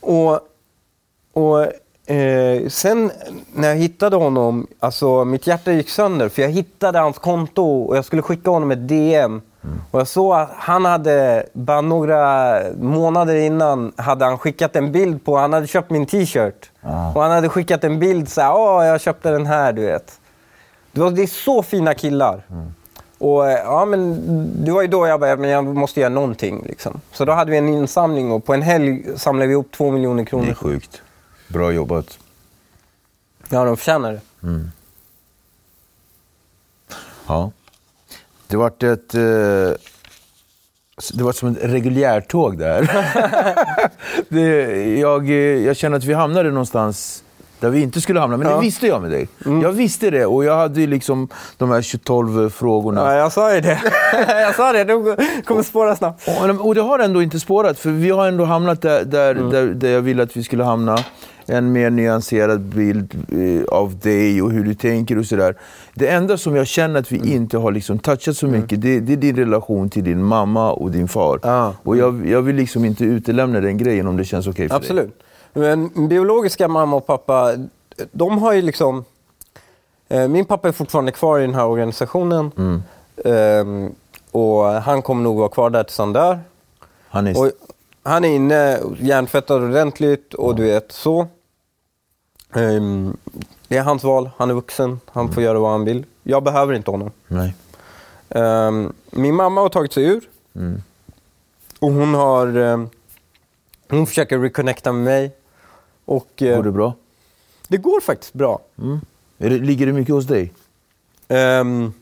[0.00, 0.40] Och,
[1.36, 1.60] och
[2.14, 3.10] eh, sen
[3.54, 7.96] när jag hittade honom, alltså mitt hjärta gick sönder för jag hittade hans konto och
[7.96, 9.40] jag skulle skicka honom ett DM.
[9.90, 15.24] Och jag såg att han hade, bara några månader innan, hade han skickat en bild
[15.24, 16.70] på, han hade köpt min t-shirt.
[17.14, 20.20] Och han hade skickat en bild så här, åh jag köpte den här, du vet.
[20.92, 22.42] Det, var, det är så fina killar.
[23.18, 24.20] Och eh, ja, men
[24.64, 26.64] det var ju då jag bara, men jag måste göra någonting.
[26.66, 27.00] Liksom.
[27.12, 30.22] Så då hade vi en insamling och på en helg samlade vi ihop två miljoner
[30.22, 30.48] Det kronor.
[30.50, 31.02] är sjukt.
[31.48, 32.18] Bra jobbat.
[33.48, 34.20] Ja, de förtjänar det.
[37.26, 37.50] Ja.
[38.46, 39.14] Det vart ett...
[39.14, 39.20] Eh,
[41.14, 42.90] det var som ett reguljärtåg där.
[44.28, 47.22] det, jag, eh, jag känner att vi hamnade någonstans
[47.60, 48.36] där vi inte skulle hamna.
[48.36, 49.28] Men det visste jag med dig.
[49.62, 53.00] Jag visste det och jag hade liksom de här 12 frågorna.
[53.00, 53.80] Ja, jag sa ju det.
[54.28, 56.28] jag sa det, de kommer spåra snabbt.
[56.28, 59.66] Och, och det har ändå inte spårat, för vi har ändå hamnat där, där, där,
[59.66, 60.98] där jag ville att vi skulle hamna.
[61.46, 65.54] En mer nyanserad bild eh, av dig och hur du tänker och sådär.
[65.94, 69.12] Det enda som jag känner att vi inte har liksom touchat så mycket, det, det
[69.12, 71.40] är din relation till din mamma och din far.
[71.42, 71.74] Ja.
[71.82, 74.76] Och jag, jag vill liksom inte utelämna den grejen om det känns okej för dig.
[74.76, 75.22] Absolut.
[75.52, 77.52] Men biologiska mamma och pappa,
[78.12, 79.04] de har ju liksom...
[80.08, 82.50] Eh, min pappa är fortfarande kvar i den här organisationen.
[83.24, 83.94] Ehm,
[84.30, 86.38] och han kommer nog vara kvar där tills han dör.
[87.08, 87.40] Han är...
[87.40, 87.50] Och
[88.02, 91.26] han är inne, hjärntvättad ordentligt och du vet så.
[92.54, 93.16] Ehm,
[93.68, 96.04] det är hans val, han är vuxen, han får göra vad han vill.
[96.22, 97.10] Jag behöver inte honom.
[97.28, 97.54] Nej.
[98.28, 100.28] Ehm, min mamma har tagit sig ur.
[101.78, 102.56] Och hon har...
[102.56, 102.88] ehm,
[103.90, 105.30] hon försöker reconnecta med mig.
[106.04, 106.94] Och, eh, Går det bra?
[107.68, 108.60] det går faktiskt bra.
[109.38, 110.52] Är det, ligger det mycket hos dig?
[111.28, 111.92] Um,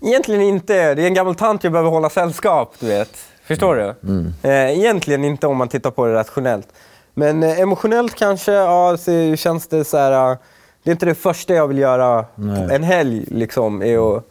[0.00, 0.94] egentligen inte.
[0.94, 3.16] Det är en gammal tant jag behöver hålla sällskap, du vet.
[3.44, 3.94] Förstår du?
[4.48, 6.68] Eh, egentligen inte om man tittar på det rationellt.
[7.14, 10.30] Men eh, emotionellt kanske, ja, så känns det så här...
[10.32, 10.36] eh,
[10.82, 12.68] det är inte det första jag vill göra Nej.
[12.70, 14.24] en helg, liksom, är att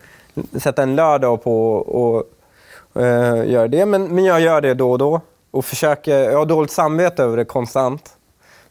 [0.61, 2.23] sätta en lördag på och
[3.01, 3.85] eh, göra det.
[3.85, 5.21] Men, men jag gör det då och då.
[5.51, 8.09] Och försöker, jag har dåligt samvete över det konstant.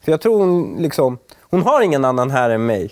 [0.04, 1.18] För jag tror hon, liksom,
[1.50, 2.90] hon har ingen annan här än mig.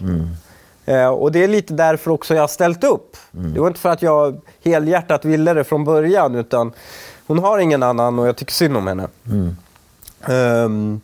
[0.87, 3.17] Eh, och det är lite därför också jag har ställt upp.
[3.31, 6.73] Det var inte för att jag helhjärtat ville det från början, utan
[7.27, 9.09] hon har ingen annan och jag tycker synd om henne.
[10.29, 11.01] Ehm,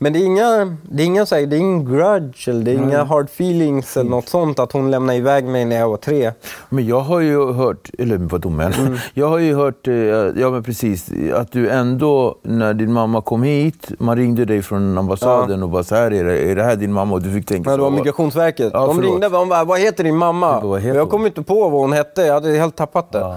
[0.00, 2.70] men det är inga, det är inga så här, det är ingen grudge eller det
[2.70, 5.96] är inga hard feelings eller något sånt att hon lämnade iväg mig när jag var
[5.96, 6.32] tre.
[6.68, 8.72] Men jag har ju hört, eller vadå men?
[8.72, 8.96] Mm.
[9.14, 13.42] Jag har ju hört, eh, ja men precis, att du ändå, när din mamma kom
[13.42, 16.76] hit, man ringde dig från ambassaden och bara så här är det, är det här
[16.76, 17.14] din mamma?
[17.14, 18.70] Och du fick tänka Men det var Migrationsverket.
[18.72, 19.10] Ja, de förlåt.
[19.10, 20.60] ringde och bara, vad heter din mamma?
[20.60, 23.18] Bara, heter jag kom inte på vad hon hette, jag hade helt tappat det.
[23.18, 23.36] Ja.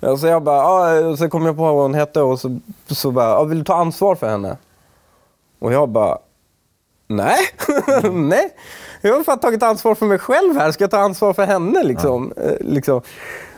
[0.00, 2.58] Ja, Så jag bara, ja, och så kom jag på vad hon hette och så,
[2.90, 4.56] så bara, ja, vill du ta ansvar för henne?
[5.58, 6.18] Och jag bara,
[7.08, 7.38] nej,
[8.12, 8.54] nej.
[9.00, 11.82] Jag har fan tagit ansvar för mig själv här, ska jag ta ansvar för henne
[11.82, 12.32] liksom?
[12.36, 13.00] Eh, liksom.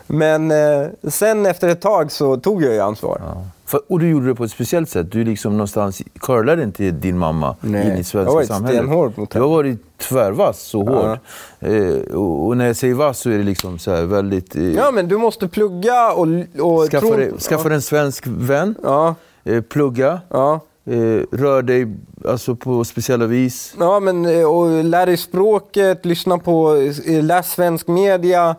[0.07, 3.21] Men eh, sen efter ett tag så tog jag ju ansvar.
[3.65, 5.13] För, och du gjorde det på ett speciellt sätt.
[5.13, 8.85] Du liksom någonstans curlade inte din mamma Nej, in i svenska jag samhället.
[9.17, 11.19] mot Du har varit tvärvass och hård.
[11.61, 14.57] Eh, och, och när jag säger vass så är det liksom så här väldigt...
[14.57, 16.27] Eh, Ja, men du måste plugga och...
[16.61, 19.15] och skaffa tro- dig, skaffa dig en svensk vän, Ja,
[19.45, 20.61] eh, plugga, ja.
[20.89, 21.87] Eh, rör dig
[22.29, 23.75] alltså, på speciella vis.
[23.79, 28.57] Ja, men eh, och lär dig språket, lyssna på, eh, läs svensk media.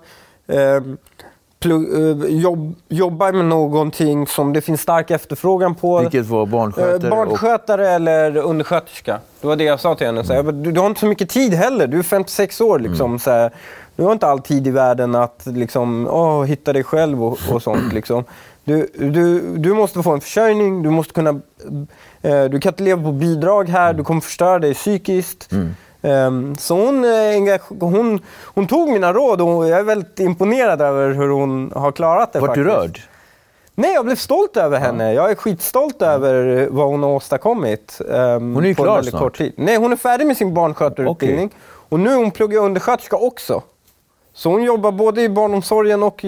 [0.48, 0.82] Eh,
[1.60, 6.00] plugg, eh, jobb, jobba med någonting som det finns stark efterfrågan på.
[6.00, 7.08] Vilket var barnskötare.
[7.08, 9.20] Eh, barnskötare eller undersköterska.
[9.42, 10.24] Det var det jag sa till henne.
[10.24, 11.88] Så här, jag bara, du, du har inte så mycket tid heller.
[11.88, 12.80] Du är 56 år.
[12.80, 13.52] Liksom, så här,
[13.96, 17.64] du har inte all tid i världen att liksom, åh, hitta dig själv och, och
[17.64, 17.94] sånt.
[17.94, 18.24] Liksom.
[18.70, 20.84] Du, du, du måste få en försörjning.
[20.84, 21.30] Du, måste kunna,
[22.22, 23.94] eh, du kan inte leva på bidrag här.
[23.94, 25.50] Du kommer förstöra dig psykiskt.
[26.02, 31.14] Ehm, så hon, eh, hon, hon tog mina råd och jag är väldigt imponerad över
[31.14, 32.40] hur hon har klarat det.
[32.40, 33.00] Vart du rörd?
[33.76, 35.14] Nej, jag blev stolt över henne.
[35.14, 38.02] Jag är skitstolt över vad hon har åstadkommit.
[38.14, 39.22] ehm, Hon är ju klar snart.
[39.22, 39.54] kort tid.
[39.58, 41.50] Nej, hon är färdig med sin barnskötarutbildning.
[41.90, 43.62] Och nu är hon pluggar undersköterska också.
[44.34, 46.26] Så hon jobbar både i barnomsorgen och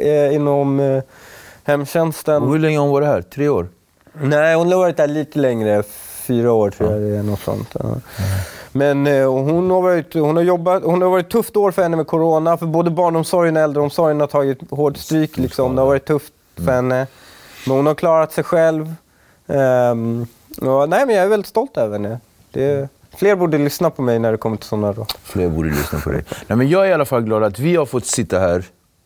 [0.00, 1.02] eh, inom eh,
[1.64, 2.42] hemtjänsten.
[2.42, 3.22] Och hur länge har hon varit här?
[3.22, 3.68] Tre år?
[4.12, 5.82] Nej, hon har varit där lite längre.
[6.26, 7.22] fyra år tror jag det är.
[7.22, 7.68] Något sånt.
[7.72, 7.96] Ja.
[8.72, 11.96] Men eh, hon, har varit, hon, har jobbat, hon har varit tufft år för henne
[11.96, 12.56] med corona.
[12.56, 15.36] För både barnomsorgen och äldreomsorgen har tagit hård stryk.
[15.36, 15.74] Liksom.
[15.74, 17.06] Det har varit tufft för henne.
[17.66, 18.94] Men hon har klarat sig själv.
[19.46, 20.26] Um,
[20.60, 22.20] och, nej, men jag är väldigt stolt över henne.
[22.50, 25.12] Det, fler borde lyssna på mig när det kommer till sådana råd.
[25.22, 26.24] Fler borde lyssna på dig.
[26.46, 28.64] Nej, men jag är i alla fall glad att vi har fått sitta här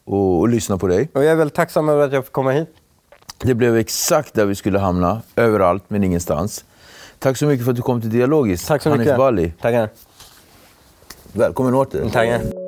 [0.08, 1.08] och, och lyssna på dig.
[1.12, 2.68] Och jag är väldigt tacksam över att jag fick komma hit.
[3.38, 5.22] Det blev exakt där vi skulle hamna.
[5.36, 6.64] Överallt, men ingenstans.
[7.18, 8.68] Tack så mycket för att du kom till Dialogiskt.
[8.68, 9.18] Tack så Hanif mycket.
[9.18, 9.52] Bali.
[9.60, 9.88] Tackar.
[11.32, 12.10] Välkommen åter.
[12.10, 12.67] Tackar.